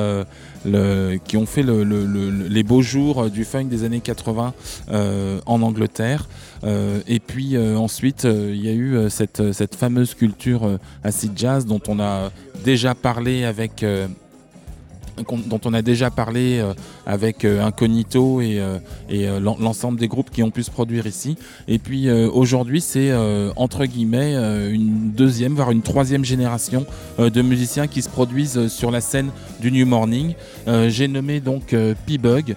qui 1.25 1.37
ont 1.37 1.45
fait 1.45 1.63
le- 1.63 1.83
le- 1.83 2.05
le- 2.05 2.29
le- 2.29 2.47
les 2.47 2.63
beaux 2.63 2.81
jours 2.81 3.23
euh, 3.23 3.29
du 3.29 3.45
funk 3.45 3.65
des 3.65 3.83
années 3.83 4.01
80 4.01 4.53
euh, 4.91 5.39
en 5.45 5.61
Angleterre. 5.61 6.27
Euh, 6.63 6.99
et 7.07 7.19
puis 7.19 7.57
ensuite, 7.57 8.25
il 8.25 8.63
y 8.63 8.69
a 8.69 8.73
eu 8.73 9.09
cette, 9.09 9.51
cette 9.53 9.75
fameuse 9.75 10.13
culture 10.13 10.77
acid 11.03 11.31
jazz 11.35 11.65
dont 11.65 11.81
on 11.87 11.99
a 11.99 12.31
déjà 12.65 12.93
parlé 12.95 13.45
avec... 13.45 13.85
dont 15.47 15.61
on 15.65 15.73
a 15.73 15.81
déjà 15.81 16.09
parlé 16.09 16.63
avec 17.09 17.43
euh, 17.43 17.63
Incognito 17.65 18.39
et, 18.39 18.59
euh, 18.59 18.77
euh, 19.11 19.39
l'en- 19.39 19.57
l'ensemble 19.59 19.99
des 19.99 20.07
groupes 20.07 20.29
qui 20.29 20.43
ont 20.43 20.51
pu 20.51 20.61
se 20.61 20.69
produire 20.69 21.07
ici. 21.07 21.35
Et 21.67 21.79
puis 21.79 22.09
aujourd'hui, 22.11 22.81
c'est 22.81 23.11
entre 23.55 23.85
guillemets 23.85 24.35
une 24.71 25.11
deuxième, 25.11 25.53
voire 25.55 25.71
une 25.71 25.81
troisième 25.81 26.23
génération 26.23 26.85
de 27.17 27.41
musiciens 27.41 27.87
qui 27.87 28.01
se 28.01 28.09
produisent 28.09 28.67
sur 28.67 28.91
la 28.91 29.01
scène 29.01 29.31
du 29.59 29.71
New 29.71 29.85
Morning. 29.85 30.33
J'ai 30.87 31.07
nommé 31.07 31.39
donc 31.39 31.75
P-Bug. 32.05 32.55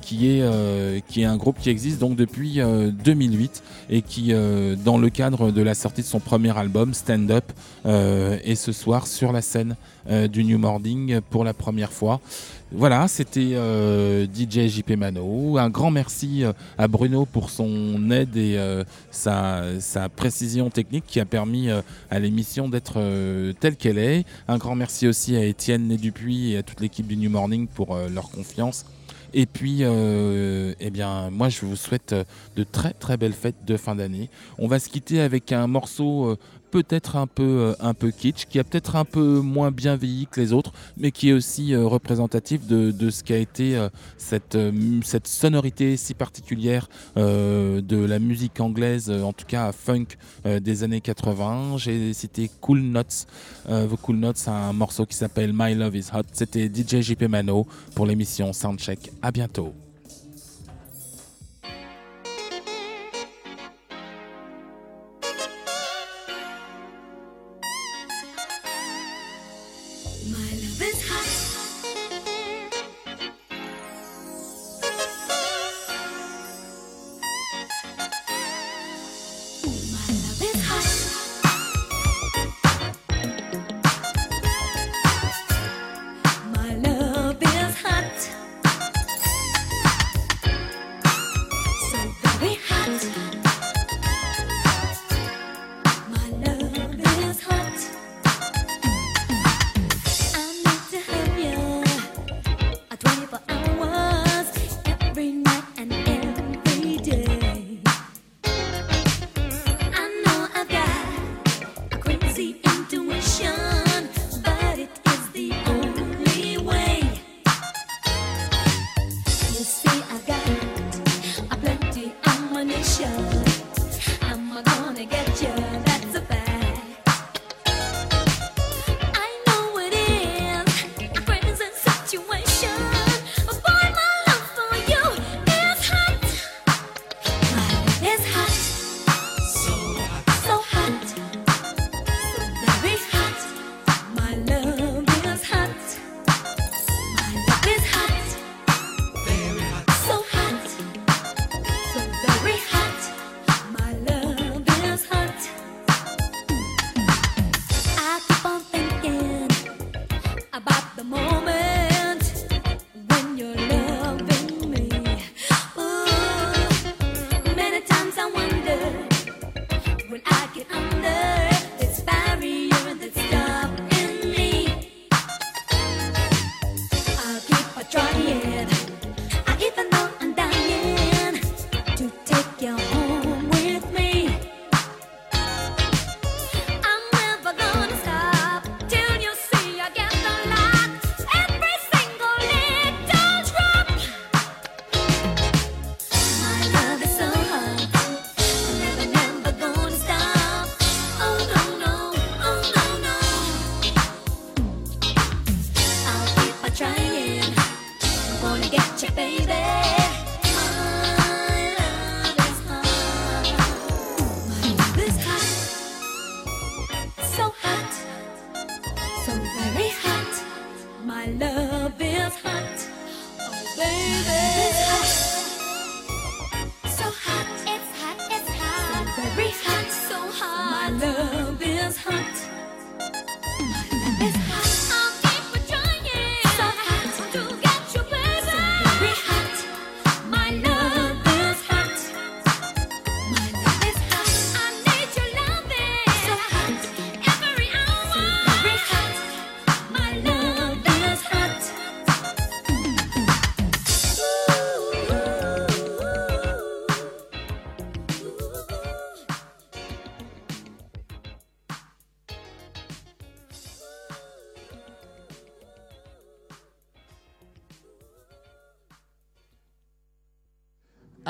qui, 0.00 0.28
est, 0.30 1.24
un 1.24 1.36
groupe 1.36 1.58
qui 1.60 1.68
existe 1.70 1.98
donc 1.98 2.16
depuis 2.16 2.60
euh, 2.60 2.90
2008 3.04 3.62
et 3.90 4.02
qui, 4.02 4.32
dans 4.84 4.98
le 4.98 5.10
cadre 5.10 5.50
de 5.50 5.62
la 5.62 5.74
sortie 5.74 6.02
de 6.02 6.06
son 6.06 6.20
premier 6.20 6.56
album, 6.56 6.94
Stand 6.94 7.30
Up, 7.30 7.44
est 7.86 8.54
ce 8.54 8.72
soir 8.72 9.06
sur 9.06 9.32
la 9.32 9.42
scène 9.42 9.76
du 10.32 10.44
New 10.44 10.58
Morning 10.58 11.20
pour 11.30 11.44
la 11.44 11.52
première 11.54 11.92
fois. 11.92 12.20
Voilà, 12.70 13.08
c'était 13.08 13.54
euh, 13.54 14.26
DJ 14.26 14.68
JP 14.68 14.90
Mano. 14.90 15.56
Un 15.56 15.70
grand 15.70 15.90
merci 15.90 16.44
euh, 16.44 16.52
à 16.76 16.86
Bruno 16.86 17.24
pour 17.24 17.48
son 17.48 18.10
aide 18.10 18.36
et 18.36 18.58
euh, 18.58 18.84
sa, 19.10 19.64
précision 20.14 20.68
technique 20.68 21.04
qui 21.06 21.18
a 21.18 21.24
permis 21.24 21.70
à 22.10 22.18
l'émission 22.18 22.68
d'être 22.68 23.00
telle 23.60 23.76
qu'elle 23.76 23.98
est. 23.98 24.24
Un 24.48 24.58
grand 24.58 24.74
merci 24.74 25.08
aussi 25.08 25.34
à 25.36 25.44
Étienne 25.44 25.88
Né 25.88 25.96
Dupuis 25.96 26.52
et 26.52 26.58
à 26.58 26.62
toute 26.62 26.80
l'équipe 26.80 27.06
du 27.06 27.16
New 27.16 27.30
Morning 27.30 27.66
pour 27.68 27.96
leur 27.96 28.30
confiance. 28.30 28.84
Et 29.34 29.46
puis, 29.46 29.82
eh 29.82 30.90
bien, 30.90 31.30
moi, 31.30 31.48
je 31.48 31.64
vous 31.64 31.76
souhaite 31.76 32.14
de 32.56 32.64
très 32.64 32.92
très 32.92 33.16
belles 33.16 33.32
fêtes 33.32 33.64
de 33.66 33.76
fin 33.76 33.94
d'année. 33.94 34.28
On 34.58 34.66
va 34.66 34.78
se 34.78 34.88
quitter 34.88 35.20
avec 35.20 35.52
un 35.52 35.66
morceau 35.66 36.36
peut-être 36.70 37.16
un 37.16 37.26
peu 37.26 37.42
euh, 37.42 37.74
un 37.80 37.94
peu 37.94 38.10
kitsch, 38.10 38.46
qui 38.46 38.58
a 38.58 38.64
peut-être 38.64 38.96
un 38.96 39.04
peu 39.04 39.40
moins 39.40 39.70
bien 39.70 39.96
vieilli 39.96 40.26
que 40.26 40.40
les 40.40 40.52
autres, 40.52 40.72
mais 40.96 41.10
qui 41.10 41.30
est 41.30 41.32
aussi 41.32 41.74
euh, 41.74 41.86
représentatif 41.86 42.66
de, 42.66 42.90
de 42.90 43.10
ce 43.10 43.24
qu'a 43.24 43.38
été 43.38 43.76
euh, 43.76 43.88
cette 44.18 45.26
sonorité 45.26 45.96
si 45.96 46.14
particulière 46.14 46.88
de 47.16 48.04
la 48.04 48.18
musique 48.18 48.60
anglaise, 48.60 49.10
en 49.10 49.32
tout 49.32 49.46
cas 49.46 49.72
funk 49.72 50.06
des 50.44 50.82
années 50.82 51.00
80. 51.00 51.78
J'ai 51.78 52.12
cité 52.12 52.50
Cool 52.60 52.92
The 53.66 53.96
Cool 54.02 54.16
Nuts, 54.16 54.48
un 54.48 54.72
morceau 54.72 55.06
qui 55.06 55.16
s'appelle 55.16 55.52
My 55.54 55.74
Love 55.74 55.96
Is 55.96 56.10
Hot. 56.12 56.22
C'était 56.32 56.66
DJ 56.68 57.00
JP 57.00 57.24
Mano 57.24 57.66
pour 57.94 58.06
l'émission 58.06 58.52
Soundcheck. 58.52 59.10
À 59.22 59.30
bientôt. 59.30 59.72